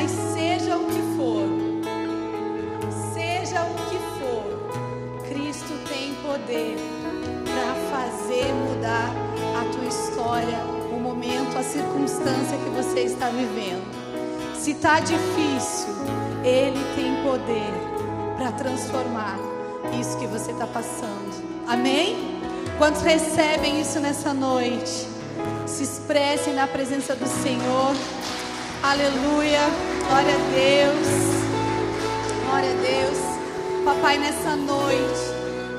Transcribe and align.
Mas 0.00 0.12
seja 0.12 0.78
o 0.78 0.86
que 0.86 1.02
for, 1.14 1.46
seja 3.12 3.60
o 3.64 3.74
que 3.90 3.98
for, 4.18 5.28
Cristo 5.28 5.74
tem 5.90 6.14
poder 6.22 6.78
para 7.44 7.74
fazer 7.90 8.46
mudar 8.54 9.10
a 9.60 9.64
tua 9.70 9.84
história, 9.86 10.56
o 10.90 10.98
momento, 10.98 11.54
a 11.58 11.62
circunstância 11.62 12.56
que 12.56 12.70
você 12.70 13.00
está 13.00 13.28
vivendo. 13.28 13.84
Se 14.58 14.70
está 14.70 15.00
difícil, 15.00 15.90
Ele 16.42 16.82
tem 16.96 17.22
poder 17.22 17.70
para 18.38 18.52
transformar 18.52 19.38
isso 20.00 20.16
que 20.16 20.26
você 20.26 20.52
está 20.52 20.66
passando. 20.66 21.44
Amém? 21.68 22.40
Quantos 22.78 23.02
recebem 23.02 23.78
isso 23.82 24.00
nessa 24.00 24.32
noite? 24.32 25.06
Se 25.66 25.82
expressem 25.82 26.54
na 26.54 26.66
presença 26.66 27.14
do 27.14 27.26
Senhor. 27.26 27.94
Aleluia. 28.82 29.89
Glória 30.10 30.34
a 30.34 30.38
Deus. 30.38 31.08
Glória 32.44 32.70
a 32.72 32.82
Deus. 32.82 33.84
Papai, 33.84 34.18
nessa 34.18 34.56
noite, 34.56 35.20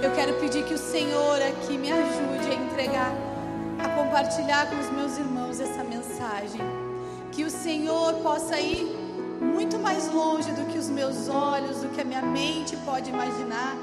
eu 0.02 0.10
quero 0.12 0.36
pedir 0.40 0.64
que 0.64 0.74
o 0.74 0.78
Senhor 0.78 1.42
aqui 1.42 1.78
me 1.78 1.92
ajude 1.92 2.50
a 2.50 2.54
entregar, 2.54 3.14
a 3.78 3.90
compartilhar 3.90 4.70
com 4.70 4.80
os 4.80 4.90
meus 4.90 5.18
irmãos 5.18 5.60
essa 5.60 5.84
mensagem. 5.84 6.62
Que 7.34 7.44
o 7.44 7.50
Senhor 7.50 8.14
possa 8.24 8.58
ir 8.58 8.86
muito 9.42 9.78
mais 9.78 10.10
longe 10.10 10.50
do 10.54 10.66
que 10.72 10.78
os 10.78 10.88
meus 10.88 11.28
olhos, 11.28 11.82
do 11.82 11.90
que 11.90 12.00
a 12.00 12.06
minha 12.06 12.22
mente 12.22 12.78
pode 12.86 13.10
imaginar. 13.10 13.76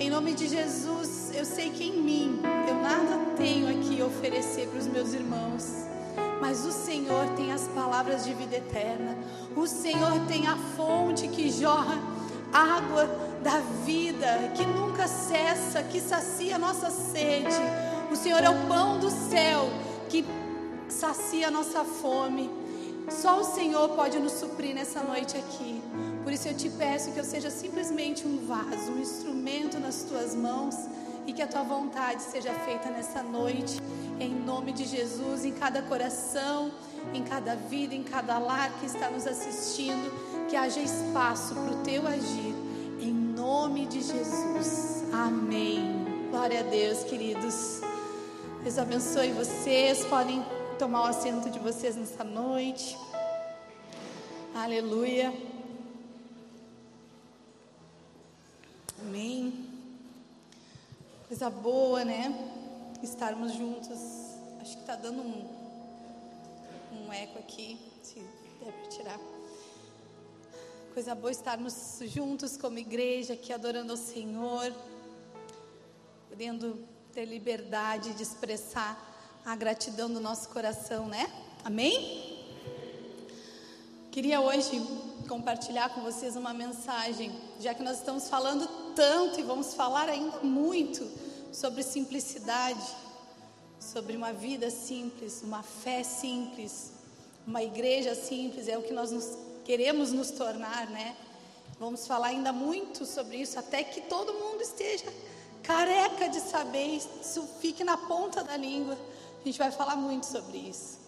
Em 0.00 0.10
nome 0.10 0.32
de 0.32 0.48
Jesus, 0.48 1.30
eu 1.32 1.44
sei 1.44 1.70
que 1.70 1.84
em 1.84 2.02
mim 2.02 2.40
eu 2.68 2.74
nada 2.74 3.36
tenho 3.36 3.68
aqui 3.68 4.02
a 4.02 4.06
oferecer 4.06 4.66
para 4.66 4.80
os 4.80 4.88
meus 4.88 5.14
irmãos 5.14 5.86
mas 6.40 6.64
o 6.64 6.72
Senhor 6.72 7.28
tem 7.36 7.52
as 7.52 7.68
palavras 7.68 8.24
de 8.24 8.34
vida 8.34 8.56
eterna. 8.56 9.16
O 9.56 9.66
Senhor 9.66 10.26
tem 10.26 10.46
a 10.46 10.56
fonte 10.76 11.28
que 11.28 11.50
jorra 11.50 11.98
água 12.52 13.06
da 13.42 13.58
vida, 13.84 14.52
que 14.54 14.64
nunca 14.64 15.06
cessa, 15.06 15.82
que 15.82 16.00
sacia 16.00 16.56
a 16.56 16.58
nossa 16.58 16.90
sede. 16.90 17.54
O 18.10 18.16
Senhor 18.16 18.42
é 18.42 18.48
o 18.48 18.66
pão 18.66 18.98
do 18.98 19.10
céu 19.10 19.68
que 20.08 20.24
sacia 20.88 21.48
a 21.48 21.50
nossa 21.50 21.84
fome. 21.84 22.50
Só 23.08 23.40
o 23.40 23.44
Senhor 23.44 23.90
pode 23.90 24.18
nos 24.18 24.32
suprir 24.32 24.74
nessa 24.74 25.00
noite 25.00 25.36
aqui. 25.36 25.82
Por 26.24 26.32
isso 26.32 26.48
eu 26.48 26.54
te 26.54 26.68
peço 26.68 27.12
que 27.12 27.18
eu 27.18 27.24
seja 27.24 27.50
simplesmente 27.50 28.26
um 28.26 28.46
vaso, 28.46 28.90
um 28.90 28.98
instrumento 28.98 29.78
nas 29.78 30.02
tuas 30.02 30.34
mãos 30.34 30.74
e 31.26 31.32
que 31.32 31.42
a 31.42 31.46
tua 31.46 31.62
vontade 31.62 32.22
seja 32.22 32.52
feita 32.52 32.88
nessa 32.90 33.22
noite, 33.22 33.80
em 34.20 34.32
nome 34.32 34.72
de 34.72 34.84
Jesus, 34.84 35.44
em 35.44 35.52
cada 35.52 35.82
coração, 35.82 36.70
em 37.12 37.22
cada 37.22 37.54
vida, 37.54 37.94
em 37.94 38.02
cada 38.02 38.38
lar 38.38 38.70
que 38.78 38.86
está 38.86 39.10
nos 39.10 39.26
assistindo, 39.26 40.46
que 40.48 40.56
haja 40.56 40.80
espaço 40.80 41.54
para 41.54 41.72
o 41.72 41.82
teu 41.82 42.06
agir, 42.06 42.54
em 43.00 43.12
nome 43.12 43.86
de 43.86 44.00
Jesus. 44.00 45.04
Amém. 45.12 46.06
Glória 46.30 46.60
a 46.60 46.62
Deus, 46.62 47.04
queridos. 47.04 47.80
Deus 48.62 48.78
abençoe 48.78 49.32
vocês. 49.32 50.04
Podem 50.06 50.44
tomar 50.78 51.02
o 51.02 51.06
assento 51.06 51.50
de 51.50 51.58
vocês 51.58 51.96
nessa 51.96 52.24
noite. 52.24 52.96
Aleluia. 54.54 55.32
Amém. 59.00 59.75
Coisa 61.28 61.50
boa, 61.50 62.04
né? 62.04 62.32
Estarmos 63.02 63.52
juntos. 63.52 63.98
Acho 64.60 64.76
que 64.76 64.82
está 64.82 64.94
dando 64.94 65.22
um, 65.22 65.44
um 66.92 67.12
eco 67.12 67.40
aqui, 67.40 67.80
se 68.00 68.20
der 68.60 68.72
para 68.72 68.88
tirar. 68.88 69.20
Coisa 70.94 71.16
boa 71.16 71.32
estarmos 71.32 71.98
juntos 72.04 72.56
como 72.56 72.78
igreja 72.78 73.34
aqui 73.34 73.52
adorando 73.52 73.90
ao 73.90 73.96
Senhor, 73.96 74.72
podendo 76.28 76.78
ter 77.12 77.24
liberdade 77.24 78.14
de 78.14 78.22
expressar 78.22 78.96
a 79.44 79.56
gratidão 79.56 80.08
do 80.08 80.20
nosso 80.20 80.48
coração, 80.50 81.08
né? 81.08 81.26
Amém? 81.64 82.35
Queria 84.16 84.40
hoje 84.40 84.80
compartilhar 85.28 85.90
com 85.90 86.00
vocês 86.00 86.36
uma 86.36 86.54
mensagem, 86.54 87.30
já 87.60 87.74
que 87.74 87.82
nós 87.82 87.98
estamos 87.98 88.30
falando 88.30 88.66
tanto 88.94 89.38
e 89.38 89.42
vamos 89.42 89.74
falar 89.74 90.08
ainda 90.08 90.38
muito 90.38 91.06
sobre 91.52 91.82
simplicidade, 91.82 92.80
sobre 93.78 94.16
uma 94.16 94.32
vida 94.32 94.70
simples, 94.70 95.42
uma 95.42 95.62
fé 95.62 96.02
simples, 96.02 96.92
uma 97.46 97.62
igreja 97.62 98.14
simples, 98.14 98.68
é 98.68 98.78
o 98.78 98.82
que 98.82 98.94
nós 98.94 99.10
nos, 99.10 99.36
queremos 99.66 100.12
nos 100.12 100.30
tornar, 100.30 100.88
né? 100.88 101.14
Vamos 101.78 102.06
falar 102.06 102.28
ainda 102.28 102.54
muito 102.54 103.04
sobre 103.04 103.36
isso, 103.36 103.58
até 103.58 103.84
que 103.84 104.00
todo 104.00 104.32
mundo 104.32 104.62
esteja 104.62 105.12
careca 105.62 106.26
de 106.30 106.40
saber, 106.40 107.02
isso 107.20 107.46
fique 107.60 107.84
na 107.84 107.98
ponta 107.98 108.42
da 108.42 108.56
língua. 108.56 108.96
A 109.42 109.44
gente 109.44 109.58
vai 109.58 109.70
falar 109.70 109.94
muito 109.94 110.24
sobre 110.24 110.56
isso. 110.56 111.04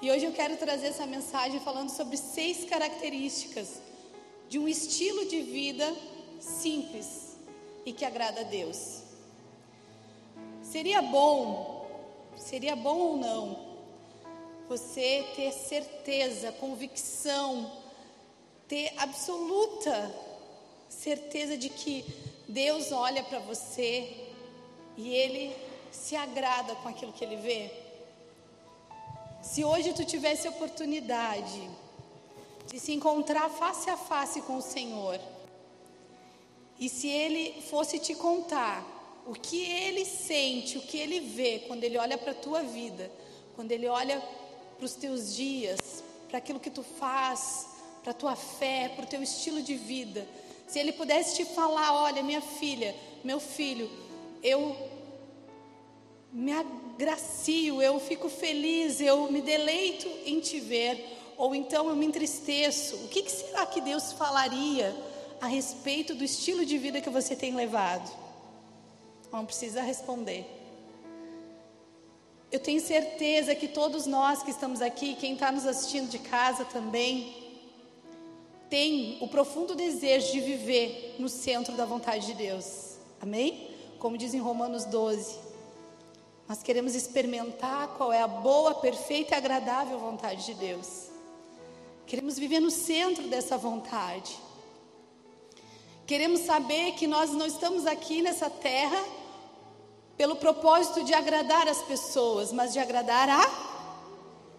E 0.00 0.12
hoje 0.12 0.26
eu 0.26 0.32
quero 0.32 0.56
trazer 0.56 0.88
essa 0.88 1.04
mensagem 1.06 1.58
falando 1.58 1.90
sobre 1.90 2.16
seis 2.16 2.64
características 2.64 3.80
de 4.48 4.56
um 4.56 4.68
estilo 4.68 5.26
de 5.26 5.40
vida 5.42 5.92
simples 6.38 7.36
e 7.84 7.92
que 7.92 8.04
agrada 8.04 8.42
a 8.42 8.44
Deus. 8.44 9.02
Seria 10.62 11.02
bom, 11.02 11.84
seria 12.36 12.76
bom 12.76 12.96
ou 12.96 13.16
não, 13.16 13.58
você 14.68 15.26
ter 15.34 15.50
certeza, 15.50 16.52
convicção, 16.52 17.68
ter 18.68 18.92
absoluta 18.98 20.14
certeza 20.88 21.56
de 21.56 21.70
que 21.70 22.04
Deus 22.46 22.92
olha 22.92 23.24
para 23.24 23.40
você 23.40 24.28
e 24.96 25.12
Ele 25.12 25.56
se 25.90 26.14
agrada 26.14 26.76
com 26.76 26.88
aquilo 26.88 27.12
que 27.12 27.24
Ele 27.24 27.36
vê? 27.36 27.87
Se 29.42 29.64
hoje 29.64 29.92
tu 29.92 30.04
tivesse 30.04 30.48
oportunidade 30.48 31.70
de 32.66 32.78
se 32.78 32.92
encontrar 32.92 33.48
face 33.48 33.88
a 33.88 33.96
face 33.96 34.42
com 34.42 34.58
o 34.58 34.62
Senhor, 34.62 35.18
e 36.78 36.88
se 36.88 37.08
Ele 37.08 37.60
fosse 37.62 37.98
te 37.98 38.14
contar 38.14 38.84
o 39.26 39.32
que 39.32 39.64
Ele 39.64 40.04
sente, 40.04 40.78
o 40.78 40.82
que 40.82 40.98
Ele 40.98 41.20
vê 41.20 41.60
quando 41.66 41.84
Ele 41.84 41.98
olha 41.98 42.18
para 42.18 42.32
a 42.32 42.34
tua 42.34 42.62
vida, 42.62 43.10
quando 43.56 43.72
Ele 43.72 43.86
olha 43.88 44.22
para 44.76 44.84
os 44.84 44.94
teus 44.94 45.34
dias, 45.34 46.02
para 46.28 46.38
aquilo 46.38 46.60
que 46.60 46.70
tu 46.70 46.82
faz, 46.82 47.66
para 48.02 48.12
a 48.12 48.14
tua 48.14 48.36
fé, 48.36 48.90
para 48.94 49.04
o 49.04 49.08
teu 49.08 49.22
estilo 49.22 49.62
de 49.62 49.74
vida, 49.74 50.26
se 50.66 50.78
Ele 50.78 50.92
pudesse 50.92 51.36
te 51.36 51.44
falar: 51.44 51.94
olha, 51.94 52.22
minha 52.22 52.42
filha, 52.42 52.94
meu 53.24 53.40
filho, 53.40 53.90
eu 54.42 54.76
me 56.32 56.52
agracio, 56.98 57.80
eu 57.80 58.00
fico 58.00 58.28
feliz, 58.28 59.00
eu 59.00 59.30
me 59.30 59.40
deleito 59.40 60.08
em 60.26 60.40
te 60.40 60.58
ver, 60.58 61.16
ou 61.36 61.54
então 61.54 61.88
eu 61.88 61.94
me 61.94 62.04
entristeço. 62.04 62.96
O 62.96 63.08
que, 63.08 63.22
que 63.22 63.30
será 63.30 63.64
que 63.64 63.80
Deus 63.80 64.12
falaria 64.12 64.94
a 65.40 65.46
respeito 65.46 66.12
do 66.12 66.24
estilo 66.24 66.66
de 66.66 66.76
vida 66.76 67.00
que 67.00 67.08
você 67.08 67.36
tem 67.36 67.54
levado? 67.54 68.10
Não 69.32 69.46
precisa 69.46 69.80
responder. 69.80 70.44
Eu 72.50 72.58
tenho 72.58 72.80
certeza 72.80 73.54
que 73.54 73.68
todos 73.68 74.04
nós 74.04 74.42
que 74.42 74.50
estamos 74.50 74.82
aqui, 74.82 75.14
quem 75.14 75.34
está 75.34 75.52
nos 75.52 75.66
assistindo 75.66 76.10
de 76.10 76.18
casa 76.18 76.64
também, 76.64 77.32
tem 78.68 79.18
o 79.20 79.28
profundo 79.28 79.76
desejo 79.76 80.32
de 80.32 80.40
viver 80.40 81.14
no 81.20 81.28
centro 81.28 81.76
da 81.76 81.84
vontade 81.84 82.26
de 82.26 82.34
Deus. 82.34 82.96
Amém? 83.20 83.70
Como 84.00 84.18
diz 84.18 84.34
em 84.34 84.40
Romanos 84.40 84.84
12. 84.84 85.47
Nós 86.48 86.62
queremos 86.62 86.94
experimentar 86.94 87.88
qual 87.88 88.10
é 88.10 88.22
a 88.22 88.26
boa, 88.26 88.74
perfeita 88.74 89.34
e 89.34 89.38
agradável 89.38 89.98
vontade 89.98 90.46
de 90.46 90.54
Deus. 90.54 91.08
Queremos 92.06 92.38
viver 92.38 92.58
no 92.58 92.70
centro 92.70 93.28
dessa 93.28 93.58
vontade. 93.58 94.34
Queremos 96.06 96.40
saber 96.40 96.92
que 96.92 97.06
nós 97.06 97.30
não 97.32 97.44
estamos 97.44 97.86
aqui 97.86 98.22
nessa 98.22 98.48
terra 98.48 99.04
pelo 100.16 100.36
propósito 100.36 101.04
de 101.04 101.12
agradar 101.12 101.68
as 101.68 101.82
pessoas, 101.82 102.50
mas 102.50 102.72
de 102.72 102.78
agradar 102.78 103.28
a 103.28 103.46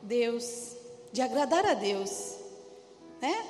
Deus, 0.04 0.76
de 1.12 1.22
agradar 1.22 1.66
a 1.66 1.74
Deus, 1.74 2.36
né? 3.20 3.46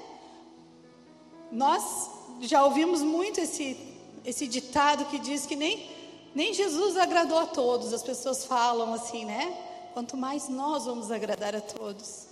Nós 1.52 2.10
já 2.40 2.64
ouvimos 2.64 3.02
muito 3.02 3.42
esse 3.42 3.90
esse 4.26 4.48
ditado 4.48 5.06
que 5.06 5.18
diz 5.18 5.46
que 5.46 5.56
nem 5.56 5.99
nem 6.40 6.54
Jesus 6.54 6.96
agradou 6.96 7.38
a 7.38 7.46
todos, 7.46 7.92
as 7.92 8.02
pessoas 8.02 8.46
falam 8.46 8.94
assim, 8.94 9.26
né? 9.26 9.92
Quanto 9.94 10.16
mais 10.16 10.48
nós 10.48 10.86
vamos 10.86 11.12
agradar 11.12 11.54
a 11.54 11.60
todos. 11.60 12.28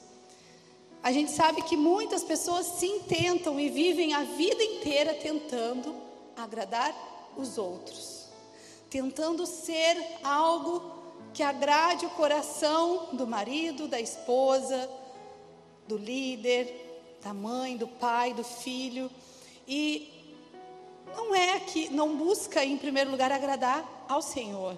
A 1.03 1.11
gente 1.11 1.29
sabe 1.29 1.61
que 1.63 1.75
muitas 1.75 2.23
pessoas 2.23 2.65
sim 2.67 3.01
tentam 3.01 3.59
e 3.59 3.67
vivem 3.67 4.13
a 4.13 4.23
vida 4.23 4.63
inteira 4.63 5.13
tentando 5.13 5.93
agradar 6.37 6.95
os 7.35 7.57
outros, 7.57 8.27
tentando 8.89 9.45
ser 9.45 10.01
algo 10.23 10.89
que 11.33 11.43
agrade 11.43 12.05
o 12.05 12.11
coração 12.11 13.09
do 13.11 13.27
marido, 13.27 13.89
da 13.89 13.99
esposa, 13.99 14.89
do 15.85 15.97
líder, 15.97 17.17
da 17.21 17.33
mãe, 17.33 17.75
do 17.75 17.89
pai, 17.89 18.33
do 18.33 18.45
filho. 18.45 19.11
E 19.67 20.16
não 21.15 21.33
é 21.35 21.59
que 21.59 21.89
não 21.89 22.15
busca 22.15 22.63
em 22.63 22.77
primeiro 22.77 23.11
lugar 23.11 23.31
agradar 23.31 24.05
ao 24.07 24.21
Senhor. 24.21 24.77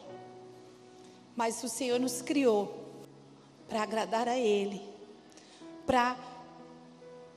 Mas 1.35 1.63
o 1.63 1.69
Senhor 1.69 1.99
nos 1.99 2.21
criou 2.21 2.79
para 3.67 3.83
agradar 3.83 4.27
a 4.27 4.37
Ele, 4.37 4.81
para 5.85 6.17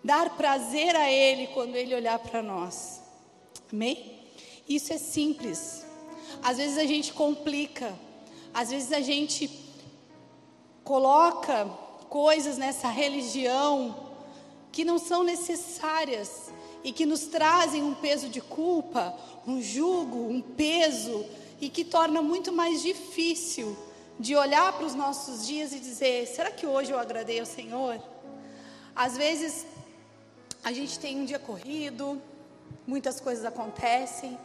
dar 0.02 0.36
prazer 0.36 0.96
a 0.96 1.10
Ele 1.10 1.48
quando 1.48 1.76
Ele 1.76 1.94
olhar 1.94 2.18
para 2.18 2.42
nós. 2.42 3.00
Amém? 3.72 4.20
Isso 4.68 4.92
é 4.92 4.98
simples. 4.98 5.86
Às 6.42 6.56
vezes 6.56 6.78
a 6.78 6.84
gente 6.84 7.12
complica, 7.12 7.94
às 8.52 8.70
vezes 8.70 8.92
a 8.92 9.00
gente 9.00 9.50
coloca 10.82 11.66
coisas 12.08 12.58
nessa 12.58 12.88
religião 12.88 14.10
que 14.70 14.84
não 14.84 14.98
são 14.98 15.22
necessárias 15.22 16.52
e 16.84 16.92
que 16.92 17.06
nos 17.06 17.26
trazem 17.26 17.82
um 17.82 17.94
peso 17.94 18.28
de 18.28 18.40
culpa, 18.40 19.14
um 19.46 19.60
jugo, 19.60 20.28
um 20.28 20.40
peso 20.40 21.24
e 21.60 21.68
que 21.68 21.84
torna 21.84 22.20
muito 22.20 22.52
mais 22.52 22.82
difícil 22.82 23.76
de 24.18 24.34
olhar 24.36 24.72
para 24.72 24.86
os 24.86 24.94
nossos 24.94 25.46
dias 25.46 25.72
e 25.72 25.78
dizer: 25.78 26.26
será 26.26 26.50
que 26.50 26.66
hoje 26.66 26.90
eu 26.90 26.98
agradei 26.98 27.40
ao 27.40 27.46
Senhor? 27.46 28.00
Às 28.94 29.16
vezes 29.16 29.66
a 30.62 30.72
gente 30.72 30.98
tem 30.98 31.20
um 31.20 31.24
dia 31.24 31.38
corrido, 31.38 32.20
muitas 32.86 33.20
coisas 33.20 33.44
acontecem. 33.44 34.38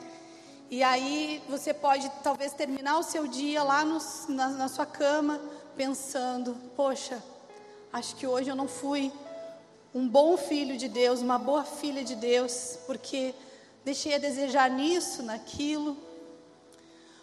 E 0.70 0.84
aí 0.84 1.42
você 1.48 1.74
pode 1.74 2.12
talvez 2.24 2.54
terminar 2.54 2.98
o 3.00 3.04
seu 3.04 3.26
dia 3.26 3.64
lá 3.64 3.86
no, 3.86 4.00
na, 4.30 4.50
na 4.50 4.68
sua 4.68 4.86
cama 4.86 5.42
pensando: 5.76 6.56
poxa, 6.76 7.24
acho 7.92 8.16
que 8.16 8.28
hoje 8.28 8.50
eu 8.50 8.56
não 8.56 8.68
fui 8.68 9.12
um 9.94 10.08
bom 10.08 10.38
filho 10.38 10.78
de 10.78 10.88
Deus, 10.88 11.22
uma 11.22 11.38
boa 11.38 11.64
filha 11.64 12.04
de 12.04 12.16
Deus, 12.16 12.78
porque 12.86 13.34
deixei 13.84 14.16
a 14.16 14.18
desejar 14.18 14.70
nisso, 14.70 15.24
naquilo. 15.24 15.98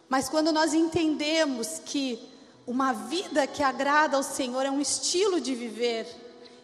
Mas 0.08 0.28
quando 0.28 0.52
nós 0.52 0.75
entendemos 0.75 1.81
que 1.84 2.19
uma 2.66 2.93
vida 2.93 3.46
que 3.46 3.62
agrada 3.62 4.16
ao 4.16 4.22
Senhor 4.22 4.64
é 4.64 4.70
um 4.70 4.81
estilo 4.81 5.40
de 5.40 5.55
viver, 5.55 6.06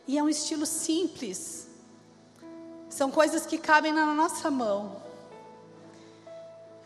e 0.07 0.19
é 0.19 0.23
um 0.23 0.29
estilo 0.29 0.67
simples, 0.67 1.69
são 2.89 3.11
coisas 3.11 3.47
que 3.47 3.59
cabem 3.59 3.93
na 3.93 4.07
nossa 4.15 4.51
mão. 4.51 5.01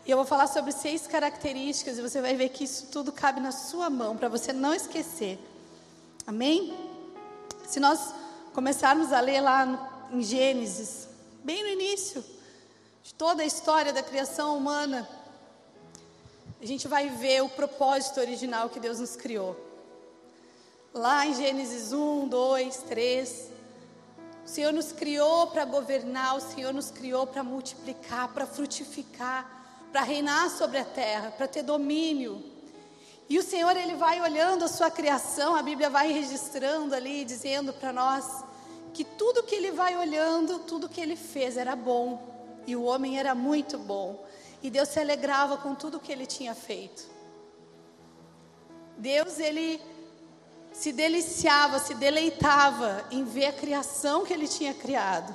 E 0.05 0.11
eu 0.11 0.17
vou 0.17 0.25
falar 0.25 0.45
sobre 0.47 0.71
seis 0.71 1.07
características, 1.07 1.97
e 1.97 2.01
você 2.01 2.21
vai 2.21 2.35
ver 2.35 2.49
que 2.49 2.65
isso 2.65 2.87
tudo 2.91 3.11
cabe 3.11 3.39
na 3.39 3.51
sua 3.51 3.89
mão, 3.89 4.15
para 4.15 4.29
você 4.29 4.53
não 4.53 4.73
esquecer. 4.73 5.39
Amém? 6.27 6.77
Se 7.65 7.79
nós 7.79 8.13
começarmos 8.55 9.11
a 9.11 9.19
ler 9.19 9.41
lá 9.41 10.07
em 10.09 10.21
Gênesis, 10.21 11.09
bem 11.43 11.61
no 11.61 11.67
início 11.67 12.23
de 13.03 13.13
toda 13.13 13.43
a 13.43 13.45
história 13.45 13.91
da 13.91 14.01
criação 14.01 14.57
humana, 14.57 15.05
a 16.61 16.65
gente 16.65 16.87
vai 16.87 17.09
ver 17.09 17.43
o 17.43 17.49
propósito 17.49 18.21
original 18.21 18.69
que 18.69 18.79
Deus 18.79 19.01
nos 19.01 19.17
criou. 19.17 19.59
Lá 20.93 21.27
em 21.27 21.35
Gênesis 21.35 21.91
1, 21.91 22.29
2, 22.29 22.77
3, 22.83 23.51
o 24.45 24.47
Senhor 24.47 24.71
nos 24.71 24.93
criou 24.93 25.47
para 25.47 25.65
governar, 25.65 26.37
o 26.37 26.39
Senhor 26.39 26.73
nos 26.73 26.89
criou 26.89 27.27
para 27.27 27.43
multiplicar, 27.43 28.29
para 28.29 28.45
frutificar, 28.47 29.65
para 29.91 30.01
reinar 30.01 30.49
sobre 30.49 30.77
a 30.77 30.85
terra, 30.85 31.29
para 31.29 31.45
ter 31.45 31.61
domínio. 31.61 32.41
E 33.27 33.39
o 33.39 33.43
Senhor, 33.43 33.75
Ele 33.75 33.95
vai 33.95 34.21
olhando 34.21 34.65
a 34.65 34.67
sua 34.67 34.91
criação, 34.91 35.55
a 35.55 35.63
Bíblia 35.63 35.89
vai 35.89 36.11
registrando 36.11 36.93
ali, 36.93 37.25
dizendo 37.25 37.73
para 37.73 37.91
nós 37.91 38.43
que 38.93 39.03
tudo 39.03 39.43
que 39.43 39.55
Ele 39.55 39.71
vai 39.71 39.97
olhando, 39.97 40.59
tudo 40.59 40.87
que 40.87 41.01
Ele 41.01 41.15
fez 41.15 41.57
era 41.57 41.75
bom. 41.75 42.35
E 42.67 42.75
o 42.75 42.83
homem 42.83 43.19
era 43.19 43.33
muito 43.33 43.77
bom. 43.77 44.23
E 44.61 44.69
Deus 44.69 44.89
se 44.89 44.99
alegrava 44.99 45.57
com 45.57 45.73
tudo 45.73 45.99
que 45.99 46.11
Ele 46.11 46.25
tinha 46.25 46.53
feito. 46.53 47.03
Deus, 48.97 49.39
Ele 49.39 49.81
se 50.71 50.91
deliciava, 50.91 51.79
se 51.79 51.95
deleitava 51.95 53.05
em 53.09 53.23
ver 53.23 53.47
a 53.47 53.53
criação 53.53 54.23
que 54.23 54.33
Ele 54.33 54.47
tinha 54.47 54.73
criado. 54.73 55.33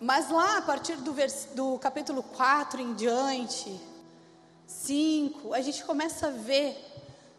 Mas 0.00 0.30
lá, 0.30 0.58
a 0.58 0.62
partir 0.62 0.96
do, 0.96 1.12
vers, 1.12 1.48
do 1.54 1.78
capítulo 1.78 2.22
4 2.22 2.80
em 2.80 2.94
diante, 2.94 3.80
5, 4.66 5.52
a 5.52 5.60
gente 5.60 5.84
começa 5.84 6.28
a 6.28 6.30
ver, 6.30 6.76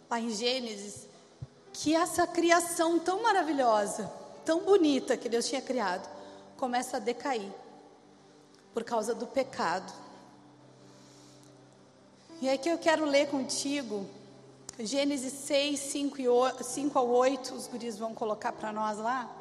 lá 0.09 0.19
em 0.19 0.29
Gênesis, 0.29 1.07
que 1.73 1.95
essa 1.95 2.25
criação 2.25 2.99
tão 2.99 3.21
maravilhosa, 3.21 4.11
tão 4.43 4.61
bonita 4.61 5.17
que 5.17 5.27
Deus 5.27 5.47
tinha 5.47 5.61
criado, 5.61 6.09
começa 6.57 6.97
a 6.97 6.99
decair 6.99 7.51
por 8.73 8.83
causa 8.83 9.13
do 9.13 9.27
pecado. 9.27 9.91
E 12.41 12.49
aqui 12.49 12.69
eu 12.69 12.77
quero 12.77 13.05
ler 13.05 13.27
contigo 13.27 14.05
Gênesis 14.77 15.31
6, 15.31 15.79
5, 15.79 16.21
e 16.21 16.27
8, 16.27 16.63
5 16.63 16.99
ao 16.99 17.07
8, 17.07 17.55
os 17.55 17.65
guris 17.67 17.97
vão 17.97 18.13
colocar 18.13 18.51
para 18.51 18.73
nós 18.73 18.97
lá. 18.97 19.33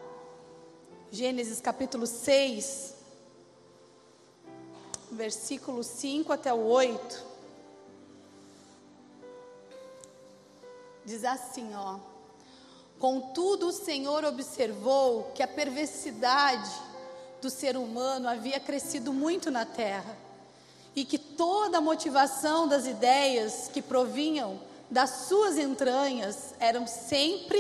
Gênesis 1.10 1.60
capítulo 1.60 2.06
6, 2.06 2.94
versículo 5.10 5.82
5 5.82 6.32
até 6.32 6.54
o 6.54 6.64
8. 6.66 7.33
Diz 11.04 11.24
assim, 11.24 11.74
ó: 11.74 11.98
Contudo, 12.98 13.68
o 13.68 13.72
Senhor 13.72 14.24
observou 14.24 15.30
que 15.34 15.42
a 15.42 15.48
perversidade 15.48 16.70
do 17.42 17.50
ser 17.50 17.76
humano 17.76 18.28
havia 18.28 18.58
crescido 18.58 19.12
muito 19.12 19.50
na 19.50 19.66
terra 19.66 20.16
e 20.96 21.04
que 21.04 21.18
toda 21.18 21.78
a 21.78 21.80
motivação 21.80 22.66
das 22.66 22.86
ideias 22.86 23.68
que 23.72 23.82
provinham 23.82 24.60
das 24.90 25.26
suas 25.28 25.58
entranhas 25.58 26.54
eram 26.58 26.86
sempre 26.86 27.58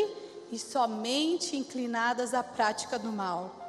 e 0.50 0.58
somente 0.58 1.56
inclinadas 1.56 2.32
à 2.32 2.42
prática 2.42 2.98
do 2.98 3.10
mal. 3.10 3.60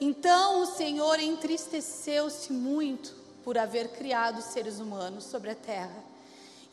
Então 0.00 0.62
o 0.62 0.66
Senhor 0.66 1.20
entristeceu-se 1.20 2.52
muito 2.52 3.14
por 3.44 3.56
haver 3.58 3.90
criado 3.90 4.42
seres 4.42 4.80
humanos 4.80 5.24
sobre 5.24 5.50
a 5.50 5.54
terra 5.54 6.13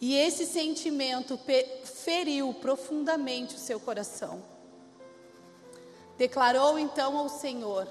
e 0.02 0.16
esse 0.16 0.48
sentimento 0.48 1.40
feriu 1.84 2.52
profundamente 2.56 3.54
o 3.54 3.60
seu 3.60 3.80
coração. 3.80 4.44
Declarou 6.18 6.80
então 6.80 7.16
ao 7.16 7.30
Senhor: 7.30 7.88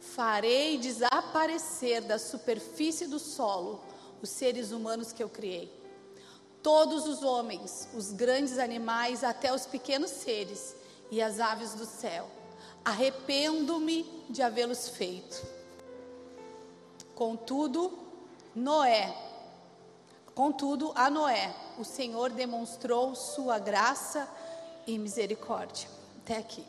Farei 0.00 0.78
desaparecer 0.78 2.02
da 2.02 2.18
superfície 2.18 3.06
do 3.06 3.20
solo 3.20 3.80
os 4.20 4.30
seres 4.30 4.72
humanos 4.72 5.12
que 5.12 5.22
eu 5.22 5.28
criei. 5.28 5.72
Todos 6.60 7.06
os 7.06 7.22
homens, 7.22 7.88
os 7.94 8.12
grandes 8.12 8.58
animais, 8.58 9.22
até 9.22 9.54
os 9.54 9.64
pequenos 9.64 10.10
seres 10.10 10.74
e 11.08 11.22
as 11.22 11.38
aves 11.38 11.74
do 11.74 11.86
céu. 11.86 12.28
Arrependo-me 12.84 14.04
de 14.28 14.42
havê-los 14.42 14.88
feito. 14.88 15.44
Contudo, 17.14 17.96
Noé 18.54 19.31
Contudo, 20.34 20.92
a 20.94 21.10
Noé, 21.10 21.54
o 21.78 21.84
Senhor 21.84 22.30
demonstrou 22.30 23.14
sua 23.14 23.58
graça 23.58 24.28
e 24.86 24.98
misericórdia. 24.98 25.88
Até 26.24 26.38
aqui. 26.38 26.64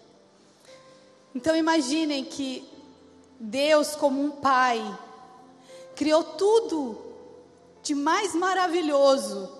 Então 1.33 1.55
imaginem 1.55 2.25
que 2.25 2.67
Deus, 3.39 3.95
como 3.95 4.21
um 4.21 4.31
pai, 4.31 4.81
criou 5.95 6.23
tudo 6.23 7.01
de 7.81 7.95
mais 7.95 8.35
maravilhoso 8.35 9.51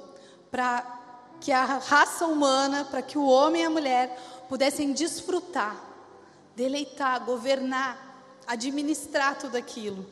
para 0.51 1.01
que 1.39 1.51
a 1.51 1.65
raça 1.65 2.25
humana, 2.25 2.85
para 2.85 3.01
que 3.01 3.17
o 3.17 3.25
homem 3.25 3.63
e 3.63 3.65
a 3.65 3.69
mulher 3.69 4.17
pudessem 4.47 4.93
desfrutar, 4.93 5.81
deleitar, 6.55 7.25
governar, 7.25 7.97
administrar 8.47 9.37
tudo 9.37 9.57
aquilo. 9.57 10.05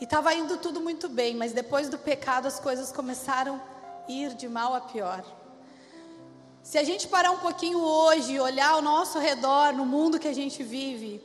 E 0.00 0.04
estava 0.04 0.34
indo 0.34 0.58
tudo 0.58 0.80
muito 0.80 1.08
bem, 1.08 1.34
mas 1.34 1.52
depois 1.52 1.88
do 1.88 1.96
pecado 1.98 2.46
as 2.46 2.60
coisas 2.60 2.92
começaram 2.92 3.60
a 4.06 4.12
ir 4.12 4.34
de 4.34 4.48
mal 4.48 4.74
a 4.74 4.80
pior. 4.80 5.24
Se 6.62 6.76
a 6.76 6.84
gente 6.84 7.08
parar 7.08 7.30
um 7.30 7.38
pouquinho 7.38 7.78
hoje 7.78 8.32
e 8.32 8.40
olhar 8.40 8.70
ao 8.72 8.82
nosso 8.82 9.18
redor, 9.18 9.72
no 9.72 9.86
mundo 9.86 10.18
que 10.18 10.28
a 10.28 10.34
gente 10.34 10.62
vive, 10.62 11.22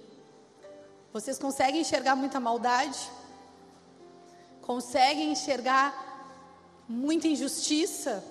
vocês 1.11 1.37
conseguem 1.37 1.81
enxergar 1.81 2.15
muita 2.15 2.39
maldade? 2.39 2.99
Conseguem 4.61 5.31
enxergar 5.31 5.93
muita 6.87 7.27
injustiça? 7.27 8.23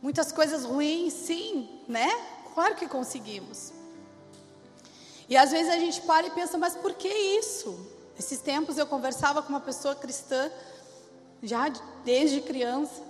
Muitas 0.00 0.32
coisas 0.32 0.64
ruins? 0.64 1.12
Sim, 1.12 1.68
né? 1.86 2.08
Claro 2.54 2.74
que 2.76 2.88
conseguimos. 2.88 3.72
E 5.28 5.36
às 5.36 5.50
vezes 5.50 5.70
a 5.70 5.78
gente 5.78 6.00
para 6.02 6.26
e 6.26 6.30
pensa, 6.30 6.56
mas 6.56 6.74
por 6.74 6.94
que 6.94 7.08
isso? 7.08 7.91
Esses 8.18 8.40
tempos 8.40 8.78
eu 8.78 8.86
conversava 8.86 9.42
com 9.42 9.48
uma 9.48 9.60
pessoa 9.60 9.94
cristã, 9.94 10.50
já 11.42 11.68
desde 12.04 12.40
criança, 12.40 13.02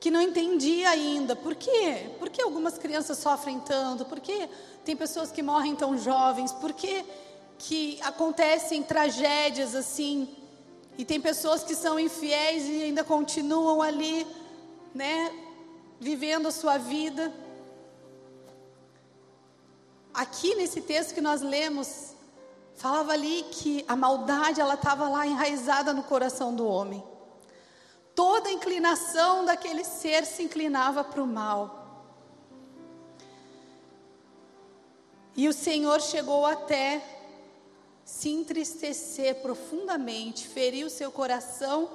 que 0.00 0.10
não 0.10 0.20
entendia 0.20 0.90
ainda. 0.90 1.36
Por 1.36 1.54
quê? 1.54 2.10
Por 2.18 2.28
que 2.28 2.42
algumas 2.42 2.76
crianças 2.76 3.18
sofrem 3.18 3.60
tanto? 3.60 4.04
Por 4.04 4.20
que 4.20 4.48
tem 4.84 4.96
pessoas 4.96 5.30
que 5.30 5.42
morrem 5.42 5.76
tão 5.76 5.96
jovens? 5.96 6.50
Por 6.52 6.72
que, 6.72 7.04
que 7.58 8.00
acontecem 8.02 8.82
tragédias 8.82 9.74
assim? 9.74 10.28
E 10.98 11.04
tem 11.04 11.20
pessoas 11.20 11.62
que 11.62 11.74
são 11.74 11.98
infiéis 11.98 12.64
e 12.64 12.82
ainda 12.82 13.04
continuam 13.04 13.80
ali, 13.80 14.26
né, 14.94 15.32
vivendo 16.00 16.48
a 16.48 16.50
sua 16.50 16.78
vida. 16.78 17.32
Aqui 20.12 20.54
nesse 20.54 20.80
texto 20.82 21.14
que 21.14 21.20
nós 21.20 21.40
lemos, 21.40 22.11
falava 22.82 23.12
ali 23.12 23.44
que 23.48 23.84
a 23.86 23.94
maldade 23.94 24.60
ela 24.60 24.74
estava 24.74 25.08
lá 25.08 25.24
enraizada 25.24 25.94
no 25.94 26.02
coração 26.02 26.52
do 26.52 26.66
homem. 26.66 27.00
Toda 28.12 28.48
a 28.48 28.52
inclinação 28.52 29.44
daquele 29.44 29.84
ser 29.84 30.26
se 30.26 30.42
inclinava 30.42 31.04
para 31.04 31.22
o 31.22 31.26
mal. 31.26 32.10
E 35.36 35.46
o 35.46 35.52
Senhor 35.52 36.00
chegou 36.00 36.44
até 36.44 37.00
se 38.04 38.30
entristecer 38.30 39.36
profundamente, 39.42 40.48
ferir 40.48 40.84
o 40.84 40.90
seu 40.90 41.12
coração 41.12 41.88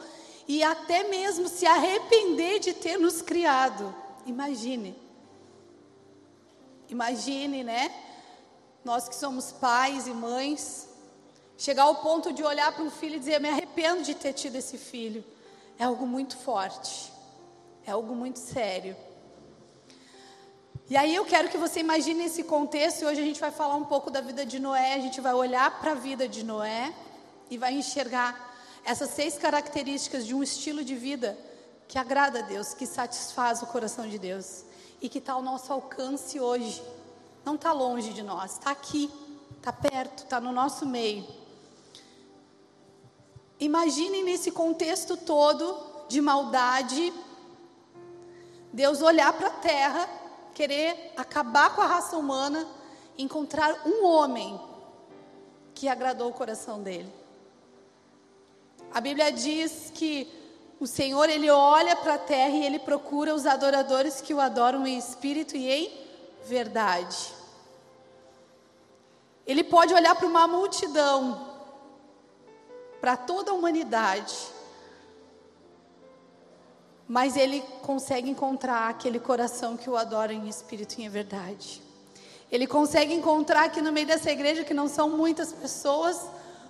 e 0.47 0.63
até 0.63 1.03
mesmo 1.03 1.49
se 1.49 1.65
arrepender 1.65 2.59
de 2.59 2.71
ter 2.71 2.97
nos 2.97 3.21
criado. 3.21 3.93
Imagine. 4.25 4.95
Imagine, 6.87 7.65
né? 7.65 8.06
Nós 8.87 9.09
que 9.09 9.15
somos 9.17 9.51
pais 9.51 10.07
e 10.07 10.11
mães, 10.11 10.87
chegar 11.57 11.83
ao 11.83 11.95
ponto 11.95 12.31
de 12.31 12.41
olhar 12.41 12.71
para 12.71 12.85
um 12.85 12.89
filho 12.89 13.17
e 13.17 13.19
dizer: 13.19 13.37
Me 13.37 13.49
arrependo 13.49 14.01
de 14.01 14.15
ter 14.15 14.31
tido 14.31 14.55
esse 14.55 14.77
filho 14.77 15.25
é 15.77 15.83
algo 15.83 16.07
muito 16.07 16.37
forte, 16.37 17.11
é 17.85 17.91
algo 17.91 18.15
muito 18.15 18.39
sério. 18.39 18.95
E 20.89 20.95
aí 20.95 21.13
eu 21.13 21.25
quero 21.25 21.49
que 21.49 21.57
você 21.57 21.81
imagine 21.81 22.23
esse 22.23 22.43
contexto, 22.43 23.01
e 23.01 23.05
hoje 23.07 23.19
a 23.19 23.25
gente 23.25 23.41
vai 23.41 23.51
falar 23.51 23.75
um 23.75 23.83
pouco 23.83 24.09
da 24.09 24.21
vida 24.21 24.45
de 24.45 24.57
Noé, 24.57 24.93
a 24.93 24.99
gente 24.99 25.19
vai 25.19 25.33
olhar 25.33 25.81
para 25.81 25.91
a 25.91 25.95
vida 25.95 26.25
de 26.25 26.45
Noé 26.45 26.93
e 27.49 27.57
vai 27.57 27.73
enxergar 27.73 28.57
essas 28.85 29.09
seis 29.09 29.37
características 29.37 30.25
de 30.25 30.33
um 30.33 30.41
estilo 30.41 30.81
de 30.81 30.95
vida 30.95 31.37
que 31.89 31.99
agrada 31.99 32.39
a 32.39 32.41
Deus, 32.41 32.73
que 32.73 32.85
satisfaz 32.85 33.61
o 33.61 33.65
coração 33.65 34.07
de 34.07 34.17
Deus 34.17 34.63
e 35.01 35.09
que 35.09 35.17
está 35.17 35.33
ao 35.33 35.41
nosso 35.41 35.73
alcance 35.73 36.39
hoje. 36.39 36.81
Não 37.47 37.55
está 37.55 37.71
longe 37.71 38.11
de 38.11 38.21
nós, 38.21 38.55
está 38.55 38.71
aqui, 38.71 39.09
está 39.57 39.71
perto, 39.71 40.25
está 40.25 40.37
no 40.37 40.51
nosso 40.51 40.85
meio. 40.85 41.25
Imaginem 43.57 44.21
nesse 44.21 44.51
contexto 44.51 45.15
todo 45.15 45.79
de 46.09 46.19
maldade, 46.19 47.13
Deus 48.73 49.01
olhar 49.01 49.31
para 49.31 49.47
a 49.47 49.51
terra, 49.51 50.09
querer 50.53 51.13
acabar 51.15 51.73
com 51.73 51.79
a 51.81 51.85
raça 51.85 52.17
humana, 52.17 52.67
encontrar 53.17 53.87
um 53.87 54.05
homem 54.05 54.59
que 55.73 55.87
agradou 55.87 56.29
o 56.29 56.33
coração 56.33 56.83
dele. 56.83 57.13
A 58.93 58.99
Bíblia 58.99 59.31
diz 59.31 59.89
que 59.95 60.27
o 60.81 60.85
Senhor 60.85 61.29
ele 61.29 61.49
olha 61.49 61.95
para 61.95 62.15
a 62.15 62.19
terra 62.19 62.57
e 62.57 62.65
ele 62.65 62.79
procura 62.79 63.33
os 63.33 63.45
adoradores 63.45 64.19
que 64.19 64.33
o 64.33 64.41
adoram 64.41 64.85
em 64.85 64.97
espírito 64.97 65.55
e 65.55 65.71
em 65.71 66.07
verdade. 66.43 67.36
Ele 69.47 69.63
pode 69.63 69.93
olhar 69.93 70.13
para 70.13 70.27
uma 70.27 70.45
multidão 70.47 71.47
para 72.99 73.15
toda 73.15 73.51
a 73.51 73.53
humanidade. 73.53 74.35
Mas 77.07 77.37
ele 77.37 77.61
consegue 77.81 78.29
encontrar 78.29 78.89
aquele 78.89 79.19
coração 79.19 79.77
que 79.77 79.89
o 79.89 79.95
adora 79.95 80.33
em 80.33 80.49
espírito 80.49 80.99
e 80.99 81.05
em 81.05 81.09
verdade. 81.09 81.81
Ele 82.51 82.67
consegue 82.67 83.13
encontrar 83.13 83.65
aqui 83.65 83.81
no 83.81 83.91
meio 83.91 84.07
dessa 84.07 84.29
igreja, 84.29 84.63
que 84.63 84.73
não 84.73 84.87
são 84.87 85.09
muitas 85.09 85.53
pessoas 85.53 86.21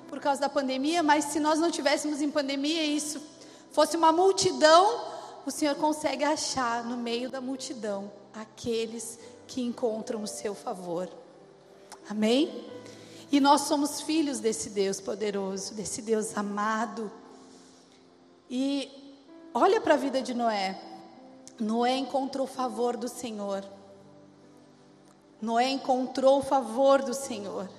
por 0.08 0.20
causa 0.20 0.42
da 0.42 0.50
pandemia, 0.50 1.02
mas 1.02 1.26
se 1.26 1.40
nós 1.40 1.60
não 1.60 1.72
tivéssemos 1.72 2.22
em 2.22 2.30
pandemia 2.30 2.84
e 2.84 2.96
isso 2.96 3.20
fosse 3.72 3.98
uma 3.98 4.12
multidão, 4.12 5.06
o 5.46 5.52
Senhor 5.52 5.76
consegue 5.76 6.24
achar 6.24 6.84
no 6.84 6.98
meio 6.98 7.30
da 7.30 7.42
multidão 7.42 8.12
aqueles 8.34 9.20
que 9.48 9.62
encontram 9.62 10.22
o 10.22 10.28
seu 10.28 10.54
favor. 10.54 11.10
Amém? 12.10 12.66
E 13.30 13.42
nós 13.42 13.62
somos 13.62 14.00
filhos 14.00 14.40
desse 14.40 14.70
Deus 14.70 15.02
poderoso, 15.02 15.74
desse 15.74 16.02
Deus 16.02 16.38
amado. 16.38 17.12
E 18.50 18.90
olha 19.54 19.82
para 19.82 19.96
a 19.96 19.98
vida 19.98 20.22
de 20.22 20.34
Noé. 20.34 20.80
Noé 21.60 21.98
encontrou 21.98 22.46
o 22.46 22.50
favor 22.50 22.96
do 22.96 23.10
Senhor. 23.10 23.66
Noé 25.42 25.70
encontrou 25.70 26.40
o 26.40 26.44
favor 26.44 27.02
do 27.02 27.14
Senhor. 27.14 27.70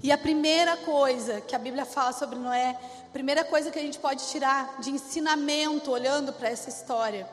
E 0.00 0.12
a 0.12 0.18
primeira 0.18 0.76
coisa 0.76 1.40
que 1.40 1.56
a 1.56 1.58
Bíblia 1.58 1.84
fala 1.84 2.12
sobre 2.12 2.38
Noé, 2.38 2.78
primeira 3.12 3.44
coisa 3.44 3.72
que 3.72 3.78
a 3.80 3.82
gente 3.82 3.98
pode 3.98 4.24
tirar 4.28 4.80
de 4.80 4.90
ensinamento 4.90 5.90
olhando 5.90 6.32
para 6.32 6.48
essa 6.48 6.68
história, 6.68 7.28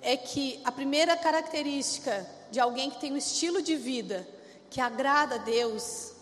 é 0.00 0.16
que 0.16 0.58
a 0.64 0.72
primeira 0.72 1.14
característica 1.14 2.26
de 2.50 2.58
alguém 2.58 2.88
que 2.88 2.98
tem 2.98 3.12
um 3.12 3.18
estilo 3.18 3.60
de 3.60 3.76
vida 3.76 4.26
que 4.72 4.80
agrada 4.80 5.34
a 5.34 5.38
Deus 5.38 6.12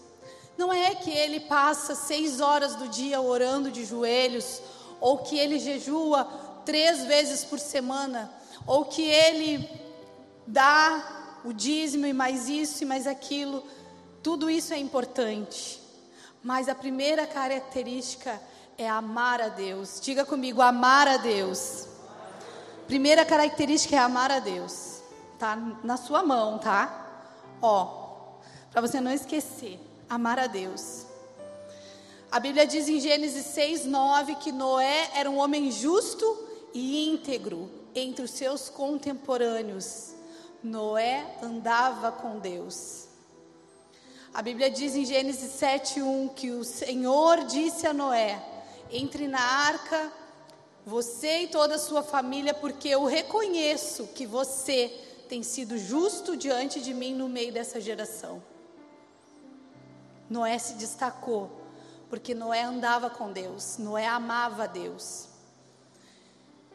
não 0.58 0.72
é 0.72 0.92
que 0.94 1.10
ele 1.10 1.40
passa 1.40 1.94
seis 1.94 2.40
horas 2.40 2.74
do 2.74 2.88
dia 2.88 3.20
orando 3.20 3.70
de 3.70 3.84
joelhos, 3.84 4.60
ou 5.00 5.18
que 5.18 5.38
ele 5.38 5.58
jejua 5.58 6.24
três 6.66 7.04
vezes 7.04 7.44
por 7.44 7.58
semana, 7.58 8.30
ou 8.66 8.84
que 8.84 9.02
ele 9.02 9.70
dá 10.46 11.38
o 11.44 11.52
dízimo 11.52 12.04
e 12.06 12.12
mais 12.12 12.48
isso 12.48 12.82
e 12.82 12.86
mais 12.86 13.06
aquilo. 13.06 13.64
Tudo 14.22 14.50
isso 14.50 14.74
é 14.74 14.78
importante. 14.78 15.80
Mas 16.42 16.68
a 16.68 16.74
primeira 16.74 17.26
característica 17.26 18.38
é 18.76 18.86
amar 18.86 19.40
a 19.40 19.48
Deus. 19.48 19.98
Diga 20.00 20.26
comigo, 20.26 20.60
amar 20.60 21.06
a 21.08 21.16
Deus. 21.16 21.86
Primeira 22.86 23.24
característica 23.24 23.96
é 23.96 23.98
amar 23.98 24.30
a 24.30 24.40
Deus. 24.40 25.00
Tá 25.38 25.56
na 25.82 25.96
sua 25.96 26.22
mão, 26.22 26.58
tá? 26.58 27.06
Ó, 27.62 27.99
para 28.70 28.80
você 28.80 29.00
não 29.00 29.12
esquecer 29.12 29.78
amar 30.08 30.38
a 30.38 30.46
Deus. 30.46 31.06
A 32.30 32.38
Bíblia 32.38 32.66
diz 32.66 32.88
em 32.88 33.00
Gênesis 33.00 33.46
6, 33.46 33.86
9 33.86 34.36
que 34.36 34.52
Noé 34.52 35.10
era 35.14 35.30
um 35.30 35.38
homem 35.38 35.70
justo 35.70 36.24
e 36.72 37.08
íntegro 37.08 37.68
entre 37.94 38.24
os 38.24 38.30
seus 38.30 38.68
contemporâneos. 38.68 40.14
Noé 40.62 41.38
andava 41.42 42.12
com 42.12 42.38
Deus. 42.38 43.06
A 44.32 44.42
Bíblia 44.42 44.70
diz 44.70 44.94
em 44.94 45.04
Gênesis 45.04 45.50
7:1 45.60 46.28
que 46.34 46.50
o 46.50 46.62
Senhor 46.62 47.44
disse 47.44 47.86
a 47.86 47.92
Noé: 47.92 48.40
Entre 48.92 49.26
na 49.26 49.40
arca, 49.40 50.12
você 50.86 51.42
e 51.42 51.46
toda 51.48 51.74
a 51.74 51.78
sua 51.78 52.02
família, 52.02 52.54
porque 52.54 52.88
eu 52.88 53.04
reconheço 53.04 54.06
que 54.14 54.26
você 54.26 54.88
tem 55.28 55.42
sido 55.42 55.76
justo 55.76 56.36
diante 56.36 56.80
de 56.80 56.94
mim 56.94 57.12
no 57.14 57.28
meio 57.28 57.52
dessa 57.52 57.80
geração. 57.80 58.40
Noé 60.30 60.56
se 60.60 60.74
destacou, 60.74 61.50
porque 62.08 62.32
Noé 62.32 62.62
andava 62.62 63.10
com 63.10 63.32
Deus, 63.32 63.76
Noé 63.78 64.06
amava 64.06 64.68
Deus. 64.68 65.28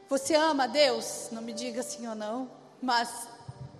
Você 0.09 0.35
ama 0.35 0.67
Deus? 0.67 1.29
Não 1.31 1.41
me 1.41 1.53
diga 1.53 1.81
sim 1.81 2.05
ou 2.05 2.13
não, 2.13 2.51
mas 2.81 3.29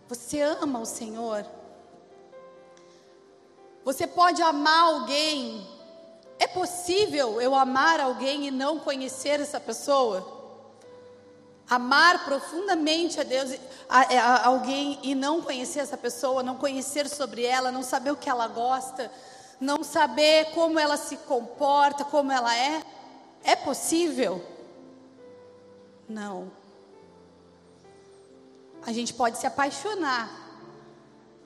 você 0.08 0.42
ama 0.42 0.80
o 0.80 0.86
Senhor? 0.86 1.46
Você 3.84 4.08
pode 4.08 4.42
amar 4.42 4.94
alguém? 4.94 5.68
É 6.40 6.48
possível 6.48 7.42
eu 7.42 7.54
amar 7.54 8.00
alguém 8.00 8.48
e 8.48 8.52
não 8.52 8.80
conhecer 8.80 9.42
essa 9.42 9.60
pessoa? 9.60 10.34
Amar 11.70 12.24
profundamente 12.24 13.20
a 13.20 13.24
Deus, 13.24 13.60
a, 13.90 14.02
a, 14.02 14.46
alguém 14.48 15.00
e 15.04 15.14
não 15.14 15.42
conhecer 15.42 15.80
essa 15.80 15.98
pessoa, 15.98 16.42
não 16.42 16.56
conhecer 16.56 17.10
sobre 17.10 17.44
ela, 17.44 17.72
não 17.72 17.84
saber 17.84 18.12
o 18.12 18.16
que 18.16 18.30
ela 18.30 18.48
gosta, 18.48 19.12
não 19.60 19.84
saber 19.84 20.52
como 20.54 20.80
ela 20.80 20.98
se 20.98 21.18
comporta, 21.18 22.04
como 22.04 22.32
ela 22.32 22.56
é? 22.56 22.84
É 23.44 23.56
possível? 23.56 24.44
Não. 26.08 26.52
A 28.86 28.92
gente 28.92 29.14
pode 29.14 29.38
se 29.38 29.48
apaixonar 29.48 30.30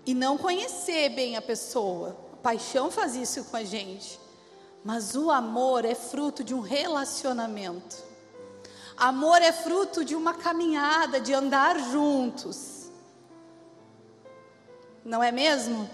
e 0.06 0.14
não 0.14 0.38
conhecer 0.38 1.10
bem 1.10 1.38
a 1.38 1.42
pessoa. 1.42 2.18
A 2.34 2.38
paixão 2.38 2.90
faz 2.90 3.16
isso 3.16 3.46
com 3.46 3.58
a 3.58 3.64
gente. 3.64 4.20
Mas 4.84 5.16
o 5.16 5.30
amor 5.30 5.86
é 5.86 5.96
fruto 5.96 6.44
de 6.44 6.54
um 6.54 6.62
relacionamento. 6.62 7.98
Amor 8.98 9.42
é 9.42 9.52
fruto 9.52 10.04
de 10.04 10.16
uma 10.16 10.34
caminhada, 10.34 11.22
de 11.22 11.34
andar 11.34 11.80
juntos. 11.80 12.90
Não 15.06 15.24
é 15.24 15.32
mesmo? 15.32 15.90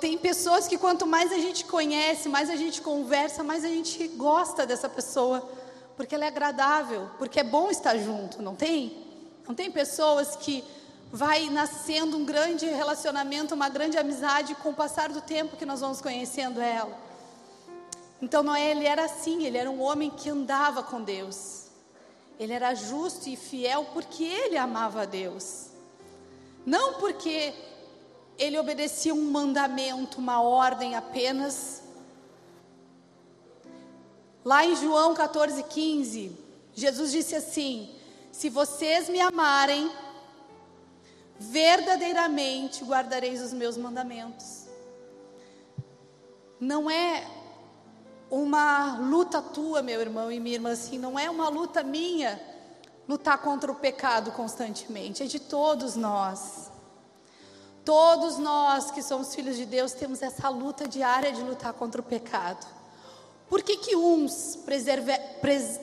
Tem 0.00 0.18
pessoas 0.18 0.68
que 0.68 0.76
quanto 0.76 1.06
mais 1.06 1.32
a 1.32 1.38
gente 1.38 1.64
conhece, 1.64 2.28
mais 2.28 2.50
a 2.50 2.56
gente 2.56 2.82
conversa, 2.82 3.42
mais 3.42 3.64
a 3.64 3.68
gente 3.68 4.06
gosta 4.08 4.66
dessa 4.66 4.88
pessoa, 4.88 5.48
porque 5.96 6.14
ela 6.14 6.24
é 6.24 6.28
agradável, 6.28 7.08
porque 7.18 7.40
é 7.40 7.44
bom 7.44 7.70
estar 7.70 7.96
junto, 7.96 8.42
não 8.42 8.54
tem? 8.54 9.04
Não 9.48 9.54
tem 9.54 9.70
pessoas 9.70 10.36
que 10.36 10.62
vai 11.10 11.48
nascendo 11.48 12.16
um 12.16 12.24
grande 12.24 12.66
relacionamento, 12.66 13.54
uma 13.54 13.68
grande 13.68 13.96
amizade 13.96 14.54
com 14.56 14.70
o 14.70 14.74
passar 14.74 15.10
do 15.10 15.20
tempo 15.20 15.56
que 15.56 15.64
nós 15.64 15.80
vamos 15.80 16.00
conhecendo 16.00 16.60
ela. 16.60 16.98
Então 18.20 18.42
Noé 18.42 18.70
ele 18.70 18.86
era 18.86 19.04
assim, 19.04 19.44
ele 19.44 19.56
era 19.56 19.70
um 19.70 19.80
homem 19.80 20.10
que 20.10 20.28
andava 20.28 20.82
com 20.82 21.02
Deus. 21.02 21.64
Ele 22.38 22.52
era 22.52 22.74
justo 22.74 23.28
e 23.28 23.36
fiel 23.36 23.86
porque 23.92 24.24
ele 24.24 24.56
amava 24.56 25.02
a 25.02 25.04
Deus. 25.04 25.66
Não 26.66 26.94
porque 26.94 27.54
ele 28.38 28.58
obedecia 28.58 29.14
um 29.14 29.30
mandamento, 29.30 30.18
uma 30.18 30.40
ordem 30.40 30.94
apenas. 30.94 31.82
Lá 34.44 34.64
em 34.64 34.76
João 34.76 35.14
14,15, 35.14 36.32
Jesus 36.74 37.12
disse 37.12 37.34
assim: 37.34 37.94
Se 38.32 38.48
vocês 38.50 39.08
me 39.08 39.20
amarem, 39.20 39.90
verdadeiramente 41.38 42.84
guardareis 42.84 43.40
os 43.40 43.52
meus 43.52 43.76
mandamentos. 43.76 44.64
Não 46.60 46.90
é 46.90 47.26
uma 48.30 48.96
luta 48.98 49.40
tua, 49.40 49.82
meu 49.82 50.00
irmão 50.00 50.30
e 50.32 50.40
minha 50.40 50.56
irmã, 50.56 50.72
assim, 50.72 50.98
não 50.98 51.18
é 51.18 51.30
uma 51.30 51.48
luta 51.48 51.82
minha 51.82 52.40
lutar 53.08 53.38
contra 53.38 53.70
o 53.70 53.74
pecado 53.74 54.32
constantemente, 54.32 55.22
é 55.22 55.26
de 55.26 55.38
todos 55.38 55.94
nós. 55.94 56.70
Todos 57.84 58.38
nós 58.38 58.90
que 58.90 59.02
somos 59.02 59.34
filhos 59.34 59.56
de 59.56 59.66
Deus 59.66 59.92
temos 59.92 60.22
essa 60.22 60.48
luta 60.48 60.88
diária 60.88 61.32
de 61.32 61.42
lutar 61.42 61.74
contra 61.74 62.00
o 62.00 62.04
pecado. 62.04 62.66
Por 63.48 63.62
que, 63.62 63.76
que 63.76 63.94
uns 63.94 64.56
preserve, 64.64 65.12
pres, 65.42 65.78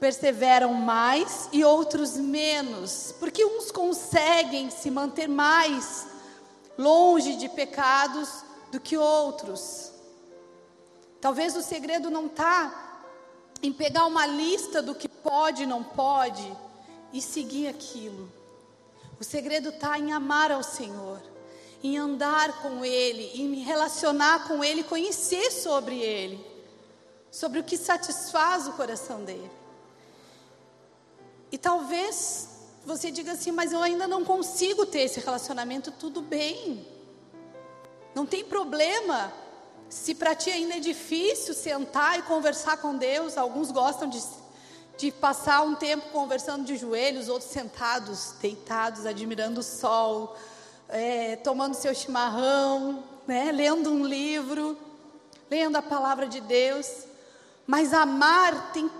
perseveram 0.00 0.72
mais 0.72 1.48
e 1.52 1.62
outros 1.62 2.16
menos? 2.16 3.14
Porque 3.20 3.44
uns 3.44 3.70
conseguem 3.70 4.70
se 4.70 4.90
manter 4.90 5.28
mais 5.28 6.06
longe 6.78 7.36
de 7.36 7.50
pecados 7.50 8.42
do 8.70 8.80
que 8.80 8.96
outros. 8.96 9.92
Talvez 11.20 11.54
o 11.54 11.62
segredo 11.62 12.10
não 12.10 12.26
está 12.26 13.04
em 13.62 13.70
pegar 13.72 14.06
uma 14.06 14.26
lista 14.26 14.80
do 14.80 14.94
que 14.94 15.06
pode 15.06 15.64
e 15.64 15.66
não 15.66 15.84
pode 15.84 16.50
e 17.12 17.20
seguir 17.20 17.68
aquilo. 17.68 18.41
O 19.22 19.24
segredo 19.24 19.68
está 19.68 19.96
em 19.96 20.12
amar 20.12 20.50
ao 20.50 20.64
Senhor, 20.64 21.22
em 21.80 21.96
andar 21.96 22.60
com 22.60 22.84
Ele, 22.84 23.30
em 23.40 23.48
me 23.48 23.62
relacionar 23.62 24.48
com 24.48 24.64
Ele, 24.64 24.82
conhecer 24.82 25.52
sobre 25.52 25.96
Ele, 25.96 26.44
sobre 27.30 27.60
o 27.60 27.62
que 27.62 27.76
satisfaz 27.76 28.66
o 28.66 28.72
coração 28.72 29.22
dele. 29.22 29.48
E 31.52 31.56
talvez 31.56 32.48
você 32.84 33.12
diga 33.12 33.30
assim, 33.30 33.52
mas 33.52 33.72
eu 33.72 33.80
ainda 33.80 34.08
não 34.08 34.24
consigo 34.24 34.84
ter 34.84 35.02
esse 35.02 35.20
relacionamento, 35.20 35.92
tudo 35.92 36.20
bem. 36.20 36.84
Não 38.16 38.26
tem 38.26 38.44
problema. 38.44 39.32
Se 39.88 40.16
para 40.16 40.34
ti 40.34 40.50
ainda 40.50 40.78
é 40.78 40.80
difícil 40.80 41.54
sentar 41.54 42.18
e 42.18 42.22
conversar 42.22 42.78
com 42.78 42.96
Deus, 42.96 43.38
alguns 43.38 43.70
gostam 43.70 44.08
de 44.08 44.20
de 44.96 45.10
passar 45.10 45.62
um 45.62 45.74
tempo 45.74 46.10
conversando 46.10 46.64
de 46.64 46.76
joelhos, 46.76 47.28
outros 47.28 47.50
sentados, 47.50 48.34
deitados, 48.40 49.06
admirando 49.06 49.60
o 49.60 49.62
sol, 49.62 50.36
é, 50.88 51.36
tomando 51.36 51.74
seu 51.74 51.94
chimarrão, 51.94 53.02
né, 53.26 53.50
lendo 53.52 53.90
um 53.90 54.04
livro, 54.04 54.76
lendo 55.50 55.76
a 55.76 55.82
palavra 55.82 56.26
de 56.26 56.40
Deus. 56.40 57.04
Mas 57.66 57.92
amar 57.92 58.72
tem, 58.72 58.90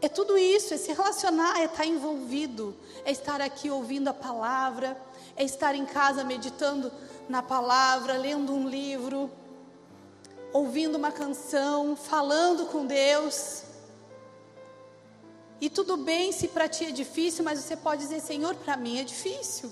é 0.00 0.08
tudo 0.08 0.38
isso, 0.38 0.74
é 0.74 0.76
se 0.76 0.92
relacionar, 0.92 1.60
é 1.60 1.64
estar 1.64 1.84
envolvido, 1.84 2.74
é 3.04 3.10
estar 3.10 3.40
aqui 3.40 3.70
ouvindo 3.70 4.08
a 4.08 4.14
palavra, 4.14 4.96
é 5.36 5.44
estar 5.44 5.74
em 5.74 5.84
casa 5.84 6.24
meditando 6.24 6.90
na 7.28 7.42
palavra, 7.42 8.16
lendo 8.16 8.52
um 8.52 8.68
livro, 8.68 9.30
ouvindo 10.52 10.96
uma 10.96 11.12
canção, 11.12 11.94
falando 11.94 12.66
com 12.66 12.86
Deus. 12.86 13.67
E 15.60 15.68
tudo 15.68 15.96
bem 15.96 16.30
se 16.30 16.48
para 16.48 16.68
ti 16.68 16.86
é 16.86 16.90
difícil, 16.90 17.44
mas 17.44 17.58
você 17.58 17.76
pode 17.76 18.02
dizer: 18.02 18.20
Senhor, 18.20 18.54
para 18.54 18.76
mim 18.76 19.00
é 19.00 19.04
difícil. 19.04 19.70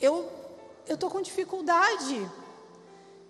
Eu 0.00 0.30
eu 0.86 0.94
estou 0.94 1.08
com 1.08 1.22
dificuldade 1.22 2.30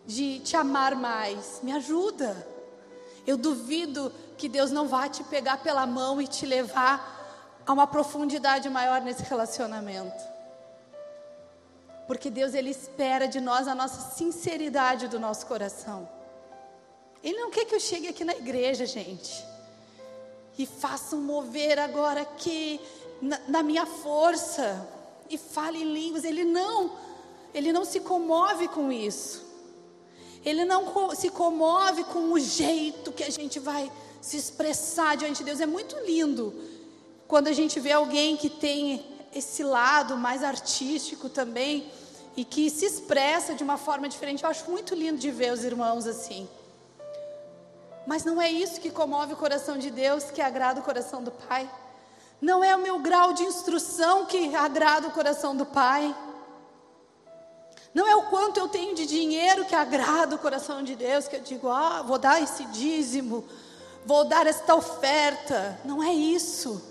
de 0.06 0.40
te 0.40 0.56
amar 0.56 0.94
mais. 0.96 1.60
Me 1.62 1.72
ajuda. 1.72 2.46
Eu 3.26 3.36
duvido 3.36 4.12
que 4.36 4.48
Deus 4.48 4.70
não 4.70 4.88
vá 4.88 5.08
te 5.08 5.22
pegar 5.24 5.58
pela 5.58 5.86
mão 5.86 6.20
e 6.20 6.26
te 6.26 6.44
levar 6.44 7.60
a 7.64 7.72
uma 7.72 7.86
profundidade 7.86 8.68
maior 8.68 9.00
nesse 9.02 9.22
relacionamento. 9.22 10.32
Porque 12.06 12.30
Deus 12.30 12.52
ele 12.52 12.70
espera 12.70 13.28
de 13.28 13.40
nós 13.40 13.68
a 13.68 13.74
nossa 13.74 14.16
sinceridade 14.16 15.06
do 15.06 15.20
nosso 15.20 15.46
coração. 15.46 16.08
Ele 17.22 17.38
não 17.38 17.50
quer 17.50 17.64
que 17.64 17.74
eu 17.74 17.80
chegue 17.80 18.08
aqui 18.08 18.24
na 18.24 18.34
igreja, 18.34 18.84
gente 18.84 19.51
e 20.58 20.66
faça 20.66 21.16
um 21.16 21.20
mover 21.20 21.78
agora 21.78 22.22
aqui 22.22 22.80
na, 23.20 23.40
na 23.48 23.62
minha 23.62 23.86
força 23.86 24.88
e 25.28 25.38
fale 25.38 25.82
em 25.82 25.92
línguas. 25.92 26.24
Ele 26.24 26.44
não, 26.44 26.92
ele 27.54 27.72
não 27.72 27.84
se 27.84 28.00
comove 28.00 28.68
com 28.68 28.92
isso. 28.92 29.42
Ele 30.44 30.64
não 30.64 31.14
se 31.14 31.30
comove 31.30 32.04
com 32.04 32.32
o 32.32 32.38
jeito 32.38 33.12
que 33.12 33.22
a 33.22 33.30
gente 33.30 33.58
vai 33.60 33.90
se 34.20 34.36
expressar 34.36 35.16
diante 35.16 35.38
de 35.38 35.44
Deus. 35.44 35.60
É 35.60 35.66
muito 35.66 35.96
lindo 36.04 36.52
quando 37.28 37.48
a 37.48 37.52
gente 37.52 37.78
vê 37.80 37.92
alguém 37.92 38.36
que 38.36 38.50
tem 38.50 39.04
esse 39.34 39.62
lado 39.62 40.16
mais 40.16 40.42
artístico 40.42 41.28
também 41.28 41.86
e 42.36 42.44
que 42.44 42.68
se 42.68 42.84
expressa 42.84 43.54
de 43.54 43.62
uma 43.62 43.78
forma 43.78 44.08
diferente. 44.08 44.42
Eu 44.42 44.50
acho 44.50 44.70
muito 44.70 44.94
lindo 44.94 45.18
de 45.18 45.30
ver 45.30 45.52
os 45.52 45.64
irmãos 45.64 46.06
assim. 46.06 46.48
Mas 48.06 48.24
não 48.24 48.40
é 48.40 48.50
isso 48.50 48.80
que 48.80 48.90
comove 48.90 49.34
o 49.34 49.36
coração 49.36 49.78
de 49.78 49.90
Deus, 49.90 50.24
que 50.24 50.40
agrada 50.40 50.80
o 50.80 50.82
coração 50.82 51.22
do 51.22 51.30
Pai. 51.30 51.70
Não 52.40 52.62
é 52.64 52.74
o 52.74 52.80
meu 52.80 52.98
grau 52.98 53.32
de 53.32 53.44
instrução 53.44 54.26
que 54.26 54.54
agrada 54.54 55.06
o 55.06 55.12
coração 55.12 55.54
do 55.54 55.64
Pai. 55.64 56.14
Não 57.94 58.06
é 58.06 58.16
o 58.16 58.24
quanto 58.24 58.58
eu 58.58 58.68
tenho 58.68 58.94
de 58.94 59.06
dinheiro 59.06 59.64
que 59.64 59.74
agrada 59.74 60.34
o 60.34 60.38
coração 60.38 60.82
de 60.82 60.96
Deus, 60.96 61.28
que 61.28 61.36
eu 61.36 61.40
digo, 61.40 61.68
ah, 61.68 62.02
vou 62.02 62.18
dar 62.18 62.42
esse 62.42 62.64
dízimo, 62.66 63.44
vou 64.04 64.24
dar 64.24 64.46
esta 64.46 64.74
oferta. 64.74 65.78
Não 65.84 66.02
é 66.02 66.12
isso. 66.12 66.82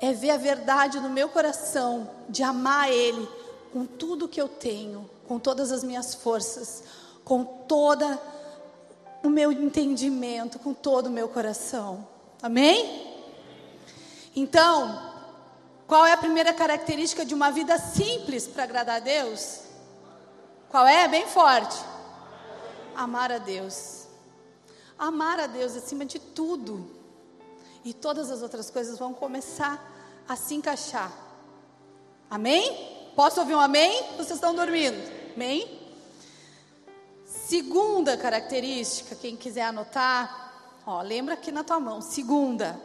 É 0.00 0.12
ver 0.12 0.30
a 0.30 0.36
verdade 0.36 0.98
no 0.98 1.10
meu 1.10 1.28
coração, 1.28 2.10
de 2.28 2.42
amar 2.42 2.90
Ele 2.90 3.28
com 3.72 3.86
tudo 3.86 4.28
que 4.28 4.40
eu 4.40 4.48
tenho, 4.48 5.08
com 5.28 5.38
todas 5.38 5.70
as 5.70 5.84
minhas 5.84 6.14
forças, 6.14 6.82
com 7.24 7.44
toda 7.44 8.06
a 8.14 8.41
o 9.22 9.30
meu 9.30 9.52
entendimento, 9.52 10.58
com 10.58 10.74
todo 10.74 11.06
o 11.06 11.10
meu 11.10 11.28
coração. 11.28 12.06
Amém? 12.42 13.12
Então, 14.34 15.12
qual 15.86 16.06
é 16.06 16.12
a 16.12 16.16
primeira 16.16 16.52
característica 16.52 17.24
de 17.24 17.34
uma 17.34 17.50
vida 17.50 17.78
simples 17.78 18.46
para 18.46 18.64
agradar 18.64 18.96
a 18.96 19.00
Deus? 19.00 19.60
Qual 20.70 20.86
é? 20.86 21.06
Bem 21.06 21.26
forte. 21.26 21.76
Amar 22.96 23.30
a 23.30 23.38
Deus. 23.38 24.06
Amar 24.98 25.38
a 25.38 25.46
Deus 25.46 25.76
acima 25.76 26.04
de 26.04 26.18
tudo. 26.18 26.90
E 27.84 27.92
todas 27.92 28.30
as 28.30 28.42
outras 28.42 28.70
coisas 28.70 28.98
vão 28.98 29.12
começar 29.12 29.92
a 30.28 30.36
se 30.36 30.54
encaixar. 30.54 31.12
Amém? 32.30 33.12
Posso 33.14 33.40
ouvir 33.40 33.54
um 33.54 33.60
amém? 33.60 34.02
Vocês 34.16 34.32
estão 34.32 34.54
dormindo? 34.54 34.96
Amém? 35.34 35.81
Segunda 37.52 38.16
característica, 38.16 39.14
quem 39.14 39.36
quiser 39.36 39.64
anotar, 39.64 40.80
ó, 40.86 41.02
lembra 41.02 41.34
aqui 41.34 41.52
na 41.52 41.62
tua 41.62 41.78
mão. 41.78 42.00
Segunda, 42.00 42.80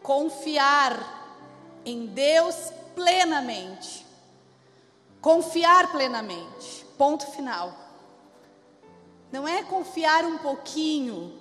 confiar 0.00 1.80
em 1.84 2.06
Deus 2.06 2.72
plenamente. 2.94 4.06
Confiar 5.20 5.90
plenamente. 5.90 6.86
Ponto 6.96 7.26
final. 7.32 7.74
Não 9.32 9.48
é 9.48 9.64
confiar 9.64 10.24
um 10.26 10.38
pouquinho. 10.38 11.36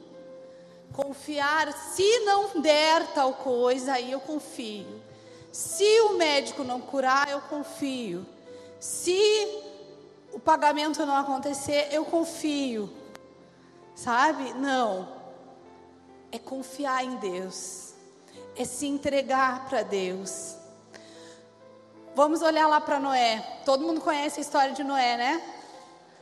Confiar, 0.94 1.72
se 1.72 2.22
não 2.22 2.60
der 2.60 3.06
tal 3.14 3.36
coisa, 3.36 3.94
aí 3.94 4.12
eu 4.12 4.20
confio. 4.20 5.00
Se 5.52 6.02
o 6.10 6.18
médico 6.18 6.64
não 6.64 6.82
curar, 6.82 7.30
eu 7.30 7.42
confio. 7.42 8.26
Se 8.80 9.71
o 10.34 10.40
pagamento 10.40 11.06
não 11.06 11.16
acontecer, 11.16 11.90
eu 11.92 12.06
confio. 12.06 12.90
Sabe? 13.96 14.54
Não. 14.54 15.08
É 16.32 16.40
confiar 16.40 17.04
em 17.04 17.16
Deus. 17.18 17.94
É 18.56 18.66
se 18.66 18.88
entregar 18.88 19.68
para 19.68 19.84
Deus. 19.84 20.56
Vamos 22.16 22.42
olhar 22.42 22.68
lá 22.68 22.82
para 22.82 23.00
Noé. 23.00 23.62
Todo 23.66 23.86
mundo 23.86 24.02
conhece 24.02 24.40
a 24.40 24.42
história 24.42 24.74
de 24.74 24.84
Noé, 24.84 25.18
né? 25.18 25.42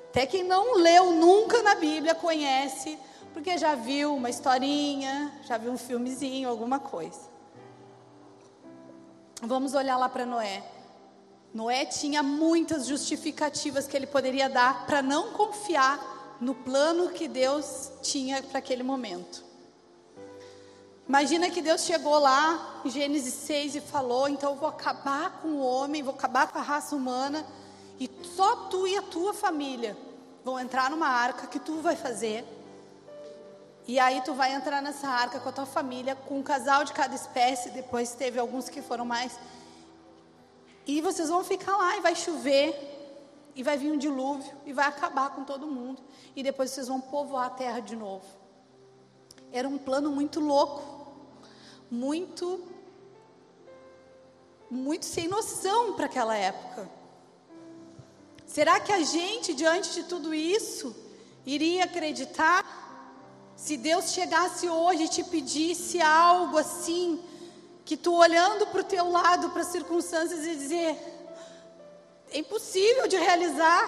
Até 0.10 0.26
quem 0.26 0.44
não 0.44 0.76
leu 0.76 1.12
nunca 1.12 1.62
na 1.62 1.76
Bíblia 1.76 2.16
conhece 2.16 2.98
porque 3.34 3.58
já 3.58 3.76
viu 3.76 4.16
uma 4.16 4.30
historinha, 4.30 5.32
já 5.44 5.58
viu 5.58 5.72
um 5.72 5.78
filmezinho, 5.78 6.50
alguma 6.50 6.80
coisa. 6.80 7.30
Vamos 9.42 9.74
olhar 9.74 9.98
lá 9.98 10.10
para 10.10 10.26
Noé. 10.26 10.64
Noé 11.54 11.86
tinha 11.86 12.22
muitas 12.22 12.86
justificativas 12.86 13.88
que 13.88 13.98
ele 13.98 14.06
poderia 14.06 14.50
dar 14.50 14.86
para 14.86 15.02
não 15.02 15.32
confiar 15.32 16.38
no 16.40 16.54
plano 16.54 17.10
que 17.10 17.28
Deus 17.28 17.92
tinha 18.02 18.42
para 18.44 18.60
aquele 18.60 18.84
momento. 18.84 19.44
Imagina 21.08 21.50
que 21.50 21.60
Deus 21.60 21.82
chegou 21.82 22.20
lá 22.20 22.82
em 22.86 22.90
Gênesis 22.92 23.34
6 23.34 23.76
e 23.76 23.82
falou: 23.82 24.30
então 24.30 24.52
eu 24.52 24.56
vou 24.56 24.70
acabar 24.70 25.42
com 25.42 25.48
o 25.48 25.60
homem, 25.60 26.04
vou 26.04 26.14
acabar 26.14 26.52
com 26.52 26.60
a 26.60 26.62
raça 26.62 26.96
humana, 26.96 27.44
e 28.00 28.08
só 28.36 28.68
tu 28.68 28.88
e 28.88 28.96
a 28.96 29.02
tua 29.02 29.34
família 29.34 29.98
vão 30.46 30.60
entrar 30.60 30.92
numa 30.92 31.08
arca 31.08 31.48
que 31.48 31.60
tu 31.60 31.82
vai 31.82 31.96
fazer. 31.96 32.46
E 33.88 33.98
aí 33.98 34.22
tu 34.22 34.36
vai 34.36 34.54
entrar 34.54 34.84
nessa 34.84 35.08
arca 35.08 35.40
com 35.40 35.50
a 35.50 35.52
tua 35.52 35.66
família, 35.66 36.16
com 36.16 36.38
um 36.38 36.44
casal 36.44 36.84
de 36.84 36.94
cada 36.94 37.16
espécie, 37.16 37.72
depois 37.72 38.14
teve 38.14 38.38
alguns 38.38 38.70
que 38.70 38.80
foram 38.80 39.04
mais. 39.04 39.32
E 40.92 41.02
vocês 41.02 41.30
vão 41.30 41.44
ficar 41.44 41.76
lá 41.78 41.98
e 41.98 42.02
vai 42.02 42.16
chover, 42.16 42.70
e 43.56 43.62
vai 43.62 43.78
vir 43.78 43.92
um 43.92 43.98
dilúvio, 43.98 44.52
e 44.66 44.74
vai 44.74 44.88
acabar 44.88 45.30
com 45.36 45.44
todo 45.44 45.68
mundo. 45.68 46.02
E 46.36 46.42
depois 46.42 46.72
vocês 46.72 46.88
vão 46.88 47.00
povoar 47.00 47.46
a 47.48 47.50
terra 47.50 47.80
de 47.80 47.96
novo. 47.96 48.26
Era 49.52 49.68
um 49.68 49.78
plano 49.78 50.12
muito 50.12 50.40
louco 50.40 51.00
muito 51.90 52.62
muito 54.70 55.04
sem 55.06 55.28
noção 55.28 55.94
para 55.94 56.06
aquela 56.06 56.36
época. 56.36 56.88
Será 58.46 58.80
que 58.80 58.92
a 58.92 59.02
gente, 59.02 59.56
diante 59.56 59.96
de 59.96 60.04
tudo 60.04 60.32
isso, 60.32 60.96
iria 61.44 61.86
acreditar 61.86 62.64
se 63.56 63.76
Deus 63.78 64.12
chegasse 64.12 64.70
hoje 64.70 65.06
e 65.06 65.10
te 65.10 65.24
pedisse 65.24 66.00
algo 66.00 66.58
assim, 66.58 67.20
que 67.90 67.98
tu 67.98 68.14
olhando 68.14 68.68
para 68.68 68.82
o 68.82 68.84
teu 68.84 69.10
lado, 69.10 69.50
para 69.50 69.64
as 69.64 69.70
circunstâncias 69.70 70.46
e 70.46 70.56
dizer, 70.56 70.96
é 72.32 72.38
impossível 72.38 73.08
de 73.08 73.18
realizar. 73.18 73.84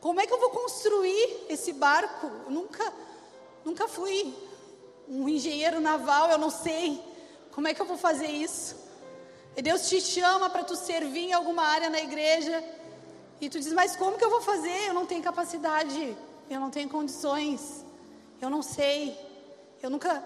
Como 0.00 0.20
é 0.20 0.26
que 0.26 0.32
eu 0.32 0.40
vou 0.40 0.50
construir 0.50 1.46
esse 1.48 1.72
barco? 1.72 2.26
Eu 2.46 2.50
nunca, 2.50 2.92
nunca 3.64 3.86
fui 3.86 4.34
um 5.08 5.28
engenheiro 5.28 5.80
naval, 5.80 6.30
eu 6.32 6.38
não 6.38 6.50
sei. 6.50 7.00
Como 7.52 7.68
é 7.68 7.74
que 7.74 7.80
eu 7.80 7.86
vou 7.86 7.96
fazer 7.96 8.26
isso? 8.26 8.74
E 9.56 9.62
Deus 9.62 9.88
te 9.88 10.00
chama 10.00 10.50
para 10.50 10.64
tu 10.64 10.74
servir 10.74 11.26
em 11.26 11.32
alguma 11.32 11.62
área 11.62 11.88
na 11.88 12.00
igreja. 12.00 12.60
E 13.40 13.48
tu 13.48 13.60
diz, 13.60 13.72
mas 13.72 13.94
como 13.94 14.18
que 14.18 14.24
eu 14.24 14.30
vou 14.30 14.40
fazer? 14.40 14.88
Eu 14.88 14.94
não 14.94 15.06
tenho 15.06 15.22
capacidade, 15.22 16.16
eu 16.50 16.58
não 16.58 16.70
tenho 16.70 16.88
condições, 16.88 17.84
eu 18.42 18.50
não 18.50 18.62
sei. 18.62 19.16
Eu 19.80 19.90
nunca 19.90 20.20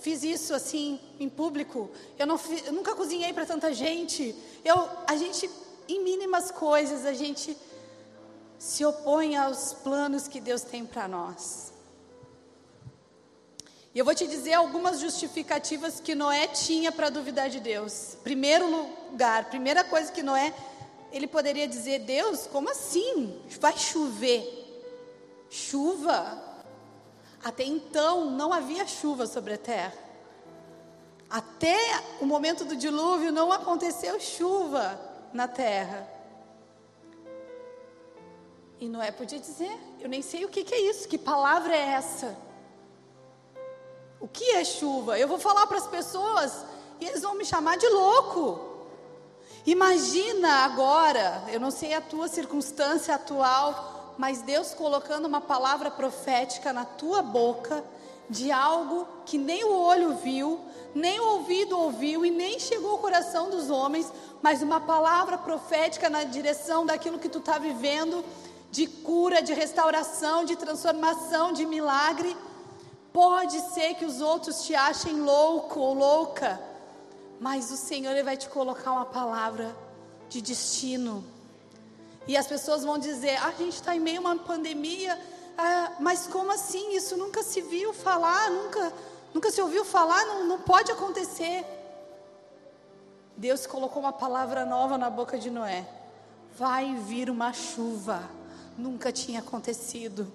fiz 0.00 0.22
isso 0.22 0.54
assim 0.54 0.98
em 1.18 1.28
público. 1.28 1.90
Eu, 2.18 2.26
não, 2.26 2.40
eu 2.64 2.72
nunca 2.72 2.94
cozinhei 2.94 3.32
para 3.32 3.46
tanta 3.46 3.72
gente. 3.72 4.34
Eu, 4.64 4.88
a 5.06 5.16
gente, 5.16 5.50
em 5.88 6.02
mínimas 6.02 6.50
coisas, 6.50 7.04
a 7.04 7.12
gente 7.12 7.56
se 8.58 8.84
opõe 8.84 9.36
aos 9.36 9.72
planos 9.72 10.26
que 10.26 10.40
Deus 10.40 10.62
tem 10.62 10.84
para 10.84 11.06
nós. 11.06 11.72
E 13.94 13.98
eu 13.98 14.04
vou 14.04 14.14
te 14.14 14.26
dizer 14.26 14.52
algumas 14.52 15.00
justificativas 15.00 15.98
que 15.98 16.14
Noé 16.14 16.46
tinha 16.48 16.92
para 16.92 17.08
duvidar 17.08 17.48
de 17.48 17.58
Deus. 17.58 18.16
Primeiro 18.22 18.68
lugar, 18.70 19.48
primeira 19.48 19.82
coisa 19.82 20.12
que 20.12 20.22
Noé, 20.22 20.54
ele 21.10 21.26
poderia 21.26 21.66
dizer: 21.66 22.00
Deus, 22.00 22.46
como 22.46 22.70
assim? 22.70 23.40
Vai 23.60 23.76
chover? 23.76 24.54
Chuva? 25.50 26.47
Até 27.42 27.64
então 27.64 28.30
não 28.30 28.52
havia 28.52 28.86
chuva 28.86 29.26
sobre 29.26 29.54
a 29.54 29.58
terra. 29.58 29.94
Até 31.30 31.76
o 32.20 32.26
momento 32.26 32.64
do 32.64 32.74
dilúvio 32.74 33.30
não 33.30 33.52
aconteceu 33.52 34.18
chuva 34.18 34.98
na 35.32 35.46
terra. 35.46 36.08
E 38.80 38.88
Noé 38.88 39.10
podia 39.10 39.38
dizer: 39.38 39.78
Eu 40.00 40.08
nem 40.08 40.22
sei 40.22 40.44
o 40.44 40.48
que, 40.48 40.64
que 40.64 40.74
é 40.74 40.80
isso, 40.80 41.08
que 41.08 41.18
palavra 41.18 41.74
é 41.74 41.90
essa? 41.92 42.36
O 44.20 44.26
que 44.26 44.52
é 44.52 44.64
chuva? 44.64 45.18
Eu 45.18 45.28
vou 45.28 45.38
falar 45.38 45.66
para 45.66 45.78
as 45.78 45.86
pessoas 45.86 46.64
e 47.00 47.06
eles 47.06 47.22
vão 47.22 47.34
me 47.34 47.44
chamar 47.44 47.76
de 47.76 47.88
louco. 47.88 48.66
Imagina 49.66 50.64
agora, 50.64 51.44
eu 51.48 51.60
não 51.60 51.70
sei 51.70 51.92
a 51.92 52.00
tua 52.00 52.26
circunstância 52.26 53.14
atual, 53.14 53.97
mas 54.18 54.42
Deus 54.42 54.74
colocando 54.74 55.26
uma 55.26 55.40
palavra 55.40 55.92
profética 55.92 56.72
na 56.72 56.84
tua 56.84 57.22
boca 57.22 57.84
de 58.28 58.50
algo 58.50 59.06
que 59.24 59.38
nem 59.38 59.64
o 59.64 59.72
olho 59.72 60.16
viu, 60.16 60.60
nem 60.94 61.20
o 61.20 61.28
ouvido 61.36 61.78
ouviu 61.78 62.26
e 62.26 62.30
nem 62.30 62.58
chegou 62.58 62.90
ao 62.90 62.98
coração 62.98 63.48
dos 63.48 63.70
homens, 63.70 64.12
mas 64.42 64.60
uma 64.60 64.80
palavra 64.80 65.38
profética 65.38 66.10
na 66.10 66.24
direção 66.24 66.84
daquilo 66.84 67.18
que 67.18 67.28
tu 67.28 67.38
está 67.38 67.58
vivendo, 67.58 68.24
de 68.70 68.86
cura, 68.86 69.40
de 69.40 69.54
restauração, 69.54 70.44
de 70.44 70.56
transformação, 70.56 71.52
de 71.52 71.64
milagre. 71.64 72.36
Pode 73.12 73.58
ser 73.72 73.94
que 73.94 74.04
os 74.04 74.20
outros 74.20 74.64
te 74.64 74.74
achem 74.74 75.20
louco 75.20 75.80
ou 75.80 75.94
louca, 75.94 76.60
mas 77.40 77.70
o 77.70 77.76
Senhor 77.76 78.10
ele 78.10 78.24
vai 78.24 78.36
te 78.36 78.48
colocar 78.48 78.92
uma 78.92 79.06
palavra 79.06 79.74
de 80.28 80.42
destino. 80.42 81.24
E 82.28 82.36
as 82.36 82.46
pessoas 82.46 82.84
vão 82.84 82.98
dizer: 82.98 83.36
ah, 83.42 83.46
a 83.46 83.52
gente 83.52 83.72
está 83.72 83.96
em 83.96 83.98
meio 83.98 84.18
a 84.18 84.20
uma 84.20 84.36
pandemia, 84.36 85.18
ah, 85.56 85.92
mas 85.98 86.26
como 86.26 86.52
assim? 86.52 86.94
Isso 86.94 87.16
nunca 87.16 87.42
se 87.42 87.62
viu 87.62 87.94
falar, 87.94 88.50
nunca, 88.50 88.92
nunca 89.32 89.50
se 89.50 89.62
ouviu 89.62 89.82
falar, 89.82 90.24
não, 90.26 90.44
não 90.44 90.58
pode 90.58 90.92
acontecer. 90.92 91.64
Deus 93.34 93.66
colocou 93.66 94.02
uma 94.02 94.12
palavra 94.12 94.66
nova 94.66 94.98
na 94.98 95.08
boca 95.08 95.38
de 95.38 95.50
Noé: 95.50 95.88
vai 96.54 96.94
vir 96.94 97.30
uma 97.30 97.54
chuva, 97.54 98.22
nunca 98.76 99.10
tinha 99.10 99.40
acontecido. 99.40 100.30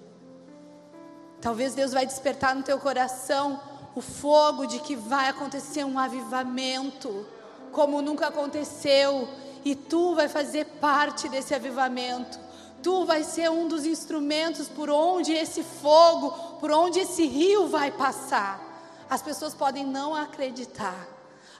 Talvez 1.40 1.74
Deus 1.74 1.92
vai 1.92 2.04
despertar 2.04 2.56
no 2.56 2.64
teu 2.64 2.80
coração 2.80 3.60
o 3.94 4.00
fogo 4.00 4.66
de 4.66 4.80
que 4.80 4.96
vai 4.96 5.28
acontecer 5.28 5.84
um 5.84 5.96
avivamento, 5.96 7.24
como 7.70 8.02
nunca 8.02 8.26
aconteceu, 8.26 9.28
e 9.64 9.74
tu 9.74 10.14
vai 10.14 10.28
fazer 10.28 10.66
parte 10.80 11.28
desse 11.28 11.54
avivamento. 11.54 12.38
Tu 12.82 13.04
vai 13.06 13.24
ser 13.24 13.50
um 13.50 13.66
dos 13.66 13.86
instrumentos 13.86 14.68
por 14.68 14.90
onde 14.90 15.32
esse 15.32 15.62
fogo, 15.62 16.30
por 16.60 16.70
onde 16.70 17.00
esse 17.00 17.24
rio 17.24 17.68
vai 17.68 17.90
passar. 17.90 18.60
As 19.08 19.22
pessoas 19.22 19.54
podem 19.54 19.84
não 19.84 20.14
acreditar, 20.14 21.08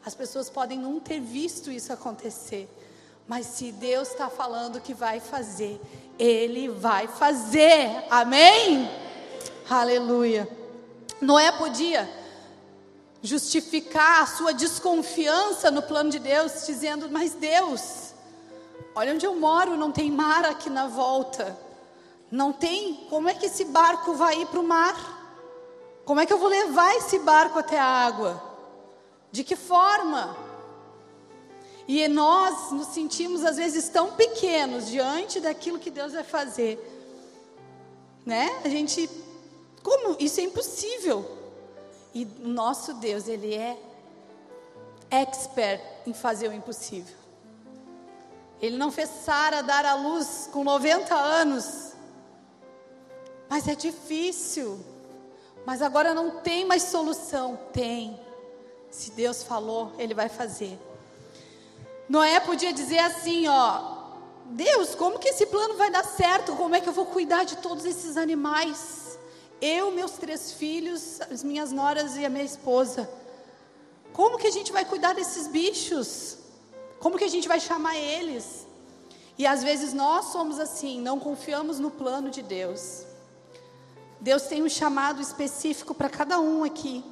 as 0.05 0.15
pessoas 0.15 0.51
podem 0.51 0.79
não 0.79 1.01
ter 1.01 1.21
visto 1.21 1.71
isso 1.71 1.93
acontecer, 1.93 2.69
mas 3.27 3.47
se 3.47 3.73
Deus 3.73 4.09
está 4.09 4.29
falando 4.29 4.81
que 4.81 4.93
vai 4.93 5.19
fazer, 5.19 5.81
Ele 6.19 6.69
vai 6.69 7.07
fazer, 7.07 8.05
amém? 8.11 8.91
Aleluia. 9.69 10.47
Noé 11.23 11.53
podia 11.53 12.24
justificar 13.25 14.23
a 14.23 14.27
sua 14.27 14.53
desconfiança 14.53 15.71
no 15.71 15.83
plano 15.83 16.11
de 16.11 16.19
Deus, 16.19 16.67
dizendo: 16.67 17.09
Mas 17.11 17.33
Deus, 17.33 18.13
olha 18.95 19.15
onde 19.15 19.27
eu 19.27 19.35
moro, 19.35 19.77
não 19.77 19.91
tem 19.91 20.11
mar 20.11 20.45
aqui 20.45 20.69
na 20.69 20.87
volta. 20.87 21.59
Não 22.31 22.53
tem. 22.53 23.07
Como 23.09 23.29
é 23.29 23.35
que 23.35 23.47
esse 23.47 23.65
barco 23.65 24.13
vai 24.13 24.43
ir 24.43 24.47
para 24.47 24.61
o 24.61 24.63
mar? 24.63 26.03
Como 26.05 26.21
é 26.21 26.27
que 26.27 26.33
eu 26.33 26.39
vou 26.39 26.49
levar 26.49 26.95
esse 26.97 27.19
barco 27.21 27.59
até 27.59 27.79
a 27.79 27.85
água? 27.85 28.43
De 29.33 29.43
que 29.43 29.57
forma? 29.57 30.37
E 31.89 32.07
nós 32.09 32.73
nos 32.73 32.89
sentimos 32.89 33.43
às 33.43 33.57
vezes 33.57 33.89
tão 33.89 34.13
pequenos 34.13 34.87
diante 34.87 35.41
daquilo 35.41 35.79
que 35.79 35.91
Deus 35.91 36.13
vai 36.13 36.25
fazer, 36.25 36.79
né? 38.25 38.61
A 38.65 38.69
gente 38.69 39.09
como? 39.83 40.17
Isso 40.19 40.41
é 40.41 40.45
impossível. 40.45 41.44
E 42.15 42.25
o 42.25 42.49
nosso 42.49 42.95
Deus, 42.95 43.27
Ele 43.27 43.55
é 43.55 43.77
expert 45.11 45.83
em 46.07 46.15
fazer 46.15 46.49
o 46.49 46.53
impossível. 46.53 47.17
Ele 48.63 48.77
não 48.77 48.91
fez 48.91 49.11
Sara 49.25 49.63
dar 49.63 49.85
à 49.85 49.95
luz 49.95 50.49
com 50.53 50.63
90 50.63 51.15
anos. 51.15 51.93
Mas 53.49 53.67
é 53.67 53.75
difícil. 53.75 54.79
Mas 55.67 55.83
agora 55.83 56.15
não 56.15 56.39
tem 56.41 56.65
mais 56.65 56.85
solução. 56.85 57.59
Tem. 57.73 58.19
Se 58.91 59.11
Deus 59.11 59.43
falou, 59.43 59.93
Ele 59.99 60.15
vai 60.15 60.29
fazer. 60.29 60.79
Noé 62.09 62.39
podia 62.41 62.73
dizer 62.73 63.01
assim, 63.01 63.49
ó. 63.49 63.93
Deus, 64.47 64.95
como 64.95 65.19
que 65.19 65.29
esse 65.29 65.47
plano 65.47 65.75
vai 65.75 65.91
dar 65.91 66.05
certo? 66.05 66.55
Como 66.55 66.75
é 66.75 66.81
que 66.81 66.89
eu 66.89 66.93
vou 66.93 67.07
cuidar 67.07 67.45
de 67.45 67.57
todos 67.57 67.85
esses 67.85 68.17
animais? 68.17 69.04
Eu, 69.67 69.91
meus 69.91 70.13
três 70.13 70.53
filhos, 70.53 71.23
as 71.23 71.43
minhas 71.43 71.73
noras 71.73 72.19
e 72.19 72.27
a 72.27 72.29
minha 72.29 72.45
esposa. 72.45 73.09
Como 74.13 74.37
que 74.37 74.47
a 74.47 74.51
gente 74.51 74.71
vai 74.71 74.85
cuidar 74.85 75.15
desses 75.15 75.47
bichos? 75.47 76.37
Como 77.01 77.17
que 77.17 77.25
a 77.25 77.29
gente 77.29 77.49
vai 77.49 77.59
chamar 77.59 77.97
eles? 77.97 78.67
E 79.39 79.47
às 79.47 79.65
vezes 79.65 79.95
nós 79.95 80.27
somos 80.27 80.61
assim, 80.61 81.01
não 81.01 81.19
confiamos 81.19 81.79
no 81.79 81.91
plano 81.91 82.29
de 82.29 82.43
Deus. 82.43 83.07
Deus 84.21 84.43
tem 84.43 84.63
um 84.63 84.69
chamado 84.69 85.23
específico 85.23 85.95
para 85.95 86.11
cada 86.11 86.39
um 86.39 86.63
aqui. 86.63 87.03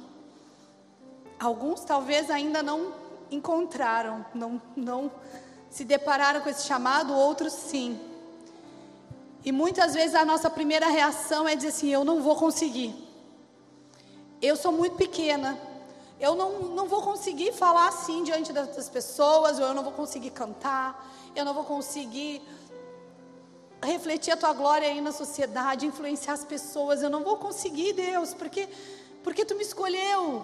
Alguns 1.39 1.81
talvez 1.83 2.29
ainda 2.29 2.61
não 2.61 2.93
encontraram, 3.31 4.23
não, 4.31 4.61
não 4.75 5.11
se 5.71 5.83
depararam 5.83 6.41
com 6.41 6.49
esse 6.49 6.67
chamado, 6.67 7.15
outros 7.15 7.53
sim. 7.53 7.99
E 9.45 9.51
muitas 9.51 9.93
vezes 9.93 10.15
a 10.15 10.23
nossa 10.23 10.49
primeira 10.49 10.87
reação 10.87 11.47
é 11.47 11.55
dizer 11.55 11.69
assim: 11.69 11.89
eu 11.89 12.03
não 12.03 12.21
vou 12.21 12.35
conseguir. 12.35 12.93
Eu 14.41 14.55
sou 14.55 14.71
muito 14.71 14.95
pequena. 14.95 15.57
Eu 16.19 16.35
não, 16.35 16.59
não 16.69 16.87
vou 16.87 17.01
conseguir 17.01 17.51
falar 17.51 17.87
assim 17.87 18.23
diante 18.23 18.53
das 18.53 18.89
pessoas, 18.89 19.59
ou 19.59 19.65
eu 19.65 19.73
não 19.73 19.83
vou 19.83 19.91
conseguir 19.91 20.29
cantar, 20.29 21.11
eu 21.35 21.43
não 21.43 21.53
vou 21.53 21.65
conseguir 21.65 22.41
refletir 23.81 24.31
a 24.31 24.37
tua 24.37 24.53
glória 24.53 24.87
aí 24.87 25.01
na 25.01 25.11
sociedade, 25.11 25.85
influenciar 25.85 26.33
as 26.33 26.45
pessoas. 26.45 27.01
Eu 27.01 27.09
não 27.09 27.23
vou 27.23 27.37
conseguir, 27.37 27.91
Deus, 27.93 28.33
porque 28.33 28.69
porque 29.23 29.45
tu 29.45 29.55
me 29.55 29.63
escolheu. 29.63 30.43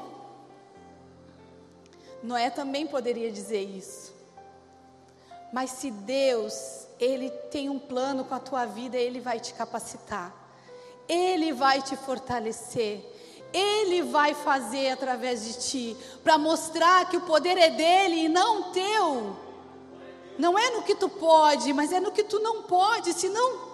Noé 2.24 2.50
também 2.50 2.88
poderia 2.88 3.32
dizer 3.32 3.62
isso. 3.62 4.14
Mas 5.52 5.72
se 5.72 5.92
Deus, 5.92 6.88
ele 7.00 7.30
tem 7.50 7.70
um 7.70 7.80
plano 7.80 8.26
com 8.26 8.36
a 8.36 8.40
tua 8.40 8.66
vida, 8.66 8.98
ele 8.98 9.20
vai 9.20 9.40
te 9.40 9.54
capacitar. 9.54 10.36
Ele 11.08 11.54
vai 11.54 11.82
te 11.82 11.96
fortalecer. 11.96 13.04
Ele 13.54 14.04
vai 14.04 14.36
fazer 14.36 14.92
através 14.92 15.44
de 15.44 15.54
ti 15.54 15.98
para 16.24 16.38
mostrar 16.38 17.10
que 17.10 17.18
o 17.18 17.22
poder 17.22 17.58
é 17.58 17.70
dele 17.70 18.26
e 18.26 18.30
não 18.30 18.72
teu. 18.72 19.36
Não 20.38 20.58
é 20.58 20.70
no 20.72 20.84
que 20.84 20.94
tu 20.94 21.10
pode, 21.10 21.74
mas 21.74 21.92
é 21.92 22.00
no 22.00 22.12
que 22.12 22.24
tu 22.24 22.40
não 22.40 22.64
pode, 22.64 23.14
senão 23.14 23.70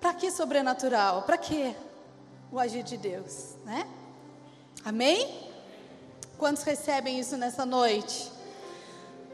para 0.00 0.14
que 0.14 0.30
sobrenatural? 0.30 1.22
Para 1.22 1.36
que 1.36 1.74
o 2.52 2.58
agir 2.58 2.82
de 2.82 2.96
Deus, 2.96 3.56
né? 3.64 3.86
Amém? 4.84 5.50
Quantos 6.38 6.62
recebem 6.62 7.18
isso 7.18 7.36
nessa 7.36 7.66
noite? 7.66 8.30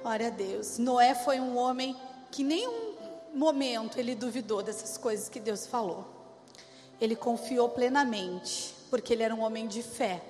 Glória 0.03 0.27
a 0.27 0.31
Deus. 0.31 0.79
Noé 0.79 1.15
foi 1.15 1.39
um 1.39 1.57
homem 1.57 1.97
que 2.33 2.43
nenhum 2.43 2.96
momento 3.35 3.99
ele 3.99 4.15
duvidou 4.15 4.63
dessas 4.63 4.97
coisas 4.97 5.29
que 5.29 5.41
Deus 5.41 5.67
falou. 5.67 6.05
Ele 7.01 7.15
confiou 7.15 7.69
plenamente, 7.69 8.75
porque 8.91 9.13
ele 9.13 9.23
era 9.23 9.35
um 9.35 9.43
homem 9.43 9.67
de 9.67 9.83
fé. 9.83 10.23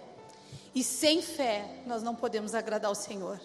E 0.75 0.83
sem 0.83 1.23
fé, 1.23 1.83
nós 1.87 2.03
não 2.03 2.15
podemos 2.15 2.55
agradar 2.55 2.91
o 2.91 2.95
Senhor. 2.95 3.41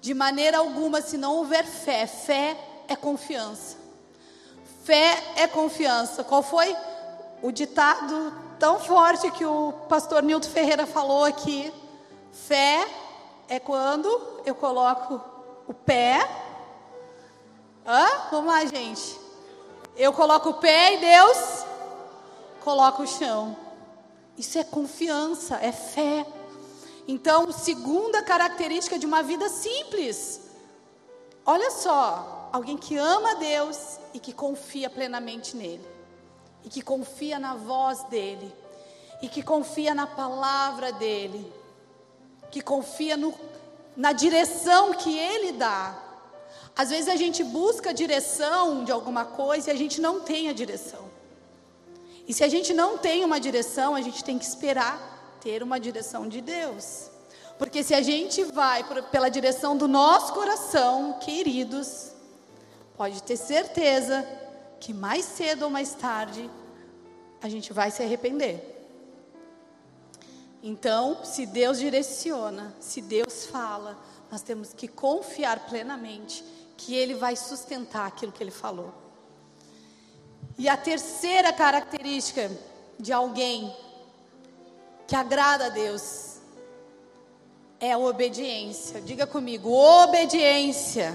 De 0.00 0.14
maneira 0.14 0.58
alguma, 0.58 1.00
se 1.00 1.16
não 1.16 1.36
houver 1.36 1.64
fé, 1.64 2.06
fé 2.06 2.56
é 2.88 2.94
confiança. 2.94 3.76
Fé 4.84 5.22
é 5.36 5.46
confiança. 5.48 6.22
Qual 6.22 6.42
foi 6.42 6.76
o 7.42 7.50
ditado 7.50 8.32
tão 8.58 8.78
forte 8.78 9.30
que 9.32 9.44
o 9.44 9.72
pastor 9.88 10.22
Nilton 10.22 10.48
Ferreira 10.48 10.86
falou 10.86 11.24
aqui? 11.24 11.72
Fé 12.32 12.86
é 13.48 13.58
quando 13.58 14.08
eu 14.44 14.54
coloco 14.54 15.20
o 15.66 15.74
pé. 15.74 16.45
Hã? 17.86 18.08
Vamos 18.30 18.46
lá, 18.46 18.64
gente. 18.64 19.18
Eu 19.96 20.12
coloco 20.12 20.50
o 20.50 20.54
pé 20.54 20.94
e 20.94 20.98
Deus 20.98 21.64
coloca 22.60 23.02
o 23.02 23.06
chão. 23.06 23.56
Isso 24.36 24.58
é 24.58 24.64
confiança, 24.64 25.56
é 25.56 25.72
fé. 25.72 26.26
Então, 27.08 27.52
segunda 27.52 28.22
característica 28.22 28.98
de 28.98 29.06
uma 29.06 29.22
vida 29.22 29.48
simples. 29.48 30.40
Olha 31.44 31.70
só, 31.70 32.50
alguém 32.52 32.76
que 32.76 32.96
ama 32.96 33.36
Deus 33.36 33.98
e 34.12 34.18
que 34.18 34.32
confia 34.32 34.90
plenamente 34.90 35.56
nele. 35.56 35.86
E 36.64 36.68
que 36.68 36.82
confia 36.82 37.38
na 37.38 37.54
voz 37.54 38.02
dele. 38.04 38.52
E 39.22 39.28
que 39.28 39.42
confia 39.42 39.94
na 39.94 40.06
palavra 40.06 40.92
dele 40.92 41.52
que 42.50 42.60
confia 42.60 43.16
no, 43.16 43.34
na 43.96 44.12
direção 44.12 44.94
que 44.94 45.16
Ele 45.16 45.52
dá. 45.52 45.94
Às 46.76 46.90
vezes 46.90 47.08
a 47.08 47.16
gente 47.16 47.42
busca 47.42 47.90
a 47.90 47.92
direção 47.92 48.84
de 48.84 48.92
alguma 48.92 49.24
coisa 49.24 49.70
e 49.70 49.72
a 49.72 49.76
gente 49.76 49.98
não 49.98 50.20
tem 50.20 50.50
a 50.50 50.52
direção. 50.52 51.06
E 52.28 52.34
se 52.34 52.44
a 52.44 52.48
gente 52.48 52.74
não 52.74 52.98
tem 52.98 53.24
uma 53.24 53.40
direção, 53.40 53.94
a 53.94 54.02
gente 54.02 54.22
tem 54.22 54.38
que 54.38 54.44
esperar 54.44 55.38
ter 55.40 55.62
uma 55.62 55.80
direção 55.80 56.28
de 56.28 56.42
Deus. 56.42 57.10
Porque 57.58 57.82
se 57.82 57.94
a 57.94 58.02
gente 58.02 58.44
vai 58.44 58.84
por, 58.84 59.02
pela 59.04 59.30
direção 59.30 59.74
do 59.74 59.88
nosso 59.88 60.34
coração, 60.34 61.18
queridos, 61.20 62.10
pode 62.94 63.22
ter 63.22 63.38
certeza 63.38 64.26
que 64.78 64.92
mais 64.92 65.24
cedo 65.24 65.62
ou 65.62 65.70
mais 65.70 65.94
tarde 65.94 66.50
a 67.40 67.48
gente 67.48 67.72
vai 67.72 67.90
se 67.90 68.02
arrepender. 68.02 68.74
Então, 70.62 71.24
se 71.24 71.46
Deus 71.46 71.78
direciona, 71.78 72.74
se 72.80 73.00
Deus 73.00 73.46
fala, 73.46 73.96
nós 74.30 74.42
temos 74.42 74.74
que 74.74 74.88
confiar 74.88 75.66
plenamente 75.66 76.44
que 76.76 76.94
Ele 76.94 77.14
vai 77.14 77.36
sustentar 77.36 78.06
aquilo 78.06 78.32
que 78.32 78.42
Ele 78.42 78.50
falou. 78.50 78.92
E 80.58 80.68
a 80.68 80.76
terceira 80.76 81.52
característica 81.52 82.50
de 82.98 83.12
alguém 83.12 83.74
que 85.06 85.14
agrada 85.14 85.66
a 85.66 85.68
Deus 85.68 86.36
é 87.78 87.92
a 87.92 87.98
obediência. 87.98 89.00
Diga 89.00 89.26
comigo, 89.26 89.70
obediência. 89.70 91.14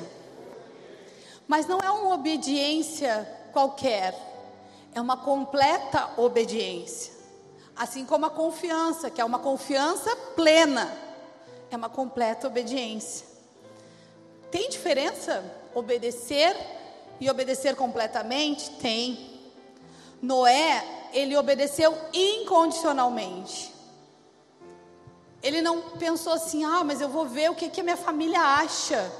Mas 1.47 1.65
não 1.65 1.79
é 1.79 1.89
uma 1.89 2.13
obediência 2.13 3.27
qualquer, 3.51 4.15
é 4.93 5.01
uma 5.01 5.17
completa 5.17 6.11
obediência. 6.17 7.13
Assim 7.75 8.05
como 8.05 8.25
a 8.25 8.29
confiança, 8.29 9.09
que 9.09 9.19
é 9.19 9.25
uma 9.25 9.39
confiança 9.39 10.15
plena, 10.35 10.95
é 11.69 11.75
uma 11.75 11.89
completa 11.89 12.47
obediência. 12.47 13.30
Tem 14.51 14.69
diferença 14.69 15.43
obedecer 15.73 16.55
e 17.19 17.29
obedecer 17.29 17.75
completamente? 17.75 18.69
Tem. 18.71 19.39
Noé, 20.21 20.83
ele 21.13 21.35
obedeceu 21.37 21.97
incondicionalmente. 22.13 23.73
Ele 25.41 25.61
não 25.61 25.81
pensou 25.97 26.33
assim, 26.33 26.63
ah, 26.63 26.83
mas 26.83 27.01
eu 27.01 27.09
vou 27.09 27.25
ver 27.25 27.49
o 27.49 27.55
que, 27.55 27.69
que 27.69 27.81
a 27.81 27.83
minha 27.83 27.97
família 27.97 28.39
acha, 28.39 29.11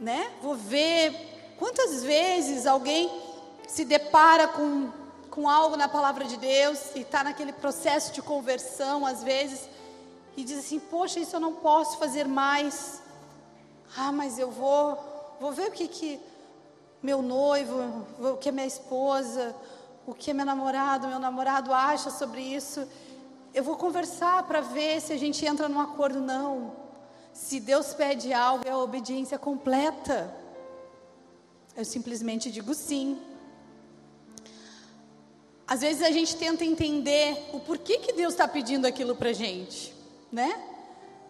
né? 0.00 0.32
Vou 0.42 0.56
ver 0.56 1.54
quantas 1.58 2.02
vezes 2.02 2.66
alguém 2.66 3.08
se 3.68 3.84
depara 3.84 4.48
com 4.48 4.90
com 5.32 5.48
algo 5.48 5.78
na 5.78 5.88
palavra 5.88 6.26
de 6.26 6.36
Deus 6.36 6.94
e 6.94 7.00
está 7.00 7.24
naquele 7.24 7.54
processo 7.54 8.12
de 8.12 8.20
conversão, 8.20 9.06
às 9.06 9.24
vezes, 9.24 9.66
e 10.36 10.44
diz 10.44 10.58
assim: 10.58 10.78
Poxa, 10.78 11.18
isso 11.18 11.34
eu 11.34 11.40
não 11.40 11.54
posso 11.54 11.96
fazer 11.96 12.28
mais. 12.28 13.01
Ah, 13.96 14.10
mas 14.10 14.38
eu 14.38 14.50
vou, 14.50 14.98
vou 15.40 15.52
ver 15.52 15.68
o 15.68 15.72
que, 15.72 15.86
que 15.86 16.20
meu 17.02 17.20
noivo, 17.20 18.06
o 18.18 18.36
que 18.36 18.50
minha 18.50 18.66
esposa, 18.66 19.54
o 20.06 20.14
que 20.14 20.32
meu 20.32 20.46
namorado, 20.46 21.08
meu 21.08 21.18
namorado 21.18 21.72
acha 21.74 22.10
sobre 22.10 22.40
isso. 22.40 22.86
Eu 23.52 23.62
vou 23.62 23.76
conversar 23.76 24.44
para 24.44 24.60
ver 24.60 25.00
se 25.00 25.12
a 25.12 25.18
gente 25.18 25.44
entra 25.44 25.68
num 25.68 25.80
acordo. 25.80 26.20
Não. 26.20 26.72
Se 27.32 27.60
Deus 27.60 27.92
pede 27.92 28.32
algo, 28.32 28.66
é 28.66 28.70
a 28.70 28.78
obediência 28.78 29.38
completa. 29.38 30.34
Eu 31.76 31.84
simplesmente 31.84 32.50
digo 32.50 32.74
sim. 32.74 33.20
Às 35.66 35.80
vezes 35.80 36.02
a 36.02 36.10
gente 36.10 36.36
tenta 36.36 36.64
entender 36.64 37.50
o 37.52 37.60
porquê 37.60 37.98
que 37.98 38.12
Deus 38.12 38.34
está 38.34 38.46
pedindo 38.46 38.86
aquilo 38.86 39.16
para 39.16 39.32
gente, 39.32 39.94
né? 40.30 40.68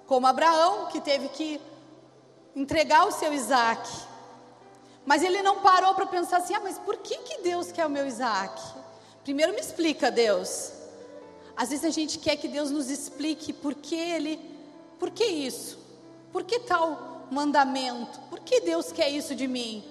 Como 0.06 0.26
Abraão, 0.26 0.86
que 0.86 1.00
teve 1.00 1.28
que 1.28 1.60
entregar 2.54 3.06
o 3.06 3.12
seu 3.12 3.32
Isaac. 3.32 3.88
Mas 5.04 5.22
ele 5.22 5.42
não 5.42 5.60
parou 5.60 5.94
para 5.94 6.06
pensar 6.06 6.38
assim: 6.38 6.54
ah, 6.54 6.60
mas 6.60 6.78
por 6.78 6.98
que, 6.98 7.18
que 7.18 7.42
Deus 7.42 7.72
quer 7.72 7.86
o 7.86 7.90
meu 7.90 8.06
Isaac? 8.06 8.60
Primeiro 9.22 9.52
me 9.52 9.60
explica, 9.60 10.10
Deus. 10.10 10.72
Às 11.56 11.70
vezes 11.70 11.84
a 11.84 11.90
gente 11.90 12.18
quer 12.18 12.36
que 12.36 12.48
Deus 12.48 12.70
nos 12.70 12.90
explique 12.90 13.52
por 13.52 13.74
que 13.74 13.94
ele, 13.94 14.40
por 14.98 15.10
que 15.10 15.24
isso? 15.24 15.78
Por 16.32 16.44
que 16.44 16.60
tal 16.60 17.26
mandamento? 17.30 18.18
Por 18.30 18.40
que 18.40 18.60
Deus 18.60 18.90
quer 18.90 19.10
isso 19.10 19.34
de 19.34 19.46
mim? 19.46 19.84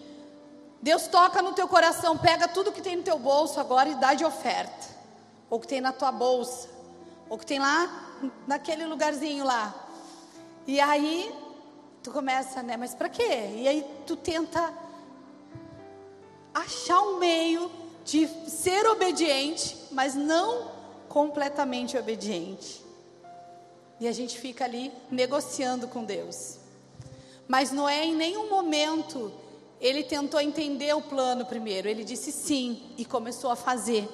Deus 0.82 1.08
toca 1.08 1.42
no 1.42 1.54
teu 1.54 1.68
coração, 1.68 2.18
pega 2.18 2.48
tudo 2.48 2.72
que 2.72 2.82
tem 2.82 2.96
no 2.96 3.04
teu 3.04 3.20
bolso 3.20 3.60
agora 3.60 3.90
e 3.90 3.96
dá 3.96 4.14
de 4.16 4.26
oferta. 4.26 4.90
Ou 5.50 5.60
que 5.60 5.68
tem 5.68 5.80
na 5.80 5.92
tua 5.92 6.12
bolsa. 6.12 6.68
Ou 7.30 7.38
que 7.38 7.46
tem 7.46 7.60
lá 7.60 8.18
naquele 8.48 8.86
lugarzinho 8.86 9.46
lá. 9.46 9.74
E 10.66 10.80
aí 10.80 11.32
tu 12.04 12.12
começa, 12.12 12.64
né? 12.64 12.78
Mas 12.78 12.96
para 12.96 13.10
quê? 13.10 13.54
E 13.56 13.68
aí 13.68 13.86
tu 14.06 14.16
tenta 14.16 14.74
achar 16.54 17.02
um 17.02 17.20
meio 17.20 17.72
de 18.04 18.28
ser 18.50 18.86
obediente, 18.88 19.78
mas 19.92 20.16
não 20.16 20.72
completamente 21.08 21.98
obediente. 21.98 22.84
E 24.00 24.08
a 24.08 24.12
gente 24.12 24.40
fica 24.40 24.66
ali 24.66 24.92
negociando 25.12 25.88
com 25.88 26.04
Deus. 26.04 26.58
Mas 27.48 27.72
não 27.72 27.88
é 27.88 28.06
em 28.06 28.16
nenhum 28.16 28.50
momento 28.50 29.32
ele 29.80 30.04
tentou 30.04 30.40
entender 30.40 30.94
o 30.94 31.02
plano 31.02 31.46
primeiro. 31.46 31.88
Ele 31.88 32.04
disse 32.04 32.32
sim 32.32 32.94
e 32.98 33.06
começou 33.06 33.50
a 33.52 33.56
fazer. 33.56 34.08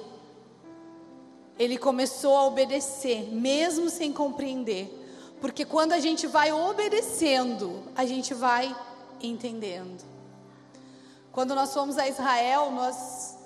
ele 1.58 1.76
começou 1.76 2.36
a 2.36 2.46
obedecer, 2.46 3.32
mesmo 3.32 3.90
sem 3.90 4.12
compreender. 4.12 4.88
Porque 5.40 5.64
quando 5.64 5.92
a 5.92 6.00
gente 6.00 6.26
vai 6.26 6.52
obedecendo, 6.52 7.84
a 7.94 8.04
gente 8.04 8.34
vai 8.34 8.74
entendendo. 9.20 10.04
Quando 11.32 11.54
nós 11.54 11.72
fomos 11.72 11.96
a 11.98 12.08
Israel, 12.08 12.70
nós 12.72 13.36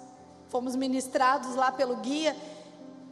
fomos 0.49 0.75
ministrados 0.75 1.55
lá 1.55 1.71
pelo 1.71 1.97
guia, 1.97 2.37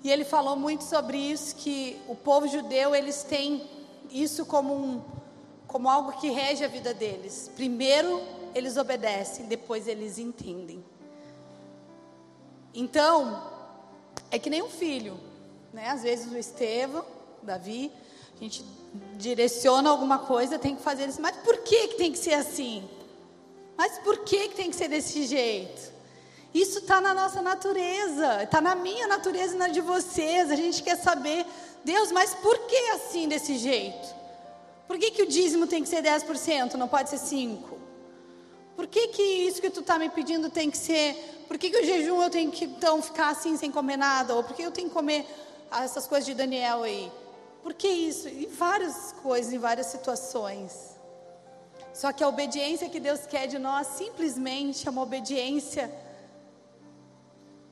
e 0.03 0.11
ele 0.11 0.25
falou 0.25 0.57
muito 0.57 0.85
sobre 0.85 1.19
isso 1.19 1.57
que 1.57 2.01
o 2.09 2.15
povo 2.15 2.49
judeu, 2.49 2.95
eles 2.95 3.23
têm 3.23 3.69
isso 4.11 4.45
como 4.47 4.75
um 4.75 5.21
como 5.67 5.89
algo 5.89 6.13
que 6.13 6.31
rege 6.31 6.65
a 6.65 6.69
vida 6.69 6.93
deles. 6.93 7.49
Primeiro 7.55 8.21
eles 8.55 8.77
obedecem, 8.77 9.47
depois 9.47 9.87
eles 9.87 10.19
entendem. 10.19 10.85
Então, 12.75 13.41
é 14.33 14.39
que 14.39 14.51
nem 14.51 14.63
um 14.63 14.69
filho, 14.69 15.19
né? 15.73 15.89
Às 15.89 16.03
vezes 16.03 16.33
o 16.33 16.37
Estevão, 16.37 17.05
Davi, 17.41 17.93
a 18.41 18.43
gente 18.43 18.65
direciona 19.19 19.91
alguma 19.91 20.19
coisa, 20.19 20.59
tem 20.59 20.75
que 20.75 20.83
fazer 20.83 21.09
isso. 21.09 21.21
Mas 21.21 21.37
por 21.37 21.59
que, 21.59 21.89
que 21.89 21.95
tem 21.97 22.11
que 22.11 22.19
ser 22.19 22.33
assim? 22.33 22.89
Mas 23.77 23.99
por 23.99 24.19
que, 24.19 24.49
que 24.49 24.55
tem 24.55 24.71
que 24.71 24.77
ser 24.77 24.89
desse 24.89 25.27
jeito? 25.27 25.93
Isso 26.55 26.79
está 26.79 27.01
na 27.01 27.13
nossa 27.13 27.43
natureza, 27.43 28.43
está 28.43 28.61
na 28.61 28.75
minha 28.75 29.07
natureza 29.07 29.55
e 29.55 29.59
na 29.59 29.69
de 29.69 29.81
vocês. 29.81 30.51
A 30.51 30.57
gente 30.57 30.83
quer 30.83 30.97
saber, 30.97 31.47
Deus, 31.85 32.11
mas 32.11 32.35
por 32.35 32.59
que 32.67 32.77
assim 32.91 33.29
desse 33.29 33.59
jeito? 33.59 34.09
Por 34.89 34.99
que, 34.99 35.11
que 35.11 35.23
o 35.23 35.27
dízimo 35.27 35.67
tem 35.67 35.83
que 35.83 35.89
ser 35.89 36.03
10%, 36.03 36.75
não 36.75 36.89
pode 36.89 37.11
ser 37.11 37.19
5%? 37.19 37.59
Por 38.75 38.87
que, 38.87 39.09
que 39.09 39.23
isso 39.23 39.61
que 39.61 39.69
tu 39.69 39.81
está 39.81 39.99
me 39.99 40.09
pedindo 40.09 40.49
tem 40.49 40.71
que 40.71 40.79
ser. 40.79 41.45
Por 41.47 41.59
que, 41.59 41.69
que 41.69 41.77
o 41.77 41.85
jejum 41.85 42.23
eu 42.23 42.31
tenho 42.31 42.51
que 42.51 42.65
então 42.65 43.03
ficar 43.03 43.29
assim 43.29 43.55
sem 43.57 43.71
comer 43.71 43.99
nada? 43.99 44.35
Ou 44.35 44.43
por 44.43 44.57
que 44.57 44.63
eu 44.63 44.71
tenho 44.71 44.89
que 44.89 44.95
comer 44.95 45.27
essas 45.71 46.07
coisas 46.07 46.25
de 46.25 46.33
Daniel 46.33 46.83
aí? 46.83 47.13
Por 47.63 47.75
que 47.75 47.89
isso? 47.89 48.29
Em 48.29 48.47
várias 48.47 49.13
coisas, 49.23 49.53
em 49.53 49.59
várias 49.59 49.87
situações. 49.87 50.99
Só 51.93 52.13
que 52.13 52.23
a 52.23 52.29
obediência 52.29 52.89
que 52.89 53.01
Deus 53.01 53.27
quer 53.27 53.47
de 53.47 53.59
nós 53.59 53.87
simplesmente 53.89 54.87
é 54.87 54.91
uma 54.91 55.03
obediência 55.03 55.91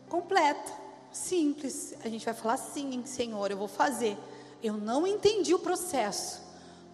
completa, 0.09 0.73
simples. 1.13 1.95
A 2.05 2.09
gente 2.09 2.25
vai 2.25 2.35
falar 2.35 2.57
sim, 2.57 3.03
Senhor, 3.07 3.51
eu 3.51 3.57
vou 3.57 3.69
fazer. 3.69 4.19
Eu 4.63 4.75
não 4.75 5.07
entendi 5.07 5.55
o 5.55 5.59
processo, 5.59 6.43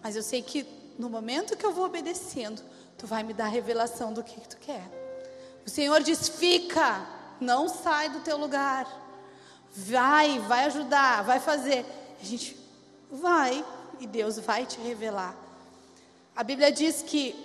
mas 0.01 0.15
eu 0.15 0.23
sei 0.23 0.41
que 0.41 0.65
no 0.97 1.09
momento 1.09 1.57
que 1.57 1.65
eu 1.65 1.73
vou 1.73 1.85
obedecendo, 1.85 2.61
tu 2.97 3.07
vai 3.07 3.23
me 3.23 3.33
dar 3.33 3.45
a 3.45 3.49
revelação 3.49 4.13
do 4.13 4.23
que, 4.23 4.39
que 4.39 4.47
tu 4.47 4.57
quer. 4.57 4.83
O 5.65 5.69
Senhor 5.69 6.01
diz: 6.01 6.29
fica, 6.29 7.05
não 7.39 7.67
sai 7.67 8.09
do 8.09 8.19
teu 8.21 8.37
lugar. 8.37 8.87
Vai, 9.75 10.39
vai 10.39 10.65
ajudar, 10.65 11.23
vai 11.23 11.39
fazer. 11.39 11.85
A 12.21 12.23
gente 12.23 12.64
vai 13.15 13.65
e 13.99 14.07
Deus 14.07 14.37
vai 14.39 14.65
te 14.65 14.79
revelar. 14.79 15.35
A 16.35 16.43
Bíblia 16.43 16.71
diz 16.71 17.01
que 17.01 17.35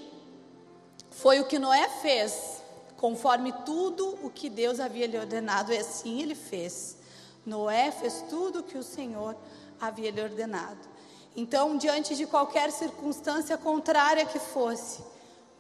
foi 1.11 1.41
o 1.41 1.47
que 1.47 1.59
Noé 1.59 1.89
fez, 2.03 2.63
conforme 2.97 3.53
tudo 3.65 4.19
o 4.23 4.31
que 4.31 4.49
Deus 4.49 4.81
havia 4.81 5.07
lhe 5.07 5.19
ordenado, 5.19 5.73
e 5.73 5.79
assim 5.79 6.23
ele 6.23 6.35
fez. 6.35 6.97
Noé 7.45 7.91
fez 7.91 8.25
tudo 8.29 8.61
o 8.61 8.63
que 8.63 8.77
o 8.77 8.83
Senhor 8.83 9.37
havia 9.81 10.11
lhe 10.11 10.23
ordenado. 10.23 10.89
Então, 11.37 11.77
diante 11.77 12.17
de 12.17 12.27
qualquer 12.27 12.71
circunstância 12.73 13.57
contrária 13.57 14.27
que 14.27 14.39
fosse, 14.39 15.03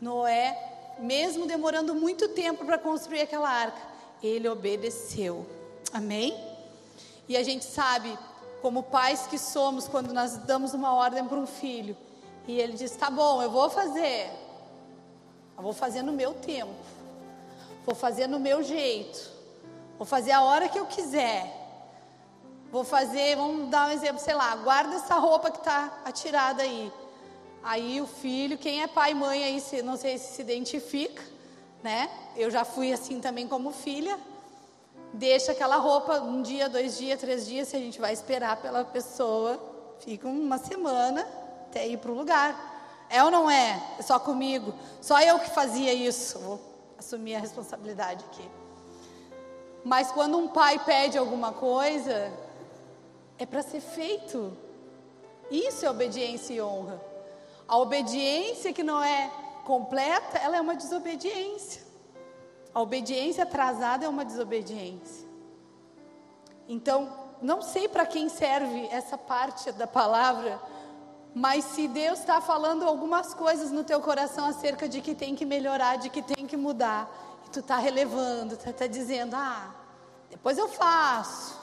Noé, 0.01 0.57
mesmo 0.99 1.47
demorando 1.47 1.95
muito 1.95 2.29
tempo 2.29 2.65
para 2.65 2.79
construir 2.79 3.21
aquela 3.21 3.49
arca, 3.49 3.81
ele 4.23 4.49
obedeceu. 4.49 5.47
Amém? 5.93 6.37
E 7.29 7.37
a 7.37 7.43
gente 7.43 7.65
sabe, 7.65 8.19
como 8.61 8.83
pais 8.83 9.27
que 9.27 9.39
somos, 9.39 9.89
quando 9.89 10.13
nós 10.13 10.37
damos 10.39 10.75
uma 10.75 10.95
ordem 10.95 11.25
para 11.25 11.39
um 11.39 11.47
filho, 11.47 11.97
e 12.47 12.61
ele 12.61 12.75
diz: 12.75 12.95
Tá 12.97 13.11
bom, 13.11 13.43
eu 13.43 13.51
vou 13.51 13.71
fazer, 13.71 14.31
eu 15.57 15.63
vou 15.63 15.73
fazer 15.73 16.03
no 16.03 16.13
meu 16.13 16.35
tempo. 16.35 16.75
Vou 17.85 17.95
fazer 17.95 18.27
no 18.27 18.39
meu 18.39 18.63
jeito. 18.63 19.31
Vou 19.99 20.07
fazer 20.07 20.33
a 20.33 20.43
hora 20.43 20.69
que 20.69 20.79
eu 20.79 20.87
quiser. 20.87 21.57
Vou 22.71 22.85
fazer, 22.85 23.37
vamos 23.37 23.69
dar 23.69 23.89
um 23.89 23.91
exemplo, 23.91 24.19
sei 24.19 24.35
lá, 24.35 24.55
guarda 24.57 24.95
essa 24.95 25.17
roupa 25.17 25.51
que 25.51 25.59
está 25.59 26.01
atirada 26.05 26.63
aí. 26.63 26.93
Aí 27.63 28.01
o 28.01 28.07
filho, 28.07 28.57
quem 28.57 28.83
é 28.83 28.87
pai 28.87 29.11
e 29.11 29.15
mãe 29.15 29.45
aí, 29.45 29.83
não 29.83 29.97
sei 29.97 30.19
se 30.19 30.35
se 30.35 30.43
identifica, 30.43 31.23
né? 31.83 32.09
Eu 32.37 32.51
já 32.51 32.65
fui 32.65 32.93
assim 32.93 33.21
também 33.21 33.49
como 33.49 33.73
filha. 33.73 34.19
Deixa 35.13 35.53
aquela 35.53 35.77
roupa 35.77 36.21
um 36.21 36.41
dia, 36.41 36.69
dois 36.69 36.97
dias, 36.97 37.21
três 37.21 37.47
dias, 37.47 37.69
se 37.69 37.77
a 37.77 37.81
gente 37.81 38.01
vai 38.01 38.13
esperar 38.13 38.57
pela 38.63 38.85
pessoa, 38.85 39.61
fica 39.99 40.29
uma 40.29 40.59
semana 40.59 41.27
até 41.67 41.87
ir 41.87 41.99
para 41.99 42.11
o 42.11 42.15
lugar. 42.15 43.07
É 43.09 43.23
ou 43.25 43.31
não 43.31 43.51
é? 43.51 43.83
É 43.99 44.03
só 44.03 44.21
comigo. 44.21 44.73
Só 45.01 45.21
eu 45.21 45.39
que 45.41 45.51
fazia 45.51 45.93
isso. 45.93 46.39
Vou 46.39 46.61
assumir 46.97 47.35
a 47.35 47.41
responsabilidade 47.41 48.25
aqui. 48.27 48.49
Mas 49.85 50.13
quando 50.13 50.39
um 50.39 50.47
pai 50.47 50.79
pede 50.79 51.19
alguma 51.19 51.53
coisa, 51.53 52.33
é 53.37 53.45
para 53.45 53.63
ser 53.63 53.81
feito. 53.81 54.57
Isso 55.51 55.85
é 55.85 55.91
obediência 55.91 56.55
e 56.55 56.63
honra. 56.63 57.01
A 57.67 57.79
obediência 57.79 58.73
que 58.73 58.85
não 58.85 59.03
é 59.03 59.31
completa, 59.65 60.39
ela 60.39 60.57
é 60.57 60.61
uma 60.61 60.77
desobediência. 60.77 61.90
A 62.75 62.81
obediência 62.81 63.45
atrasada 63.45 64.05
é 64.05 64.09
uma 64.09 64.25
desobediência. 64.25 65.29
Então, 66.69 67.13
não 67.43 67.61
sei 67.63 67.89
para 67.89 68.07
quem 68.07 68.29
serve 68.29 68.87
essa 68.93 69.19
parte 69.19 69.73
da 69.73 69.87
palavra, 69.87 70.61
mas 71.35 71.65
se 71.65 71.89
Deus 71.89 72.21
está 72.21 72.41
falando 72.41 72.87
algumas 72.87 73.35
coisas 73.35 73.71
no 73.71 73.83
teu 73.83 74.01
coração 74.01 74.47
acerca 74.47 74.89
de 74.89 75.01
que 75.01 75.15
tem 75.15 75.35
que 75.35 75.45
melhorar, 75.45 75.97
de 75.97 76.11
que 76.11 76.23
tem 76.23 76.47
que 76.47 76.57
mudar, 76.57 77.11
e 77.47 77.51
tu 77.51 77.61
está 77.61 77.77
relevando, 77.79 78.57
tu 78.57 78.69
está 78.69 78.87
dizendo, 78.87 79.35
ah, 79.35 79.75
depois 80.29 80.59
eu 80.59 80.69
faço. 80.69 81.59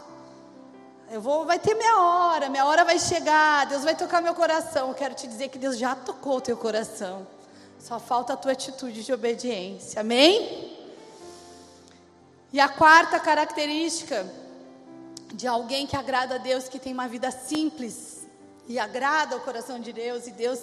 Eu 1.09 1.21
vou, 1.21 1.45
vai 1.45 1.57
ter 1.57 1.73
minha 1.73 2.01
hora, 2.01 2.49
minha 2.49 2.65
hora 2.65 2.83
vai 2.83 2.99
chegar, 2.99 3.65
Deus 3.65 3.83
vai 3.83 3.95
tocar 3.95 4.21
meu 4.21 4.33
coração. 4.33 4.89
Eu 4.89 4.93
quero 4.93 5.15
te 5.15 5.25
dizer 5.25 5.47
que 5.47 5.57
Deus 5.57 5.77
já 5.77 5.95
tocou 5.95 6.37
o 6.37 6.41
teu 6.41 6.57
coração. 6.57 7.25
Só 7.79 7.97
falta 7.97 8.33
a 8.33 8.37
tua 8.37 8.51
atitude 8.51 9.03
de 9.03 9.13
obediência. 9.13 10.01
Amém? 10.01 10.76
E 12.51 12.59
a 12.59 12.69
quarta 12.69 13.19
característica 13.19 14.25
de 15.33 15.47
alguém 15.47 15.85
que 15.85 15.95
agrada 15.95 16.35
a 16.35 16.37
Deus, 16.37 16.69
que 16.69 16.79
tem 16.79 16.93
uma 16.93 17.07
vida 17.07 17.29
simples, 17.31 18.25
e 18.67 18.79
agrada 18.79 19.35
o 19.35 19.41
coração 19.41 19.79
de 19.79 19.93
Deus 19.93 20.27
e 20.27 20.31
Deus 20.31 20.59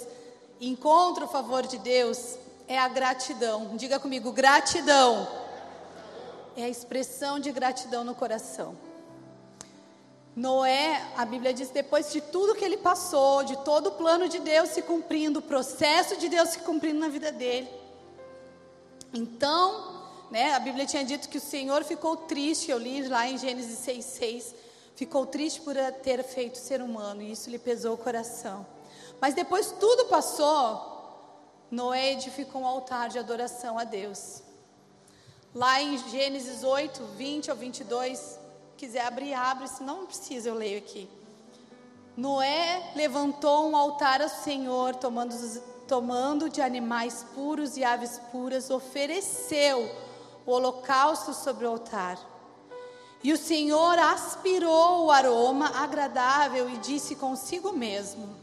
encontra 0.61 1.25
o 1.25 1.29
favor 1.29 1.66
de 1.66 1.79
Deus 1.79 2.37
é 2.68 2.79
a 2.79 2.88
gratidão. 2.88 3.77
Diga 3.77 3.99
comigo, 3.99 4.33
gratidão. 4.33 5.29
É 6.57 6.64
a 6.64 6.68
expressão 6.68 7.38
de 7.38 7.51
gratidão 7.51 8.05
no 8.05 8.14
coração. 8.14 8.77
Noé, 10.37 11.01
a 11.16 11.25
Bíblia 11.25 11.55
diz, 11.55 11.70
depois 11.70 12.12
de 12.12 12.20
tudo 12.20 12.55
que 12.55 12.64
ele 12.64 12.77
passou, 12.77 13.44
de 13.44 13.57
todo 13.59 13.88
o 13.88 13.92
plano 13.92 14.29
de 14.29 14.40
Deus 14.40 14.70
se 14.70 14.83
cumprindo, 14.83 15.38
o 15.38 15.42
processo 15.42 16.16
de 16.16 16.29
Deus 16.29 16.51
se 16.51 16.59
cumprindo 16.61 16.99
na 16.99 17.09
vida 17.09 17.31
dele. 17.31 17.68
Então, 19.12 19.94
né, 20.35 20.53
a 20.53 20.59
Bíblia 20.59 20.85
tinha 20.85 21.05
dito 21.05 21.29
que 21.29 21.38
o 21.38 21.40
Senhor 21.40 21.85
ficou 21.85 22.16
triste, 22.16 22.68
eu 22.68 22.77
li 22.77 23.07
lá 23.07 23.25
em 23.25 23.38
Gênesis 23.38 23.79
6,6 23.87 24.53
ficou 24.97 25.25
triste 25.25 25.61
por 25.61 25.77
ter 26.03 26.25
feito 26.25 26.59
ser 26.59 26.83
humano 26.83 27.23
e 27.23 27.31
isso 27.31 27.49
lhe 27.49 27.59
pesou 27.59 27.94
o 27.94 27.97
coração. 27.97 28.66
Mas 29.20 29.33
depois 29.35 29.70
tudo 29.79 30.07
passou, 30.07 30.92
Noé 31.70 32.14
edificou 32.14 32.62
um 32.62 32.66
altar 32.66 33.11
de 33.11 33.18
adoração 33.18 33.79
a 33.79 33.85
Deus. 33.85 34.42
Lá 35.55 35.81
em 35.81 35.97
Gênesis 36.09 36.64
8, 36.64 37.01
20 37.16 37.53
ao 37.53 37.56
22, 37.56 38.37
quiser 38.77 39.06
abrir, 39.06 39.35
abre, 39.35 39.69
se 39.69 39.85
não 39.85 40.04
precisa, 40.04 40.48
eu 40.48 40.56
leio 40.56 40.79
aqui. 40.79 41.09
Noé 42.17 42.90
levantou 42.96 43.69
um 43.71 43.77
altar 43.77 44.21
ao 44.21 44.29
Senhor, 44.29 44.96
tomando, 44.96 45.37
tomando 45.87 46.50
de 46.50 46.61
animais 46.61 47.25
puros 47.37 47.77
e 47.77 47.85
aves 47.85 48.21
puras, 48.33 48.69
ofereceu 48.69 49.88
o 50.47 50.53
holocausto 50.53 51.33
sobre 51.33 51.67
o 51.67 51.71
altar. 51.71 52.19
E 53.23 53.33
o 53.33 53.38
Senhor 53.38 53.99
aspirou 53.99 55.07
o 55.07 55.11
aroma 55.11 55.69
agradável 55.77 56.69
e 56.69 56.77
disse 56.79 57.15
consigo 57.15 57.73
mesmo: 57.73 58.37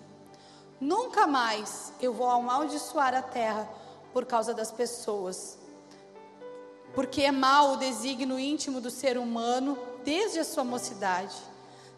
Nunca 0.80 1.28
mais 1.28 1.94
eu 2.02 2.12
vou 2.12 2.30
amaldiçoar 2.30 3.14
a 3.14 3.22
terra 3.22 3.70
por 4.12 4.26
causa 4.26 4.54
das 4.54 4.72
pessoas. 4.72 5.58
Porque 6.96 7.22
é 7.22 7.32
mau 7.32 7.74
o 7.74 7.78
desígnio 7.78 8.40
íntimo 8.40 8.82
do 8.82 8.90
ser 8.90 9.18
humano 9.18 9.78
desde 10.04 10.40
a 10.40 10.44
sua 10.44 10.64
mocidade. 10.64 11.36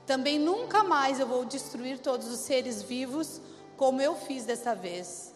Também 0.05 0.37
nunca 0.37 0.83
mais 0.83 1.19
eu 1.19 1.25
vou 1.25 1.45
destruir 1.45 1.99
todos 1.99 2.27
os 2.27 2.39
seres 2.41 2.83
vivos 2.83 3.39
como 3.77 4.01
eu 4.01 4.15
fiz 4.15 4.43
dessa 4.43 4.75
vez. 4.75 5.32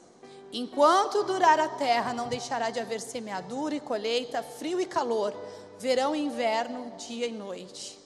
Enquanto 0.52 1.24
durar 1.24 1.60
a 1.60 1.68
terra, 1.68 2.14
não 2.14 2.28
deixará 2.28 2.70
de 2.70 2.80
haver 2.80 3.02
semeadura 3.02 3.76
e 3.76 3.80
colheita, 3.80 4.42
frio 4.42 4.80
e 4.80 4.86
calor 4.86 5.34
verão 5.80 6.16
e 6.16 6.24
inverno, 6.24 6.92
dia 6.98 7.28
e 7.28 7.32
noite. 7.32 8.00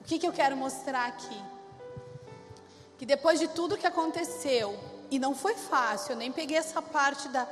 O 0.00 0.04
que, 0.04 0.18
que 0.18 0.26
eu 0.26 0.32
quero 0.32 0.56
mostrar 0.56 1.06
aqui? 1.06 1.40
Que 2.98 3.06
depois 3.06 3.38
de 3.38 3.48
tudo 3.48 3.76
que 3.76 3.86
aconteceu, 3.86 4.78
e 5.10 5.18
não 5.18 5.34
foi 5.34 5.54
fácil, 5.54 6.12
eu 6.12 6.16
nem 6.16 6.32
peguei 6.32 6.56
essa 6.56 6.80
parte 6.80 7.28
da, 7.28 7.46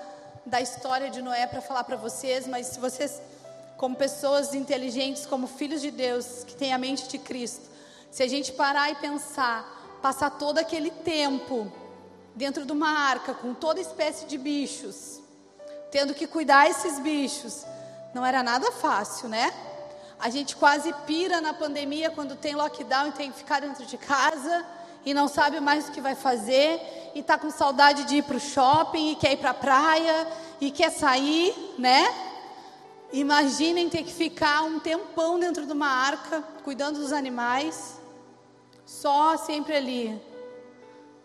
da 0.46 0.60
história 0.60 1.10
de 1.10 1.20
Noé 1.20 1.46
para 1.46 1.60
falar 1.60 1.84
para 1.84 1.96
vocês, 1.96 2.46
mas 2.46 2.68
se 2.68 2.80
vocês, 2.80 3.20
como 3.76 3.94
pessoas 3.94 4.54
inteligentes, 4.54 5.26
como 5.26 5.46
filhos 5.46 5.80
de 5.80 5.90
Deus, 5.90 6.44
que 6.44 6.54
têm 6.54 6.72
a 6.72 6.78
mente 6.78 7.08
de 7.08 7.18
Cristo, 7.18 7.68
se 8.10 8.22
a 8.22 8.28
gente 8.28 8.52
parar 8.52 8.90
e 8.90 8.94
pensar, 8.96 9.98
passar 10.00 10.30
todo 10.30 10.58
aquele 10.58 10.90
tempo 10.90 11.70
dentro 12.34 12.64
de 12.64 12.72
uma 12.72 12.90
arca 12.90 13.34
com 13.34 13.54
toda 13.54 13.80
espécie 13.80 14.26
de 14.26 14.38
bichos, 14.38 15.20
tendo 15.90 16.14
que 16.14 16.26
cuidar 16.26 16.68
esses 16.70 16.98
bichos, 16.98 17.64
não 18.14 18.24
era 18.24 18.42
nada 18.42 18.70
fácil, 18.72 19.28
né? 19.28 19.52
A 20.18 20.28
gente 20.28 20.54
quase 20.54 20.92
pira 21.06 21.40
na 21.40 21.54
pandemia 21.54 22.10
quando 22.10 22.36
tem 22.36 22.54
lockdown 22.54 23.08
e 23.08 23.12
tem 23.12 23.30
que 23.30 23.38
ficar 23.38 23.60
dentro 23.60 23.86
de 23.86 23.96
casa 23.96 24.66
e 25.04 25.14
não 25.14 25.28
sabe 25.28 25.60
mais 25.60 25.88
o 25.88 25.92
que 25.92 26.00
vai 26.00 26.14
fazer 26.14 26.80
e 27.14 27.20
está 27.20 27.38
com 27.38 27.50
saudade 27.50 28.04
de 28.04 28.16
ir 28.16 28.22
para 28.22 28.36
o 28.36 28.40
shopping 28.40 29.12
e 29.12 29.16
quer 29.16 29.32
ir 29.32 29.38
para 29.38 29.50
a 29.50 29.54
praia 29.54 30.28
e 30.60 30.70
quer 30.70 30.90
sair, 30.90 31.74
né? 31.78 32.04
Imaginem 33.12 33.88
ter 33.88 34.04
que 34.04 34.12
ficar 34.12 34.62
um 34.62 34.78
tempão 34.78 35.38
dentro 35.38 35.66
de 35.66 35.72
uma 35.72 35.88
arca 35.88 36.44
cuidando 36.62 37.00
dos 37.00 37.12
animais, 37.12 37.98
só 38.84 39.36
sempre 39.36 39.74
ali. 39.74 40.29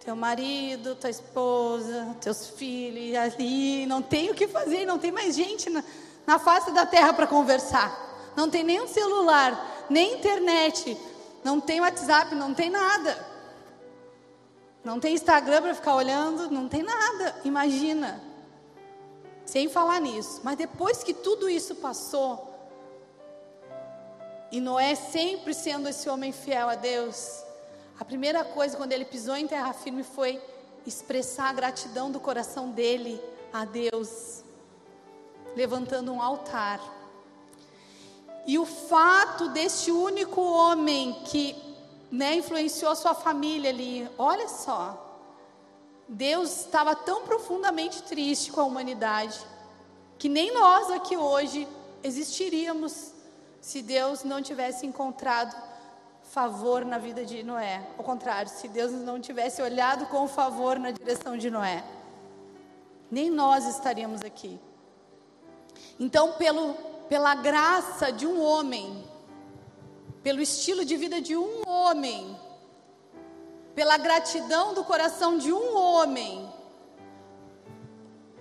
Teu 0.05 0.15
marido, 0.15 0.93
tua 0.93 1.09
esposa, 1.09 2.15
teus 2.21 2.47
filhos 2.49 3.17
ali, 3.17 3.87
não 3.87 4.03
tem 4.03 4.29
o 4.29 4.35
que 4.35 4.47
fazer, 4.47 4.85
não 4.85 4.99
tem 4.99 5.11
mais 5.11 5.35
gente 5.35 5.67
na, 5.67 5.83
na 6.27 6.37
face 6.37 6.71
da 6.71 6.85
terra 6.85 7.11
para 7.11 7.25
conversar. 7.25 8.31
Não 8.35 8.47
tem 8.47 8.63
nem 8.63 8.79
um 8.79 8.87
celular, 8.87 9.85
nem 9.89 10.13
internet, 10.13 10.95
não 11.43 11.59
tem 11.59 11.81
WhatsApp, 11.81 12.35
não 12.35 12.53
tem 12.53 12.69
nada. 12.69 13.17
Não 14.83 14.99
tem 14.99 15.15
Instagram 15.15 15.63
para 15.63 15.73
ficar 15.73 15.95
olhando, 15.95 16.51
não 16.51 16.69
tem 16.69 16.83
nada. 16.83 17.35
Imagina. 17.43 18.21
Sem 19.43 19.67
falar 19.67 19.99
nisso. 19.99 20.41
Mas 20.43 20.55
depois 20.55 21.03
que 21.03 21.15
tudo 21.15 21.49
isso 21.49 21.73
passou, 21.75 22.55
e 24.51 24.61
Noé 24.61 24.93
sempre 24.93 25.55
sendo 25.55 25.89
esse 25.89 26.07
homem 26.07 26.31
fiel 26.31 26.69
a 26.69 26.75
Deus, 26.75 27.43
a 27.99 28.05
primeira 28.05 28.43
coisa 28.43 28.75
quando 28.75 28.91
ele 28.91 29.05
pisou 29.05 29.35
em 29.35 29.47
terra 29.47 29.73
firme 29.73 30.03
foi 30.03 30.41
expressar 30.85 31.49
a 31.49 31.53
gratidão 31.53 32.11
do 32.11 32.19
coração 32.19 32.69
dele 32.69 33.21
a 33.51 33.65
Deus, 33.65 34.43
levantando 35.55 36.11
um 36.11 36.21
altar. 36.21 36.79
E 38.45 38.59
o 38.59 38.65
fato 38.65 39.49
deste 39.49 39.91
único 39.91 40.41
homem 40.41 41.13
que 41.25 41.55
né, 42.11 42.35
influenciou 42.35 42.91
a 42.91 42.95
sua 42.95 43.15
família 43.15 43.69
ali. 43.69 44.07
Olha 44.17 44.47
só. 44.47 45.01
Deus 46.07 46.61
estava 46.61 46.95
tão 46.95 47.23
profundamente 47.23 48.03
triste 48.03 48.51
com 48.51 48.61
a 48.61 48.65
humanidade 48.65 49.43
que 50.17 50.29
nem 50.29 50.53
nós 50.53 50.91
aqui 50.91 51.17
hoje 51.17 51.67
existiríamos 52.03 53.11
se 53.59 53.81
Deus 53.81 54.23
não 54.23 54.41
tivesse 54.41 54.85
encontrado 54.85 55.55
favor 56.35 56.83
na 56.83 56.97
vida 56.97 57.23
de 57.23 57.41
Noé. 57.43 57.81
Ao 57.97 58.03
contrário, 58.03 58.51
se 58.51 58.67
Deus 58.67 58.91
não 58.91 59.21
tivesse 59.21 59.61
olhado 59.61 60.05
com 60.07 60.27
favor 60.27 60.77
na 60.77 60.91
direção 60.91 61.37
de 61.37 61.49
Noé, 61.49 61.81
nem 63.09 63.29
nós 63.29 63.65
estaríamos 63.65 64.21
aqui. 64.21 64.59
Então, 65.97 66.33
pelo, 66.33 66.73
pela 67.07 67.35
graça 67.35 68.11
de 68.11 68.27
um 68.27 68.43
homem, 68.43 69.01
pelo 70.21 70.41
estilo 70.41 70.83
de 70.83 70.97
vida 70.97 71.21
de 71.21 71.37
um 71.37 71.65
homem, 71.65 72.37
pela 73.73 73.97
gratidão 73.97 74.73
do 74.73 74.83
coração 74.83 75.37
de 75.37 75.53
um 75.53 75.77
homem. 75.77 76.51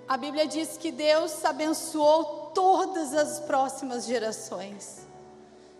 A 0.09 0.17
Bíblia 0.17 0.49
diz 0.49 0.77
que 0.77 0.91
Deus 0.91 1.45
abençoou 1.45 2.51
todas 2.53 3.15
as 3.15 3.39
próximas 3.39 4.05
gerações. 4.05 5.07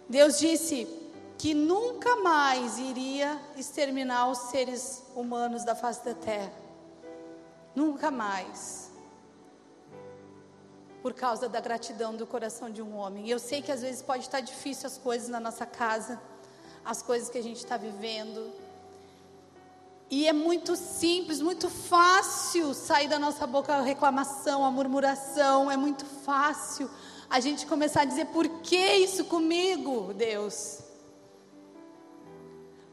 Deus 0.09 0.39
disse 0.39 1.04
que 1.39 1.55
nunca 1.55 2.17
mais 2.17 2.79
iria 2.79 3.41
exterminar 3.57 4.31
os 4.31 4.39
seres 4.39 5.03
humanos 5.15 5.65
da 5.65 5.75
face 5.75 6.05
da 6.05 6.15
terra. 6.15 6.53
Nunca 7.75 8.11
mais 8.11 8.85
por 11.03 11.13
causa 11.13 11.51
da 11.51 11.61
gratidão 11.61 12.17
do 12.17 12.27
coração 12.27 12.71
de 12.71 12.81
um 12.81 12.97
homem. 12.97 13.29
Eu 13.29 13.39
sei 13.39 13.61
que 13.61 13.71
às 13.71 13.83
vezes 13.83 14.01
pode 14.01 14.23
estar 14.23 14.41
difícil 14.41 14.87
as 14.87 14.97
coisas 14.97 15.29
na 15.29 15.39
nossa 15.39 15.67
casa, 15.67 16.19
as 16.83 17.03
coisas 17.03 17.29
que 17.29 17.37
a 17.37 17.43
gente 17.43 17.59
está 17.59 17.77
vivendo. 17.77 18.51
E 20.11 20.27
é 20.27 20.33
muito 20.33 20.77
simples, 20.77 21.43
muito 21.43 21.69
fácil 21.69 22.73
sair 22.73 23.09
da 23.09 23.19
nossa 23.19 23.47
boca 23.47 23.75
a 23.75 23.83
reclamação, 23.83 24.65
a 24.65 24.71
murmuração, 24.71 25.71
é 25.71 25.77
muito 25.77 26.07
fácil 26.07 26.89
a 27.29 27.41
gente 27.41 27.67
começar 27.67 28.03
a 28.03 28.05
dizer: 28.07 28.27
por 28.27 28.49
que 28.61 28.95
isso 28.95 29.25
comigo, 29.25 30.15
Deus? 30.15 30.84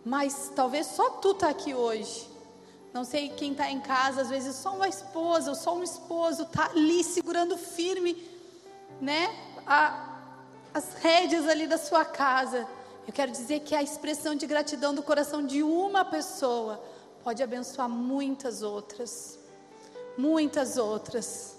Mas 0.04 0.52
talvez 0.56 0.88
só 0.88 1.10
tu 1.12 1.32
está 1.32 1.50
aqui 1.50 1.74
hoje 1.74 2.32
não 2.94 3.06
sei 3.06 3.30
quem 3.30 3.54
está 3.54 3.72
em 3.72 3.80
casa, 3.80 4.22
às 4.22 4.30
vezes 4.30 4.56
só 4.56 4.76
uma 4.76 4.88
esposa 4.88 5.52
ou 5.52 5.56
só 5.56 5.76
um 5.76 5.84
esposo 5.84 6.44
está 6.44 6.66
ali 6.72 7.04
segurando 7.04 7.58
firme, 7.58 8.22
né, 9.00 9.34
a, 9.66 10.20
as 10.74 10.94
rédeas 10.96 11.48
ali 11.48 11.68
da 11.68 11.78
sua 11.78 12.04
casa. 12.04 12.68
Eu 13.08 13.14
quero 13.14 13.32
dizer 13.32 13.62
que 13.62 13.74
a 13.74 13.82
expressão 13.82 14.36
de 14.36 14.46
gratidão 14.46 14.94
do 14.94 15.02
coração 15.02 15.46
de 15.46 15.64
uma 15.64 16.04
pessoa 16.04 16.84
pode 17.24 17.42
abençoar 17.42 17.88
muitas 17.88 18.62
outras, 18.62 19.40
muitas 20.18 20.76
outras. 20.78 21.56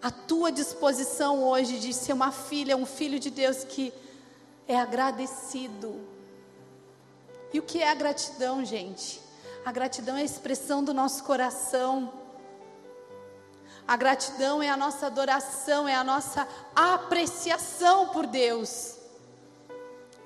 A 0.00 0.10
tua 0.10 0.50
disposição 0.50 1.42
hoje 1.44 1.78
de 1.78 1.92
ser 1.92 2.14
uma 2.14 2.32
filha, 2.32 2.76
um 2.76 2.86
filho 2.86 3.20
de 3.20 3.30
Deus 3.30 3.64
que 3.64 3.92
é 4.66 4.78
agradecido. 4.78 6.13
E 7.54 7.58
o 7.60 7.62
que 7.62 7.80
é 7.80 7.88
a 7.88 7.94
gratidão, 7.94 8.64
gente? 8.64 9.20
A 9.64 9.70
gratidão 9.70 10.16
é 10.16 10.22
a 10.22 10.24
expressão 10.24 10.82
do 10.82 10.92
nosso 10.92 11.22
coração. 11.22 12.12
A 13.86 13.96
gratidão 13.96 14.60
é 14.60 14.68
a 14.68 14.76
nossa 14.76 15.06
adoração, 15.06 15.86
é 15.86 15.94
a 15.94 16.02
nossa 16.02 16.48
apreciação 16.74 18.08
por 18.08 18.26
Deus. 18.26 18.96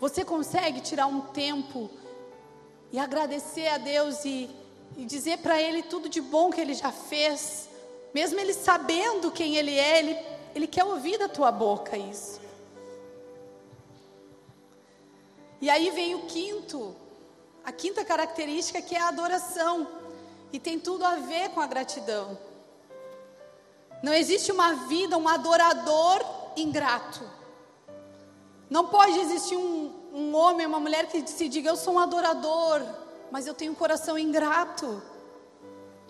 Você 0.01 0.25
consegue 0.25 0.81
tirar 0.81 1.07
um 1.07 1.21
tempo 1.21 1.91
e 2.91 2.99
agradecer 2.99 3.69
a 3.69 3.77
Deus 3.77 4.25
e, 4.25 4.49
e 4.97 5.05
dizer 5.05 5.37
para 5.41 5.61
Ele 5.61 5.83
tudo 5.83 6.09
de 6.09 6.23
bom 6.23 6.49
que 6.51 6.63
Ele 6.63 6.73
já 6.73 6.91
fez, 6.91 7.69
mesmo 8.15 8.41
Ele 8.41 8.55
sabendo 8.55 9.31
quem 9.31 9.55
Ele 9.55 9.79
é, 9.79 9.99
Ele, 9.99 10.19
Ele 10.55 10.67
quer 10.67 10.85
ouvir 10.85 11.19
da 11.19 11.29
tua 11.29 11.53
boca 11.53 11.95
isso. 11.95 12.41
E 15.61 15.69
aí 15.69 15.91
vem 15.91 16.15
o 16.15 16.23
quinto, 16.23 16.97
a 17.65 17.73
quinta 17.73 18.05
característica 18.05 18.81
que 18.81 18.95
é 18.95 19.01
a 19.01 19.09
adoração. 19.09 19.87
E 20.53 20.59
tem 20.59 20.79
tudo 20.79 21.05
a 21.05 21.17
ver 21.17 21.51
com 21.51 21.61
a 21.61 21.67
gratidão. 21.67 22.39
Não 24.03 24.13
existe 24.13 24.51
uma 24.53 24.75
vida, 24.87 25.19
um 25.19 25.29
adorador 25.29 26.25
ingrato. 26.57 27.23
Não 28.71 28.87
pode 28.87 29.19
existir 29.19 29.57
um, 29.57 29.93
um 30.13 30.35
homem, 30.35 30.67
uma 30.67 30.81
mulher 30.81 31.07
que 31.07 31.27
se 31.29 31.49
diga: 31.49 31.71
Eu 31.71 31.77
sou 31.77 31.95
um 31.95 31.99
adorador, 31.99 32.83
mas 33.31 33.47
eu 33.47 33.55
tenho 33.55 33.73
um 33.73 33.75
coração 33.75 34.19
ingrato. 34.19 35.03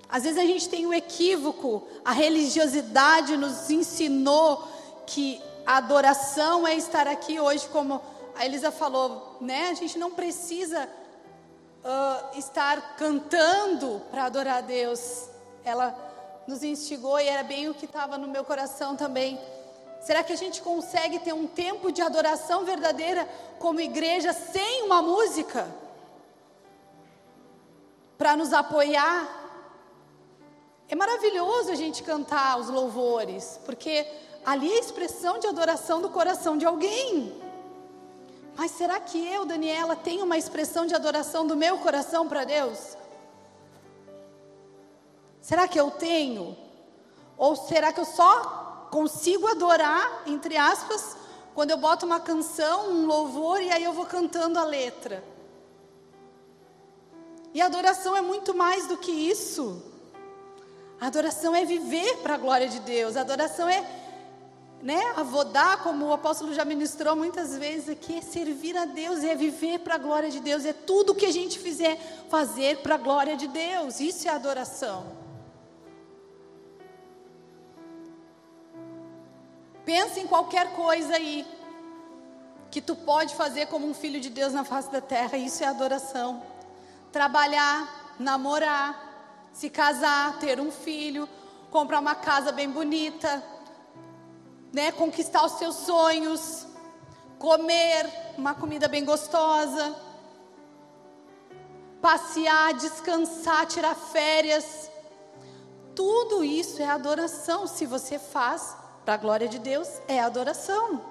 Às 0.08 0.22
vezes 0.22 0.38
a 0.38 0.46
gente 0.46 0.68
tem 0.68 0.86
um 0.86 0.94
equívoco, 0.94 1.86
a 2.04 2.12
religiosidade 2.12 3.36
nos 3.36 3.68
ensinou 3.70 4.66
que 5.06 5.40
a 5.66 5.76
adoração 5.76 6.66
é 6.66 6.74
estar 6.74 7.06
aqui 7.06 7.38
hoje, 7.38 7.68
como 7.68 8.00
a 8.34 8.46
Elisa 8.46 8.70
falou, 8.70 9.36
né? 9.40 9.68
A 9.68 9.74
gente 9.74 9.98
não 9.98 10.10
precisa 10.10 10.88
uh, 11.84 12.38
estar 12.38 12.96
cantando 12.96 14.02
para 14.10 14.24
adorar 14.24 14.58
a 14.58 14.60
Deus. 14.60 15.28
Ela 15.64 15.94
nos 16.46 16.62
instigou 16.62 17.18
e 17.20 17.28
era 17.28 17.42
bem 17.42 17.68
o 17.68 17.74
que 17.74 17.84
estava 17.84 18.16
no 18.16 18.28
meu 18.28 18.44
coração 18.44 18.96
também. 18.96 19.38
Será 20.00 20.22
que 20.22 20.32
a 20.32 20.36
gente 20.36 20.62
consegue 20.62 21.18
ter 21.18 21.32
um 21.32 21.46
tempo 21.46 21.90
de 21.90 22.00
adoração 22.00 22.64
verdadeira 22.64 23.28
como 23.58 23.80
igreja 23.80 24.32
sem 24.32 24.84
uma 24.84 25.02
música? 25.02 25.68
Para 28.16 28.36
nos 28.36 28.52
apoiar? 28.52 29.36
É 30.88 30.94
maravilhoso 30.94 31.70
a 31.70 31.74
gente 31.74 32.02
cantar 32.02 32.58
os 32.58 32.70
louvores, 32.70 33.60
porque 33.66 34.06
ali 34.44 34.72
é 34.72 34.76
a 34.76 34.80
expressão 34.80 35.38
de 35.38 35.46
adoração 35.46 36.00
do 36.00 36.08
coração 36.08 36.56
de 36.56 36.64
alguém. 36.64 37.47
Mas 38.58 38.72
será 38.72 38.98
que 38.98 39.24
eu, 39.24 39.46
Daniela, 39.46 39.94
tenho 39.94 40.24
uma 40.24 40.36
expressão 40.36 40.84
de 40.84 40.92
adoração 40.92 41.46
do 41.46 41.56
meu 41.56 41.78
coração 41.78 42.28
para 42.28 42.42
Deus? 42.42 42.96
Será 45.40 45.68
que 45.68 45.78
eu 45.78 45.92
tenho? 45.92 46.56
Ou 47.36 47.54
será 47.54 47.92
que 47.92 48.00
eu 48.00 48.04
só 48.04 48.88
consigo 48.90 49.46
adorar, 49.46 50.24
entre 50.26 50.56
aspas, 50.56 51.16
quando 51.54 51.70
eu 51.70 51.76
boto 51.76 52.04
uma 52.04 52.18
canção, 52.18 52.90
um 52.90 53.06
louvor 53.06 53.62
e 53.62 53.70
aí 53.70 53.84
eu 53.84 53.92
vou 53.92 54.06
cantando 54.06 54.58
a 54.58 54.64
letra. 54.64 55.22
E 57.54 57.60
adoração 57.60 58.16
é 58.16 58.20
muito 58.20 58.56
mais 58.56 58.88
do 58.88 58.96
que 58.96 59.12
isso. 59.12 59.80
A 61.00 61.06
adoração 61.06 61.54
é 61.54 61.64
viver 61.64 62.16
para 62.18 62.34
a 62.34 62.38
glória 62.38 62.68
de 62.68 62.80
Deus. 62.80 63.16
A 63.16 63.20
adoração 63.20 63.68
é, 63.68 63.86
né, 64.82 65.12
avodar, 65.16 65.82
como 65.82 66.06
o 66.06 66.12
apóstolo 66.12 66.54
já 66.54 66.64
ministrou 66.64 67.16
muitas 67.16 67.56
vezes 67.56 67.88
aqui, 67.88 68.18
é 68.18 68.20
servir 68.20 68.76
a 68.76 68.84
Deus, 68.84 69.24
é 69.24 69.34
viver 69.34 69.80
para 69.80 69.96
a 69.96 69.98
glória 69.98 70.30
de 70.30 70.40
Deus. 70.40 70.64
É 70.64 70.72
tudo 70.72 71.14
que 71.14 71.26
a 71.26 71.32
gente 71.32 71.58
fizer, 71.58 71.96
fazer 72.28 72.78
para 72.78 72.94
a 72.94 72.98
glória 72.98 73.36
de 73.36 73.48
Deus. 73.48 74.00
Isso 74.00 74.28
é 74.28 74.30
adoração. 74.30 75.16
Pensa 79.84 80.20
em 80.20 80.26
qualquer 80.26 80.74
coisa 80.74 81.14
aí 81.14 81.46
que 82.70 82.80
tu 82.80 82.94
pode 82.94 83.34
fazer 83.34 83.66
como 83.66 83.86
um 83.88 83.94
filho 83.94 84.20
de 84.20 84.30
Deus 84.30 84.52
na 84.52 84.64
face 84.64 84.90
da 84.92 85.00
terra. 85.00 85.36
Isso 85.38 85.64
é 85.64 85.66
adoração 85.66 86.42
trabalhar, 87.12 88.14
namorar, 88.18 89.48
se 89.52 89.70
casar, 89.70 90.38
ter 90.38 90.60
um 90.60 90.70
filho, 90.70 91.28
comprar 91.70 92.00
uma 92.00 92.14
casa 92.14 92.52
bem 92.52 92.68
bonita, 92.68 93.42
né, 94.72 94.92
conquistar 94.92 95.44
os 95.44 95.52
seus 95.52 95.74
sonhos, 95.76 96.66
comer 97.38 98.06
uma 98.36 98.54
comida 98.54 98.88
bem 98.88 99.04
gostosa, 99.04 99.96
passear, 102.00 102.74
descansar, 102.74 103.66
tirar 103.66 103.94
férias. 103.94 104.90
Tudo 105.94 106.44
isso 106.44 106.80
é 106.82 106.88
adoração. 106.88 107.66
Se 107.66 107.86
você 107.86 108.18
faz 108.18 108.76
para 109.04 109.14
a 109.14 109.16
glória 109.16 109.48
de 109.48 109.58
Deus, 109.58 109.88
é 110.06 110.20
adoração. 110.20 111.02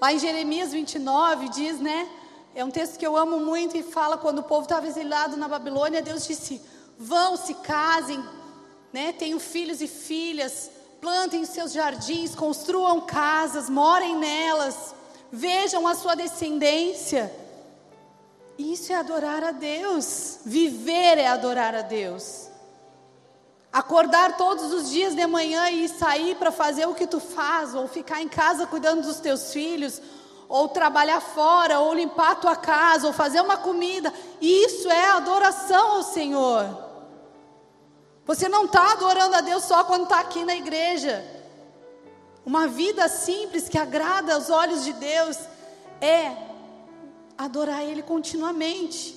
Lá 0.00 0.12
em 0.12 0.18
Jeremias 0.18 0.72
29 0.72 1.48
diz, 1.48 1.80
né? 1.80 2.08
É 2.54 2.64
um 2.64 2.70
texto 2.70 2.98
que 2.98 3.06
eu 3.06 3.16
amo 3.16 3.38
muito 3.38 3.76
e 3.76 3.82
fala 3.82 4.16
quando 4.16 4.38
o 4.38 4.42
povo 4.42 4.62
estava 4.62 4.86
exilado 4.86 5.36
na 5.36 5.48
Babilônia, 5.48 6.00
Deus 6.00 6.26
disse: 6.26 6.60
vão, 6.98 7.36
se 7.36 7.54
casem, 7.54 8.22
né? 8.92 9.12
tenham 9.12 9.38
filhos 9.38 9.80
e 9.82 9.86
filhas, 9.86 10.70
plantem 11.06 11.44
seus 11.44 11.72
jardins, 11.72 12.34
construam 12.34 13.00
casas, 13.00 13.70
morem 13.70 14.16
nelas, 14.16 14.92
vejam 15.30 15.86
a 15.86 15.94
sua 15.94 16.16
descendência. 16.16 17.32
Isso 18.58 18.92
é 18.92 18.96
adorar 18.96 19.44
a 19.44 19.52
Deus. 19.52 20.40
Viver 20.44 21.16
é 21.16 21.28
adorar 21.28 21.76
a 21.76 21.82
Deus. 21.82 22.48
Acordar 23.72 24.36
todos 24.36 24.72
os 24.72 24.90
dias 24.90 25.14
de 25.14 25.24
manhã 25.28 25.70
e 25.70 25.88
sair 25.88 26.34
para 26.34 26.50
fazer 26.50 26.86
o 26.86 26.94
que 26.94 27.06
tu 27.06 27.20
faz, 27.20 27.72
ou 27.72 27.86
ficar 27.86 28.20
em 28.20 28.28
casa 28.28 28.66
cuidando 28.66 29.02
dos 29.02 29.20
teus 29.20 29.52
filhos, 29.52 30.02
ou 30.48 30.66
trabalhar 30.66 31.20
fora, 31.20 31.78
ou 31.78 31.94
limpar 31.94 32.32
a 32.32 32.34
tua 32.34 32.56
casa, 32.56 33.06
ou 33.06 33.12
fazer 33.12 33.40
uma 33.40 33.56
comida. 33.56 34.12
Isso 34.40 34.90
é 34.90 35.10
adoração 35.10 35.98
ao 35.98 36.02
Senhor. 36.02 36.85
Você 38.26 38.48
não 38.48 38.64
está 38.64 38.92
adorando 38.92 39.36
a 39.36 39.40
Deus 39.40 39.62
só 39.64 39.84
quando 39.84 40.02
está 40.02 40.18
aqui 40.18 40.44
na 40.44 40.56
igreja. 40.56 41.24
Uma 42.44 42.66
vida 42.66 43.08
simples 43.08 43.68
que 43.68 43.78
agrada 43.78 44.34
aos 44.34 44.50
olhos 44.50 44.84
de 44.84 44.92
Deus 44.92 45.38
é 46.00 46.36
adorar 47.38 47.82
Ele 47.82 48.02
continuamente. 48.02 49.14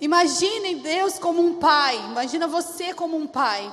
Imaginem 0.00 0.78
Deus 0.78 1.18
como 1.18 1.42
um 1.42 1.58
pai, 1.58 1.96
imagina 2.06 2.46
você 2.46 2.94
como 2.94 3.16
um 3.16 3.26
pai. 3.26 3.72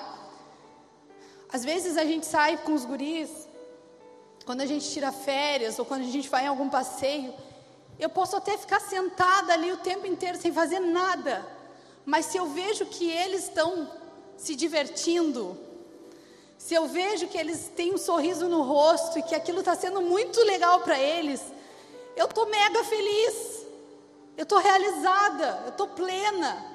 Às 1.54 1.64
vezes 1.64 1.96
a 1.96 2.04
gente 2.04 2.26
sai 2.26 2.58
com 2.58 2.74
os 2.74 2.84
guris 2.84 3.30
quando 4.46 4.62
a 4.62 4.66
gente 4.66 4.90
tira 4.90 5.12
férias 5.12 5.78
ou 5.78 5.86
quando 5.86 6.02
a 6.02 6.12
gente 6.12 6.28
vai 6.28 6.46
em 6.46 6.48
algum 6.48 6.70
passeio, 6.70 7.34
eu 8.00 8.10
posso 8.10 8.36
até 8.36 8.58
ficar 8.58 8.80
sentada 8.80 9.54
ali 9.54 9.72
o 9.72 9.78
tempo 9.78 10.08
inteiro 10.08 10.38
sem 10.38 10.52
fazer 10.52 10.80
nada, 10.80 11.46
mas 12.06 12.28
se 12.28 12.38
eu 12.38 12.48
vejo 12.48 12.86
que 12.86 13.10
eles 13.10 13.44
estão 13.44 13.90
se 14.38 14.56
divertindo, 14.56 15.58
se 16.58 16.74
eu 16.74 16.88
vejo 16.88 17.28
que 17.28 17.38
eles 17.38 17.72
têm 17.76 17.94
um 17.94 17.98
sorriso 17.98 18.48
no 18.48 18.62
rosto 18.62 19.20
e 19.20 19.24
que 19.24 19.36
aquilo 19.36 19.60
está 19.60 19.76
sendo 19.76 20.02
muito 20.02 20.40
legal 20.44 20.82
para 20.82 21.00
eles, 21.00 21.42
eu 22.16 22.26
estou 22.26 22.48
mega 22.48 22.84
feliz, 22.84 23.66
eu 24.36 24.44
estou 24.44 24.60
realizada, 24.60 25.64
eu 25.66 25.70
estou 25.70 25.88
plena, 25.88 26.66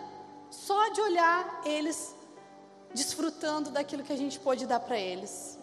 só 0.51 0.89
de 0.91 1.01
olhar 1.01 1.63
eles 1.65 2.15
desfrutando 2.93 3.71
daquilo 3.71 4.03
que 4.03 4.13
a 4.13 4.17
gente 4.17 4.39
pode 4.39 4.67
dar 4.67 4.81
para 4.81 4.99
eles. 4.99 5.59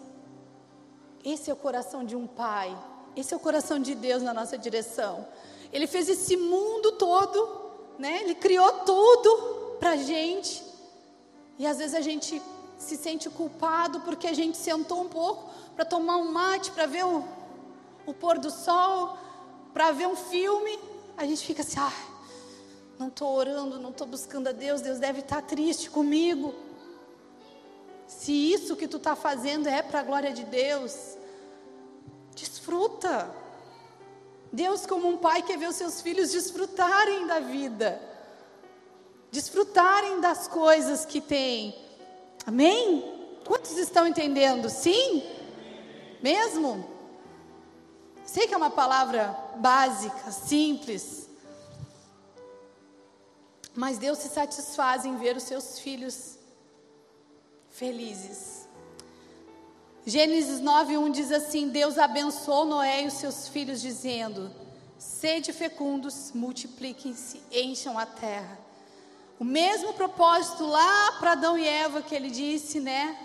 Esse 1.24 1.50
é 1.50 1.52
o 1.52 1.56
coração 1.56 2.04
de 2.04 2.16
um 2.16 2.26
pai. 2.26 2.76
Esse 3.16 3.34
é 3.34 3.36
o 3.36 3.40
coração 3.40 3.78
de 3.78 3.94
Deus 3.94 4.22
na 4.22 4.32
nossa 4.32 4.56
direção. 4.56 5.26
Ele 5.72 5.86
fez 5.86 6.08
esse 6.08 6.36
mundo 6.36 6.92
todo, 6.92 7.70
né? 7.98 8.20
Ele 8.22 8.34
criou 8.34 8.72
tudo 8.84 9.76
para 9.78 9.96
gente. 9.96 10.69
E 11.60 11.66
às 11.66 11.76
vezes 11.76 11.94
a 11.94 12.00
gente 12.00 12.40
se 12.78 12.96
sente 12.96 13.28
culpado 13.28 14.00
porque 14.00 14.26
a 14.26 14.32
gente 14.32 14.56
sentou 14.56 15.02
um 15.02 15.08
pouco 15.10 15.50
para 15.76 15.84
tomar 15.84 16.16
um 16.16 16.32
mate, 16.32 16.70
para 16.70 16.86
ver 16.86 17.04
o, 17.04 17.22
o 18.06 18.14
pôr 18.14 18.38
do 18.38 18.50
sol, 18.50 19.18
para 19.74 19.90
ver 19.90 20.06
um 20.06 20.16
filme. 20.16 20.78
A 21.18 21.26
gente 21.26 21.44
fica 21.44 21.60
assim, 21.60 21.78
ah, 21.78 21.92
não 22.98 23.08
estou 23.08 23.28
orando, 23.34 23.78
não 23.78 23.90
estou 23.90 24.06
buscando 24.06 24.48
a 24.48 24.52
Deus, 24.52 24.80
Deus 24.80 24.98
deve 24.98 25.20
estar 25.20 25.42
tá 25.42 25.48
triste 25.48 25.90
comigo. 25.90 26.54
Se 28.06 28.32
isso 28.32 28.74
que 28.74 28.88
tu 28.88 28.96
está 28.96 29.14
fazendo 29.14 29.68
é 29.68 29.82
para 29.82 30.00
a 30.00 30.02
glória 30.02 30.32
de 30.32 30.44
Deus, 30.44 31.18
desfruta. 32.34 33.30
Deus, 34.50 34.86
como 34.86 35.06
um 35.06 35.18
pai, 35.18 35.42
quer 35.42 35.58
ver 35.58 35.68
os 35.68 35.76
seus 35.76 36.00
filhos 36.00 36.32
desfrutarem 36.32 37.26
da 37.26 37.38
vida, 37.38 38.00
desfrutarem 39.30 40.20
das 40.20 40.48
coisas 40.48 41.04
que 41.04 41.20
têm. 41.20 41.74
Amém? 42.46 43.38
Quantos 43.44 43.76
estão 43.76 44.06
entendendo? 44.06 44.68
Sim? 44.68 45.22
Mesmo? 46.22 46.88
Sei 48.24 48.46
que 48.46 48.54
é 48.54 48.56
uma 48.56 48.70
palavra 48.70 49.36
básica, 49.56 50.30
simples, 50.30 51.28
mas 53.74 53.98
Deus 53.98 54.18
se 54.18 54.28
satisfaz 54.28 55.04
em 55.04 55.16
ver 55.16 55.36
os 55.36 55.42
seus 55.42 55.80
filhos 55.80 56.38
felizes. 57.70 58.68
Gênesis 60.06 60.60
9:1 60.60 61.10
diz 61.10 61.32
assim: 61.32 61.70
Deus 61.70 61.98
abençoou 61.98 62.64
Noé 62.64 63.02
e 63.02 63.06
os 63.06 63.14
seus 63.14 63.48
filhos 63.48 63.80
dizendo: 63.80 64.48
Sede 64.96 65.52
fecundos, 65.52 66.30
multipliquem-se, 66.32 67.42
encham 67.50 67.98
a 67.98 68.06
terra. 68.06 68.59
O 69.40 69.44
mesmo 69.44 69.94
propósito 69.94 70.66
lá 70.66 71.12
para 71.12 71.32
Adão 71.32 71.56
e 71.56 71.66
Eva 71.66 72.02
que 72.02 72.14
ele 72.14 72.30
disse, 72.30 72.78
né? 72.78 73.16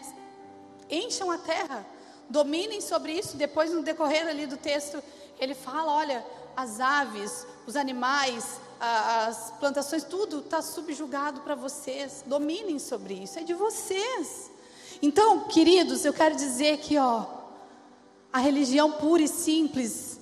Encham 0.90 1.30
a 1.30 1.38
terra, 1.38 1.86
dominem 2.30 2.80
sobre 2.80 3.12
isso. 3.12 3.36
Depois, 3.36 3.74
no 3.74 3.84
decorrer 3.84 4.26
ali 4.26 4.46
do 4.46 4.56
texto, 4.56 5.04
ele 5.38 5.54
fala: 5.54 5.92
olha, 5.92 6.26
as 6.56 6.80
aves, 6.80 7.46
os 7.68 7.76
animais, 7.76 8.62
as 8.80 9.52
plantações, 9.60 10.06
tudo 10.06 10.40
está 10.40 10.62
subjugado 10.62 11.42
para 11.42 11.54
vocês. 11.54 12.24
Dominem 12.26 12.80
sobre 12.80 13.16
isso, 13.16 13.38
é 13.38 13.44
de 13.44 13.54
vocês. 13.54 14.50
Então, 15.02 15.42
queridos, 15.50 16.06
eu 16.06 16.14
quero 16.14 16.34
dizer 16.38 16.78
que, 16.78 16.98
ó, 16.98 17.26
a 18.32 18.40
religião 18.40 18.90
pura 18.94 19.24
e 19.24 19.28
simples 19.28 20.18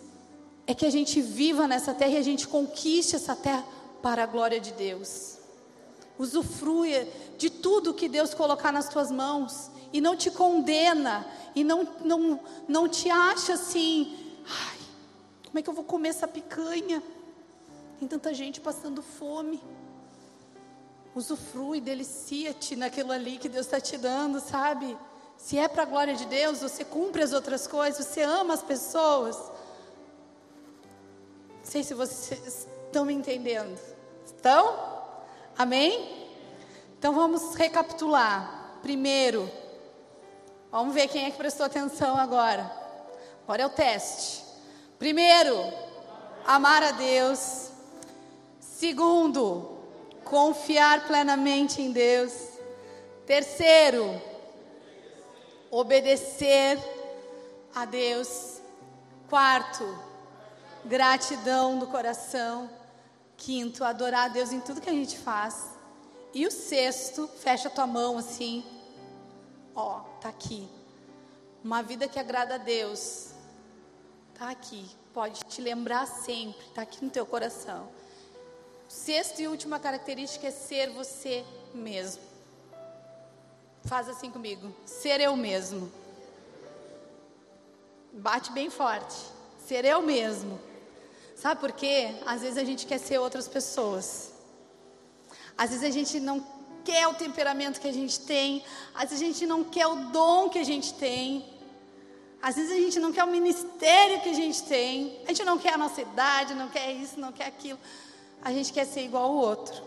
é 0.66 0.74
que 0.74 0.88
a 0.88 0.92
gente 0.92 1.22
viva 1.22 1.68
nessa 1.68 1.94
terra 1.94 2.14
e 2.14 2.18
a 2.18 2.24
gente 2.24 2.48
conquiste 2.48 3.16
essa 3.16 3.36
terra 3.36 3.64
para 4.02 4.24
a 4.24 4.26
glória 4.26 4.60
de 4.60 4.72
Deus. 4.72 5.33
Usufrua 6.18 7.06
de 7.38 7.50
tudo 7.50 7.94
que 7.94 8.08
Deus 8.08 8.34
colocar 8.34 8.72
nas 8.72 8.88
tuas 8.88 9.12
mãos 9.12 9.70
e 9.92 10.00
não 10.00 10.16
te 10.16 10.32
condena 10.32 11.28
e 11.56 11.64
não, 11.64 11.88
não, 12.04 12.40
não 12.68 12.90
te 12.90 13.10
acha 13.10 13.54
assim, 13.54 14.18
ai, 14.48 14.78
como 15.46 15.60
é 15.60 15.62
que 15.62 15.70
eu 15.70 15.74
vou 15.74 15.84
comer 15.84 16.10
essa 16.10 16.28
picanha? 16.28 17.02
Tem 18.00 18.08
tanta 18.08 18.34
gente 18.34 18.60
passando 18.60 19.02
fome. 19.02 19.62
Usufrui, 21.16 21.80
delicia-te 21.80 22.76
naquilo 22.76 23.12
ali 23.12 23.38
que 23.38 23.48
Deus 23.48 23.68
está 23.68 23.80
te 23.80 23.98
dando, 23.98 24.40
sabe? 24.40 24.98
Se 25.38 25.58
é 25.58 25.68
para 25.68 25.84
a 25.84 25.86
glória 25.86 26.16
de 26.16 26.26
Deus, 26.26 26.62
você 26.62 26.84
cumpre 26.84 27.22
as 27.22 27.34
outras 27.34 27.68
coisas, 27.68 28.06
você 28.06 28.24
ama 28.24 28.54
as 28.54 28.64
pessoas. 28.64 29.38
Não 29.38 29.54
sei 31.64 31.84
se 31.84 31.94
vocês 31.94 32.68
estão 32.86 33.06
me 33.06 33.14
entendendo. 33.14 33.78
Estão? 34.26 34.93
Amém? 35.58 36.28
Então 36.98 37.14
vamos 37.14 37.56
recapitular. 37.56 38.78
Primeiro, 38.82 39.50
vamos 40.72 40.94
ver 40.94 41.08
quem 41.08 41.26
é 41.26 41.32
que 41.32 41.38
prestou 41.38 41.66
atenção 41.66 42.18
agora. 42.18 42.70
Agora 43.44 43.62
é 43.62 43.66
o 43.66 43.70
teste. 43.70 44.44
Primeiro, 44.98 45.56
amar 46.46 46.82
a 46.82 46.92
Deus. 46.92 47.70
Segundo, 48.60 49.78
confiar 50.24 51.06
plenamente 51.06 51.82
em 51.82 51.92
Deus. 51.92 52.34
Terceiro, 53.26 54.22
obedecer 55.70 56.80
a 57.76 57.86
Deus. 57.86 58.62
Quarto, 59.30 59.98
gratidão 60.86 61.78
do 61.78 61.88
coração. 61.88 62.70
Quinto, 63.46 63.84
adorar 63.84 64.26
a 64.26 64.28
Deus 64.30 64.54
em 64.54 64.62
tudo 64.62 64.80
que 64.80 64.90
a 64.90 64.94
gente 64.94 65.18
faz. 65.18 65.72
E 66.34 66.48
o 66.48 66.52
sexto, 66.52 67.28
fecha 67.28 67.70
tua 67.70 67.86
mão 67.86 68.18
assim. 68.18 68.64
Ó, 69.76 70.00
tá 70.22 70.30
aqui. 70.30 70.70
Uma 71.62 71.84
vida 71.84 72.08
que 72.08 72.18
agrada 72.18 72.56
a 72.56 72.58
Deus. 72.58 73.32
Tá 74.34 74.50
aqui. 74.50 74.90
Pode 75.14 75.42
te 75.44 75.62
lembrar 75.62 76.06
sempre. 76.06 76.66
Tá 76.74 76.84
aqui 76.84 77.04
no 77.04 77.12
teu 77.12 77.26
coração. 77.26 77.90
Sexta 78.88 79.42
e 79.42 79.48
última 79.48 79.78
característica 79.78 80.48
é 80.48 80.52
ser 80.52 80.92
você 80.92 81.44
mesmo. 81.74 82.24
Faz 83.84 84.08
assim 84.08 84.32
comigo. 84.32 84.74
Ser 84.86 85.20
eu 85.20 85.36
mesmo. 85.36 85.92
Bate 88.14 88.54
bem 88.54 88.70
forte. 88.70 89.18
Ser 89.68 89.84
eu 89.84 90.02
mesmo. 90.02 90.73
Sabe 91.36 91.60
por 91.60 91.72
quê? 91.72 92.16
Às 92.26 92.42
vezes 92.42 92.58
a 92.58 92.64
gente 92.64 92.86
quer 92.86 93.00
ser 93.00 93.18
outras 93.20 93.48
pessoas. 93.48 94.32
Às 95.58 95.72
vezes 95.72 95.86
a 95.86 95.92
gente 95.92 96.20
não 96.20 96.46
quer 96.84 97.08
o 97.08 97.14
temperamento 97.14 97.80
que 97.80 97.88
a 97.88 97.94
gente 97.94 98.20
tem. 98.22 98.64
Às 98.94 99.10
vezes 99.10 99.22
a 99.22 99.26
gente 99.26 99.46
não 99.46 99.64
quer 99.64 99.88
o 99.88 99.96
dom 100.12 100.50
que 100.50 100.60
a 100.60 100.64
gente 100.64 100.94
tem. 100.94 101.46
Às 102.42 102.56
vezes 102.56 102.72
a 102.72 102.76
gente 102.76 103.00
não 103.00 103.14
quer 103.14 103.24
o 103.24 103.28
ministério 103.28 104.22
que 104.22 104.30
a 104.30 104.34
gente 104.34 104.64
tem. 104.64 105.20
A 105.26 105.30
gente 105.30 105.46
não 105.46 105.58
quer 105.58 105.74
a 105.74 105.78
nossa 105.78 106.02
idade, 106.02 106.54
não 106.54 106.70
quer 106.70 106.92
isso, 106.92 107.20
não 107.20 107.32
quer 107.32 107.48
aquilo. 107.48 107.80
A 108.42 108.52
gente 108.52 108.74
quer 108.74 108.86
ser 108.86 109.06
igual 109.06 109.24
ao 109.24 109.36
outro. 109.36 109.82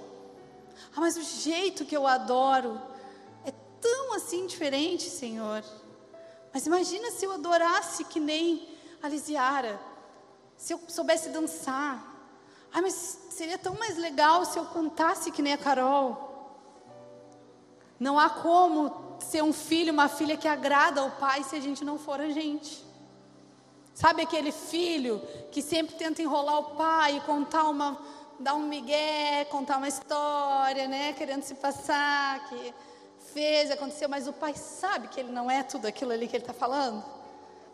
Ah, 0.95 1.01
mas 1.01 1.17
o 1.17 1.23
jeito 1.23 1.85
que 1.85 1.97
eu 1.97 2.07
adoro 2.07 2.81
é 3.45 3.53
tão 3.81 4.15
assim 4.15 4.47
diferente, 4.47 5.11
Senhor. 5.11 5.63
Mas 6.53 6.67
imagina 6.67 7.11
se 7.11 7.27
eu 7.27 7.33
adorasse 7.33 8.05
que 8.05 8.19
nem 8.19 8.67
a 9.03 9.09
Lisiara, 9.09 9.79
se 10.57 10.73
eu 10.73 10.81
soubesse 10.89 11.29
dançar. 11.29 12.15
Ah, 12.73 12.83
mas 12.83 13.19
seria 13.31 13.59
tão 13.59 13.75
mais 13.75 13.97
legal 13.97 14.45
se 14.45 14.59
eu 14.59 14.65
cantasse 14.67 15.31
que 15.31 15.43
nem 15.43 15.53
a 15.53 15.59
Carol. 15.59 16.27
Não 17.99 18.19
há 18.19 18.29
como 18.29 19.17
ser 19.21 19.43
um 19.43 19.53
filho, 19.53 19.93
uma 19.93 20.09
filha 20.09 20.37
que 20.37 20.47
agrada 20.47 21.01
ao 21.01 21.11
pai 21.13 21.43
se 21.43 21.57
a 21.57 21.61
gente 21.61 21.85
não 21.85 21.99
for 21.99 22.21
a 22.21 22.29
gente. 22.29 22.85
Sabe 23.95 24.23
aquele 24.23 24.53
filho 24.53 25.23
que 25.51 25.63
sempre 25.63 25.97
tenta 25.97 26.21
enrolar 26.21 26.59
o 26.59 26.77
pai 26.77 27.23
contar 27.25 27.65
uma, 27.65 27.99
dar 28.39 28.55
um 28.55 28.69
migué, 28.69 29.47
contar 29.47 29.79
uma 29.79 29.89
história, 29.89 30.87
né, 30.87 31.15
querendo 31.15 31.43
se 31.43 31.55
passar 31.55 32.47
que 32.49 32.75
fez, 33.33 33.71
aconteceu, 33.71 34.09
mas 34.09 34.29
o 34.29 34.33
pai 34.33 34.55
sabe 34.55 35.09
que 35.09 35.21
ele 35.21 35.33
não 35.33 35.51
é 35.51 35.63
tudo 35.63 35.87
aquilo 35.87 36.13
ali 36.13 36.29
que 36.29 36.37
ele 36.37 36.43
está 36.43 36.53
falando? 36.53 37.03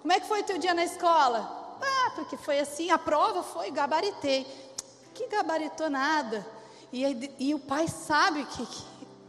Como 0.01 0.12
é 0.12 0.20
que 0.20 0.26
foi 0.26 0.41
o 0.41 0.45
teu 0.45 0.59
dia 0.59 0.74
na 0.74 0.85
escola? 0.85 1.62
Ah, 1.83 2.12
porque 2.14 2.37
foi 2.37 2.61
assim, 2.61 2.91
a 2.91 2.99
prova 2.99 3.43
foi, 3.43 3.70
gabaritei. 3.70 4.47
Que 5.14 5.26
gabaritou 5.26 5.91
nada. 5.91 6.47
E, 6.93 7.33
e 7.39 7.55
o 7.55 7.59
pai 7.59 7.89
sabe 7.89 8.43
o 8.43 8.47
que 8.47 8.66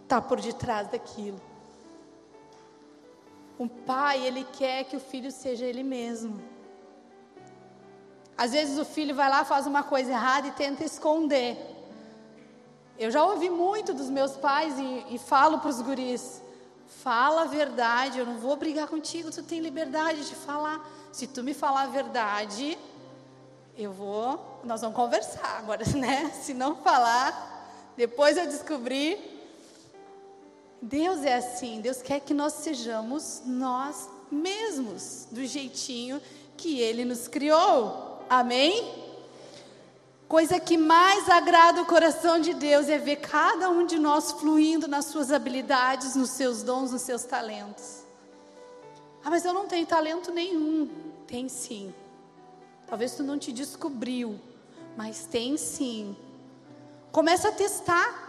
está 0.04 0.22
por 0.22 0.40
detrás 0.40 0.88
daquilo. 0.88 1.42
O 3.58 3.68
pai, 3.68 4.26
ele 4.26 4.46
quer 4.54 4.84
que 4.86 4.98
o 4.98 5.00
filho 5.00 5.32
seja 5.32 5.66
ele 5.66 5.84
mesmo. 5.84 6.42
Às 8.38 8.52
vezes 8.52 8.78
o 8.78 8.86
filho 8.86 9.16
vai 9.16 9.30
lá, 9.30 9.46
faz 9.46 9.68
uma 9.68 9.84
coisa 9.84 10.12
errada 10.12 10.48
e 10.48 10.52
tenta 10.52 10.84
esconder. 10.84 11.58
Eu 12.98 13.12
já 13.12 13.24
ouvi 13.24 13.50
muito 13.50 13.94
dos 13.94 14.10
meus 14.10 14.36
pais 14.38 14.78
e, 14.78 15.16
e 15.16 15.18
falo 15.18 15.60
para 15.60 15.70
os 15.70 15.82
guris: 15.82 16.42
fala 16.88 17.44
a 17.44 17.46
verdade, 17.46 18.20
eu 18.20 18.26
não 18.26 18.38
vou 18.38 18.56
brigar 18.56 18.88
contigo, 18.88 19.32
tu 19.32 19.44
tem 19.44 19.60
liberdade 19.60 20.28
de 20.28 20.36
falar. 20.36 20.84
Se 21.14 21.28
tu 21.28 21.44
me 21.44 21.54
falar 21.54 21.84
a 21.84 21.88
verdade, 21.88 22.76
eu 23.78 23.94
vou, 23.94 24.60
nós 24.64 24.82
vamos 24.82 24.96
conversar 24.96 25.60
agora, 25.60 25.86
né? 25.96 26.32
Se 26.42 26.56
não 26.56 26.78
falar, 26.78 27.94
depois 27.96 28.36
eu 28.36 28.48
descobrir. 28.48 29.20
Deus 30.82 31.24
é 31.24 31.36
assim, 31.36 31.80
Deus 31.82 32.02
quer 32.02 32.20
que 32.20 32.34
nós 32.34 32.54
sejamos 32.54 33.44
nós 33.46 34.10
mesmos, 34.32 35.28
do 35.30 35.46
jeitinho 35.46 36.20
que 36.58 36.82
Ele 36.82 37.06
nos 37.06 37.28
criou. 37.28 38.26
Amém? 38.28 38.92
Coisa 40.28 40.60
que 40.60 40.78
mais 40.78 41.30
agrada 41.30 41.80
o 41.84 41.86
coração 41.86 42.40
de 42.40 42.56
Deus 42.56 42.90
é 42.90 42.98
ver 42.98 43.18
cada 43.18 43.70
um 43.70 43.86
de 43.86 44.00
nós 44.00 44.32
fluindo 44.32 44.88
nas 44.88 45.06
suas 45.06 45.32
habilidades, 45.32 46.16
nos 46.16 46.32
seus 46.32 46.64
dons, 46.64 46.92
nos 46.92 47.04
seus 47.04 47.24
talentos. 47.24 48.03
Ah, 49.24 49.30
mas 49.30 49.46
eu 49.46 49.54
não 49.54 49.68
tenho 49.68 49.86
talento 49.86 50.32
nenhum. 50.32 50.90
Tem 51.28 51.48
sim. 51.48 51.94
Talvez 52.88 53.16
tu 53.16 53.24
não 53.24 53.40
te 53.40 53.52
descobriu, 53.52 54.40
mas 54.98 55.26
tem 55.26 55.58
sim. 55.58 56.16
Começa 57.12 57.50
a 57.50 57.52
testar. 57.52 58.22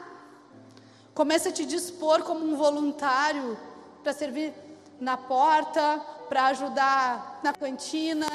Começa 1.15 1.49
a 1.49 1.53
te 1.53 1.65
dispor 1.65 2.23
como 2.23 2.45
um 2.45 2.57
voluntário 2.57 3.59
para 4.03 4.13
servir 4.13 4.53
na 5.01 5.17
porta, 5.17 6.01
para 6.29 6.47
ajudar 6.47 7.41
na 7.43 7.53
cantina, 7.53 8.27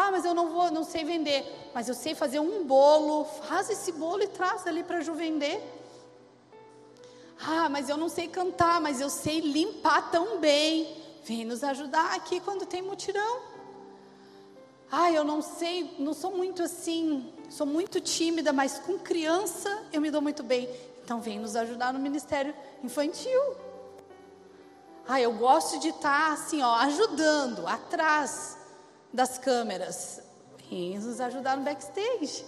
ah, 0.00 0.10
mas 0.12 0.24
eu 0.24 0.32
não 0.32 0.50
vou, 0.50 0.70
não 0.70 0.84
sei 0.84 1.04
vender. 1.04 1.70
Mas 1.74 1.88
eu 1.88 1.94
sei 1.94 2.14
fazer 2.14 2.38
um 2.38 2.64
bolo. 2.64 3.24
Faz 3.24 3.68
esse 3.68 3.90
bolo 3.92 4.22
e 4.22 4.28
traz 4.28 4.66
ali 4.66 4.84
para 4.84 5.00
Ju 5.00 5.14
vender. 5.14 5.60
Ah, 7.40 7.68
mas 7.68 7.88
eu 7.88 7.96
não 7.96 8.08
sei 8.08 8.28
cantar, 8.28 8.80
mas 8.80 9.00
eu 9.00 9.10
sei 9.10 9.40
limpar 9.40 10.10
tão 10.10 10.38
bem. 10.38 11.07
Vem 11.24 11.44
nos 11.44 11.62
ajudar 11.62 12.14
aqui 12.14 12.40
quando 12.40 12.66
tem 12.66 12.82
mutirão. 12.82 13.42
Ah, 14.90 15.12
eu 15.12 15.22
não 15.22 15.42
sei, 15.42 15.94
não 15.98 16.14
sou 16.14 16.34
muito 16.34 16.62
assim, 16.62 17.30
sou 17.50 17.66
muito 17.66 18.00
tímida, 18.00 18.52
mas 18.52 18.78
com 18.78 18.98
criança 18.98 19.82
eu 19.92 20.00
me 20.00 20.10
dou 20.10 20.22
muito 20.22 20.42
bem. 20.42 20.68
Então 21.04 21.20
vem 21.20 21.38
nos 21.38 21.56
ajudar 21.56 21.92
no 21.92 21.98
ministério 21.98 22.54
infantil. 22.82 23.56
Ah, 25.06 25.20
eu 25.20 25.32
gosto 25.32 25.78
de 25.78 25.88
estar 25.88 26.32
assim, 26.32 26.62
ó, 26.62 26.74
ajudando 26.76 27.66
atrás 27.66 28.58
das 29.12 29.38
câmeras. 29.38 30.20
Vem 30.70 30.98
nos 30.98 31.20
ajudar 31.20 31.56
no 31.56 31.64
backstage. 31.64 32.44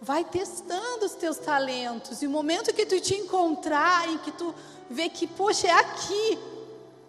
Vai 0.00 0.24
testando 0.24 1.04
os 1.04 1.12
teus 1.12 1.36
talentos. 1.38 2.22
E 2.22 2.26
o 2.26 2.30
momento 2.30 2.72
que 2.72 2.86
tu 2.86 3.00
te 3.00 3.14
encontrar 3.14 4.08
e 4.10 4.18
que 4.18 4.32
tu 4.32 4.54
vê 4.88 5.08
que, 5.08 5.26
poxa, 5.26 5.68
é 5.68 5.72
aqui. 5.72 6.38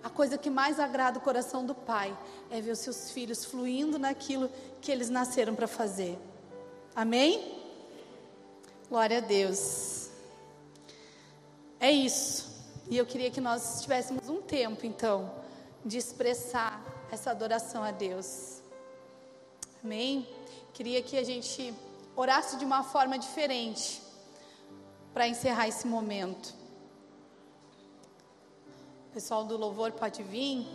A 0.04 0.10
coisa 0.10 0.38
que 0.38 0.50
mais 0.50 0.80
agrada 0.80 1.20
o 1.20 1.22
coração 1.22 1.66
do 1.66 1.76
pai 1.76 2.18
é 2.50 2.62
ver 2.62 2.72
os 2.72 2.80
seus 2.80 3.12
filhos 3.12 3.44
fluindo 3.44 4.00
naquilo 4.00 4.50
que 4.82 4.92
eles 4.92 5.10
nasceram 5.10 5.56
para 5.56 5.68
fazer. 5.68 6.18
Amém? 6.96 7.60
Glória 8.90 9.18
a 9.18 9.22
Deus. 9.22 10.10
É 11.80 11.92
isso. 11.92 12.50
E 12.90 12.98
eu 12.98 13.06
queria 13.06 13.30
que 13.30 13.40
nós 13.40 13.82
tivéssemos 13.82 14.30
um 14.30 14.42
tempo, 14.42 14.86
então, 14.86 15.32
de 15.86 15.98
expressar 15.98 16.82
essa 17.12 17.32
adoração 17.32 17.84
a 17.84 17.92
Deus. 17.92 18.62
Amém? 19.84 20.28
Queria 20.74 21.02
que 21.02 21.18
a 21.18 21.24
gente 21.24 21.74
orasse 22.16 22.58
de 22.58 22.66
uma 22.66 22.84
forma 22.84 23.18
diferente 23.18 24.02
para 25.14 25.28
encerrar 25.28 25.68
esse 25.68 25.86
momento. 25.86 26.59
Pessoal 29.14 29.44
do 29.44 29.58
louvor 29.58 29.92
pode 29.92 30.22
vir. 30.22 30.68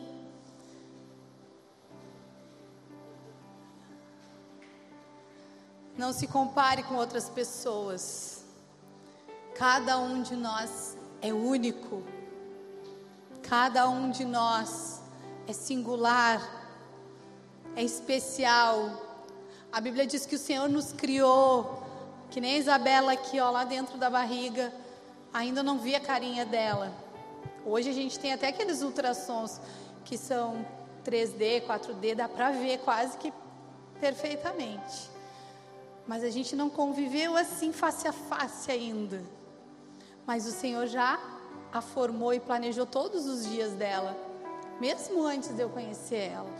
Não 5.97 6.12
se 6.12 6.26
compare 6.26 6.82
com 6.82 6.97
outras 6.97 7.28
pessoas. 7.28 8.45
Cada 9.55 9.99
um 10.01 10.20
de 10.20 10.35
nós 10.35 10.99
é 11.22 11.32
único. 11.32 12.03
Cada 13.41 13.89
um 13.89 14.11
de 14.11 14.24
nós 14.24 15.01
é 15.47 15.53
singular, 15.53 16.43
é 17.76 17.85
especial. 17.85 19.01
A 19.70 19.80
Bíblia 19.80 20.09
diz 20.09 20.26
que 20.26 20.35
o 20.35 20.39
Senhor 20.41 20.68
nos 20.68 20.93
criou, 20.93 21.85
que 22.32 22.41
nem 22.41 22.57
a 22.57 22.59
Isabela 22.59 23.12
aqui, 23.12 23.39
ó, 23.39 23.53
lá 23.53 23.62
dentro 23.62 23.97
da 23.97 24.11
barriga, 24.11 24.72
ainda 25.32 25.62
não 25.62 25.78
vi 25.78 25.95
a 25.95 26.01
carinha 26.01 26.45
dela. 26.45 27.04
Hoje 27.67 27.91
a 27.91 27.93
gente 27.93 28.19
tem 28.19 28.33
até 28.33 28.49
aqueles 28.49 28.83
ultrassons 28.83 29.61
que 30.05 30.19
são 30.19 30.67
3D, 31.05 31.67
4D, 31.67 32.15
dá 32.15 32.29
para 32.29 32.51
ver 32.51 32.79
quase 32.79 33.17
que 33.19 33.33
perfeitamente. 34.01 35.11
Mas 36.07 36.23
a 36.23 36.31
gente 36.31 36.55
não 36.55 36.69
conviveu 36.69 37.37
assim 37.37 37.73
face 37.73 38.07
a 38.07 38.12
face 38.12 38.71
ainda. 38.71 39.23
Mas 40.27 40.47
o 40.47 40.51
Senhor 40.51 40.87
já 40.87 41.19
a 41.73 41.81
formou 41.81 42.33
e 42.35 42.41
planejou 42.41 42.87
todos 42.87 43.27
os 43.27 43.49
dias 43.49 43.73
dela 43.73 44.35
mesmo 44.81 45.25
antes 45.25 45.51
de 45.51 45.62
eu 45.62 45.69
conhecer 45.69 46.33
ela. 46.33 46.51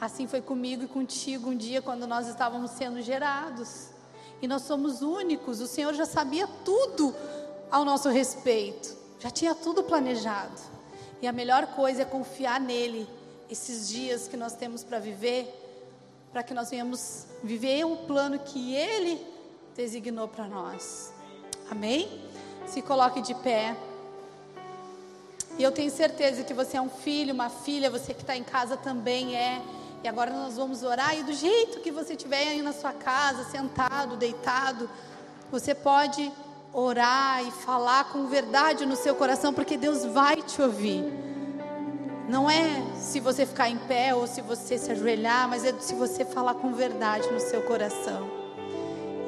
Assim 0.00 0.26
foi 0.26 0.40
comigo 0.40 0.84
e 0.84 0.88
contigo 0.88 1.50
um 1.50 1.56
dia 1.56 1.80
quando 1.80 2.06
nós 2.06 2.26
estávamos 2.26 2.72
sendo 2.72 3.00
gerados. 3.00 3.88
E 4.42 4.48
nós 4.48 4.62
somos 4.62 5.00
únicos, 5.00 5.60
o 5.60 5.66
Senhor 5.66 5.94
já 5.94 6.04
sabia 6.04 6.46
tudo 6.64 7.14
ao 7.70 7.84
nosso 7.84 8.08
respeito, 8.10 8.94
já 9.18 9.30
tinha 9.30 9.54
tudo 9.54 9.82
planejado. 9.82 10.60
E 11.20 11.26
a 11.26 11.32
melhor 11.32 11.66
coisa 11.68 12.02
é 12.02 12.04
confiar 12.04 12.60
nele, 12.60 13.08
esses 13.50 13.88
dias 13.88 14.28
que 14.28 14.36
nós 14.36 14.54
temos 14.54 14.82
para 14.82 14.98
viver, 14.98 15.48
para 16.32 16.42
que 16.42 16.52
nós 16.52 16.70
venhamos 16.70 17.26
viver 17.42 17.84
o 17.84 17.96
plano 17.98 18.38
que 18.38 18.74
Ele 18.74 19.24
designou 19.76 20.28
para 20.28 20.46
nós. 20.46 21.12
Amém? 21.70 22.22
Se 22.66 22.82
coloque 22.82 23.20
de 23.20 23.34
pé. 23.34 23.76
E 25.56 25.62
eu 25.62 25.70
tenho 25.70 25.90
certeza 25.90 26.42
que 26.42 26.52
você 26.52 26.76
é 26.76 26.80
um 26.80 26.90
filho, 26.90 27.32
uma 27.32 27.48
filha, 27.48 27.88
você 27.88 28.12
que 28.12 28.22
está 28.22 28.36
em 28.36 28.42
casa 28.42 28.76
também 28.76 29.36
é. 29.36 29.62
E 30.02 30.08
agora 30.08 30.30
nós 30.32 30.56
vamos 30.56 30.82
orar. 30.82 31.16
E 31.16 31.22
do 31.22 31.32
jeito 31.32 31.80
que 31.80 31.90
você 31.90 32.14
estiver 32.14 32.48
aí 32.48 32.60
na 32.60 32.72
sua 32.72 32.92
casa, 32.92 33.44
sentado, 33.44 34.16
deitado, 34.16 34.90
você 35.50 35.74
pode 35.74 36.30
orar 36.74 37.46
e 37.46 37.52
falar 37.52 38.10
com 38.10 38.26
verdade 38.26 38.84
no 38.84 38.96
seu 38.96 39.14
coração, 39.14 39.54
porque 39.54 39.76
Deus 39.76 40.04
vai 40.04 40.42
te 40.42 40.60
ouvir. 40.60 41.04
Não 42.28 42.50
é 42.50 42.82
se 42.96 43.20
você 43.20 43.46
ficar 43.46 43.68
em 43.68 43.78
pé 43.78 44.12
ou 44.12 44.26
se 44.26 44.40
você 44.40 44.76
se 44.76 44.90
ajoelhar, 44.90 45.48
mas 45.48 45.64
é 45.64 45.72
se 45.78 45.94
você 45.94 46.24
falar 46.24 46.54
com 46.54 46.72
verdade 46.72 47.30
no 47.30 47.38
seu 47.38 47.62
coração. 47.62 48.28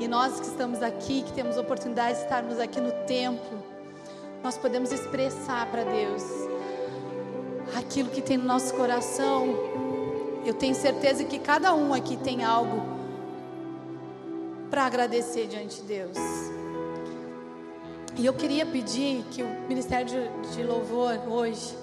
E 0.01 0.09
nós 0.09 0.41
que 0.41 0.47
estamos 0.47 0.83
aqui, 0.83 1.23
que 1.23 1.33
temos 1.33 1.57
oportunidade 1.57 2.19
de 2.19 2.25
estarmos 2.25 2.59
aqui 2.59 2.81
no 2.81 2.91
templo, 3.07 3.63
nós 4.43 4.59
podemos 4.59 4.91
expressar 4.91 5.67
para 5.71 5.85
Deus 5.85 6.23
aquilo 7.77 8.11
que 8.11 8.21
tem 8.21 8.37
no 8.37 8.45
nosso 8.45 8.75
coração. 8.75 9.55
Eu 10.45 10.55
tenho 10.55 10.75
certeza 10.75 11.23
que 11.25 11.39
cada 11.39 11.75
um 11.75 11.95
aqui 11.95 12.17
tem 12.17 12.45
algo 12.45 12.83
para 14.69 14.85
agradecer 14.85 15.47
diante 15.47 15.81
de 15.81 15.83
Deus. 15.83 16.56
E 18.19 18.25
eu 18.25 18.33
queria 18.33 18.65
pedir 18.65 19.25
que 19.31 19.43
o 19.43 19.49
Ministério 19.69 20.07
de, 20.07 20.55
de 20.55 20.63
Louvor 20.63 21.21
hoje 21.29 21.77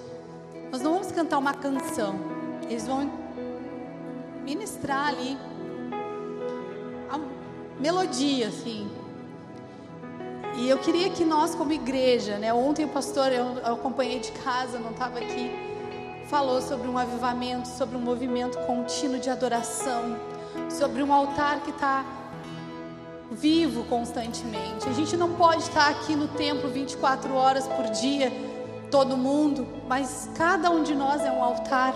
nós 0.72 0.82
não 0.82 0.94
vamos 0.94 1.12
cantar 1.12 1.38
uma 1.38 1.54
canção. 1.54 2.16
Eles 2.68 2.84
vão 2.88 3.08
ministrar 4.42 5.08
ali 5.08 5.38
a 7.08 7.20
melodia, 7.80 8.48
assim. 8.48 8.90
E 10.56 10.68
eu 10.68 10.78
queria 10.78 11.10
que 11.10 11.24
nós, 11.24 11.54
como 11.54 11.72
igreja, 11.72 12.36
né? 12.38 12.52
Ontem 12.52 12.84
o 12.84 12.88
pastor, 12.88 13.30
eu, 13.30 13.44
eu 13.58 13.74
acompanhei 13.74 14.18
de 14.18 14.32
casa, 14.32 14.80
não 14.80 14.90
estava 14.90 15.20
aqui, 15.20 15.52
falou 16.26 16.60
sobre 16.60 16.88
um 16.88 16.98
avivamento, 16.98 17.68
sobre 17.68 17.96
um 17.96 18.00
movimento 18.00 18.58
contínuo 18.66 19.20
de 19.20 19.30
adoração, 19.30 20.16
sobre 20.68 21.00
um 21.00 21.12
altar 21.12 21.60
que 21.60 21.70
está 21.70 22.04
vivo 23.34 23.84
constantemente. 23.84 24.88
A 24.88 24.92
gente 24.92 25.16
não 25.16 25.34
pode 25.34 25.62
estar 25.62 25.88
aqui 25.88 26.14
no 26.14 26.28
templo 26.28 26.70
24 26.70 27.34
horas 27.34 27.66
por 27.66 27.84
dia 27.90 28.32
todo 28.90 29.16
mundo, 29.16 29.66
mas 29.88 30.30
cada 30.36 30.70
um 30.70 30.82
de 30.82 30.94
nós 30.94 31.22
é 31.22 31.30
um 31.30 31.42
altar. 31.42 31.94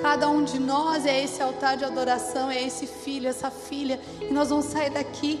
Cada 0.00 0.28
um 0.28 0.42
de 0.42 0.58
nós 0.58 1.06
é 1.06 1.22
esse 1.22 1.40
altar 1.40 1.76
de 1.76 1.84
adoração, 1.84 2.50
é 2.50 2.60
esse 2.60 2.86
filho, 2.86 3.28
essa 3.28 3.50
filha. 3.50 4.00
E 4.20 4.32
nós 4.32 4.48
vamos 4.48 4.66
sair 4.66 4.90
daqui 4.90 5.40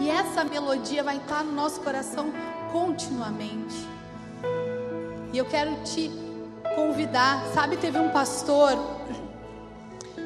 e 0.00 0.10
essa 0.10 0.42
melodia 0.42 1.04
vai 1.04 1.18
estar 1.18 1.44
no 1.44 1.52
nosso 1.52 1.80
coração 1.80 2.32
continuamente. 2.72 3.86
E 5.32 5.38
eu 5.38 5.44
quero 5.44 5.74
te 5.84 6.10
convidar, 6.74 7.44
sabe, 7.54 7.76
teve 7.76 7.98
um 7.98 8.08
pastor, 8.10 8.72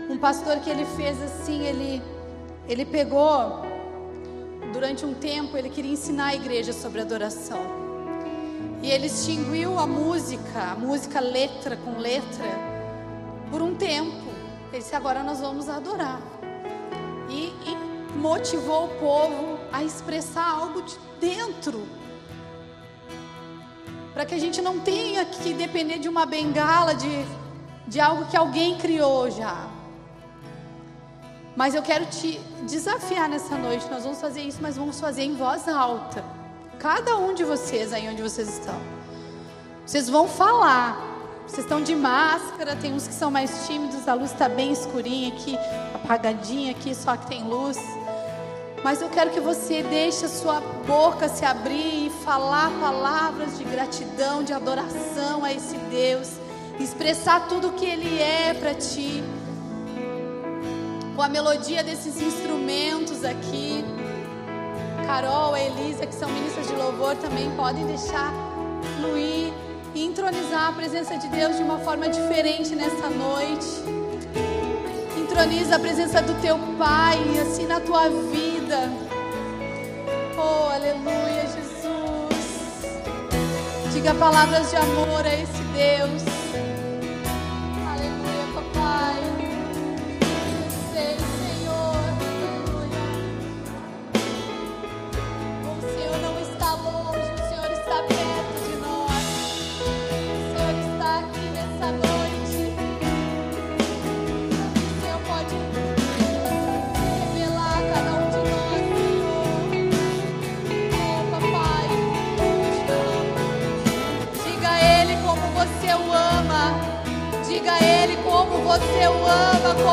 um 0.08 0.16
pastor 0.16 0.56
que 0.60 0.70
ele 0.70 0.86
fez 0.96 1.20
assim, 1.20 1.62
ele 1.64 2.02
ele 2.66 2.86
pegou 2.86 3.73
durante 4.74 5.06
um 5.06 5.14
tempo, 5.14 5.56
ele 5.56 5.70
queria 5.70 5.92
ensinar 5.92 6.26
a 6.26 6.34
igreja 6.34 6.72
sobre 6.72 7.00
adoração. 7.00 7.62
E 8.82 8.90
ele 8.90 9.06
extinguiu 9.06 9.78
a 9.78 9.86
música, 9.86 10.72
a 10.72 10.74
música 10.74 11.20
letra 11.20 11.76
com 11.76 11.96
letra, 11.98 12.44
por 13.50 13.62
um 13.62 13.76
tempo. 13.76 14.26
Ele 14.72 14.82
disse: 14.82 14.96
agora 14.96 15.22
nós 15.22 15.38
vamos 15.38 15.68
adorar. 15.68 16.20
E, 17.30 17.52
e 17.70 18.18
motivou 18.18 18.86
o 18.86 18.88
povo 18.98 19.58
a 19.72 19.84
expressar 19.84 20.44
algo 20.44 20.82
de 20.82 20.98
dentro. 21.20 21.86
Para 24.12 24.26
que 24.26 24.34
a 24.34 24.38
gente 24.38 24.60
não 24.60 24.80
tenha 24.80 25.24
que 25.24 25.54
depender 25.54 25.98
de 25.98 26.08
uma 26.08 26.26
bengala, 26.26 26.94
de, 26.94 27.24
de 27.86 28.00
algo 28.00 28.26
que 28.26 28.36
alguém 28.36 28.76
criou 28.76 29.30
já. 29.30 29.68
Mas 31.56 31.74
eu 31.74 31.82
quero 31.82 32.06
te 32.06 32.40
desafiar 32.62 33.28
nessa 33.28 33.56
noite. 33.56 33.88
Nós 33.90 34.02
vamos 34.02 34.20
fazer 34.20 34.42
isso, 34.42 34.58
mas 34.60 34.76
vamos 34.76 35.00
fazer 35.00 35.22
em 35.22 35.34
voz 35.34 35.68
alta. 35.68 36.24
Cada 36.78 37.16
um 37.16 37.34
de 37.34 37.44
vocês 37.44 37.92
aí 37.92 38.08
onde 38.08 38.22
vocês 38.22 38.48
estão. 38.48 38.78
Vocês 39.86 40.08
vão 40.08 40.26
falar. 40.26 41.12
Vocês 41.46 41.66
estão 41.66 41.82
de 41.82 41.94
máscara, 41.94 42.74
tem 42.74 42.94
uns 42.94 43.06
que 43.06 43.12
são 43.12 43.30
mais 43.30 43.66
tímidos, 43.66 44.08
a 44.08 44.14
luz 44.14 44.32
está 44.32 44.48
bem 44.48 44.72
escurinha 44.72 45.28
aqui, 45.28 45.58
apagadinha 45.94 46.70
aqui, 46.70 46.94
só 46.94 47.18
que 47.18 47.26
tem 47.26 47.44
luz. 47.44 47.76
Mas 48.82 49.02
eu 49.02 49.10
quero 49.10 49.30
que 49.30 49.40
você 49.40 49.82
deixe 49.82 50.24
a 50.24 50.28
sua 50.28 50.60
boca 50.86 51.28
se 51.28 51.44
abrir 51.44 52.06
e 52.06 52.12
falar 52.24 52.70
palavras 52.80 53.58
de 53.58 53.64
gratidão, 53.64 54.42
de 54.42 54.54
adoração 54.54 55.44
a 55.44 55.52
esse 55.52 55.76
Deus, 55.90 56.30
expressar 56.80 57.46
tudo 57.46 57.68
o 57.68 57.72
que 57.74 57.84
Ele 57.84 58.18
é 58.18 58.54
para 58.54 58.72
ti, 58.74 59.22
com 61.14 61.22
a 61.22 61.28
melodia 61.28 61.82
desses 61.82 62.20
instrumentos 62.20 63.24
aqui. 63.24 63.84
Carol, 65.06 65.56
Elisa, 65.56 66.06
que 66.06 66.14
são 66.14 66.28
ministras 66.28 66.66
de 66.66 66.74
louvor, 66.74 67.14
também 67.16 67.50
podem 67.52 67.86
deixar 67.86 68.32
fluir 68.96 69.52
e 69.94 70.04
entronizar 70.04 70.68
a 70.68 70.72
presença 70.72 71.16
de 71.16 71.28
Deus 71.28 71.56
de 71.56 71.62
uma 71.62 71.78
forma 71.78 72.08
diferente 72.08 72.74
nessa 72.74 73.08
noite. 73.08 73.66
Entroniza 75.16 75.76
a 75.76 75.78
presença 75.78 76.20
do 76.20 76.40
teu 76.40 76.58
Pai, 76.78 77.18
assim 77.40 77.66
na 77.66 77.80
tua 77.80 78.08
vida. 78.08 78.90
Oh, 80.36 80.72
aleluia, 80.72 81.46
Jesus. 81.46 82.82
Diga 83.92 84.14
palavras 84.14 84.70
de 84.70 84.76
amor 84.76 85.24
a 85.24 85.34
esse 85.34 85.62
Deus. 85.72 86.44
você 88.94 89.33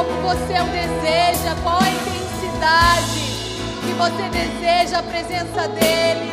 como 0.03 0.21
você 0.21 0.59
o 0.59 0.65
deseja, 0.65 1.55
qual 1.61 1.79
a 1.79 1.89
intensidade 1.89 3.21
que 3.81 3.93
você 3.93 4.29
deseja 4.29 4.97
a 4.99 5.03
presença 5.03 5.67
dEle. 5.67 6.30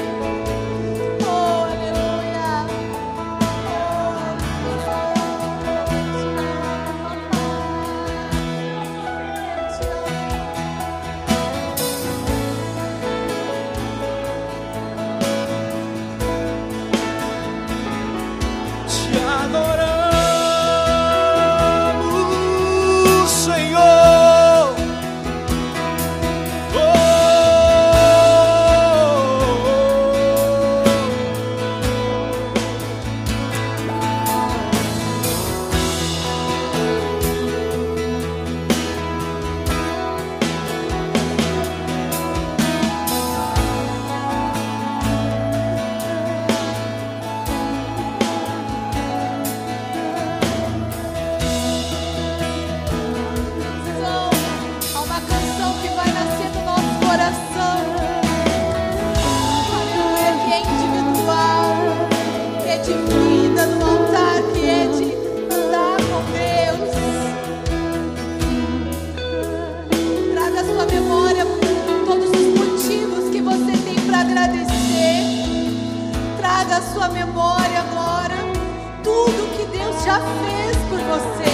Já 80.08 80.20
fez 80.40 80.74
por 80.88 80.98
você. 81.00 81.52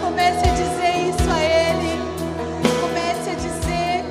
Comece 0.00 0.48
a 0.48 0.52
dizer 0.54 1.10
isso 1.10 1.30
a 1.30 1.44
Ele. 1.44 2.00
Comece 2.80 3.28
a 3.28 3.34
dizer 3.34 4.04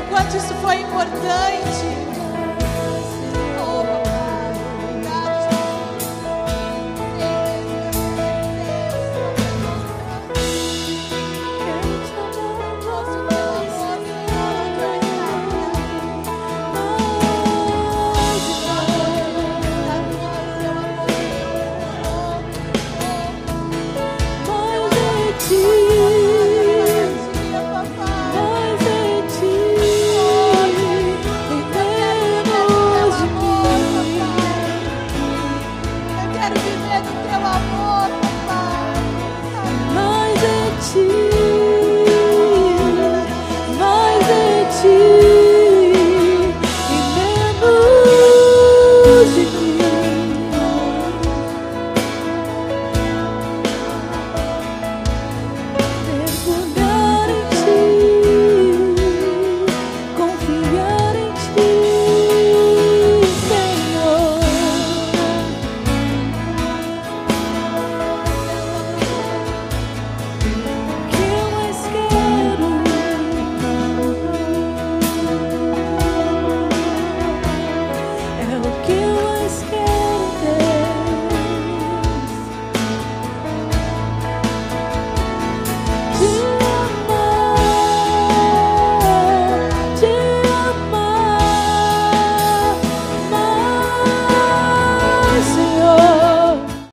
o 0.00 0.08
quanto 0.08 0.36
isso 0.36 0.54
foi 0.62 0.76
importante. 0.76 1.95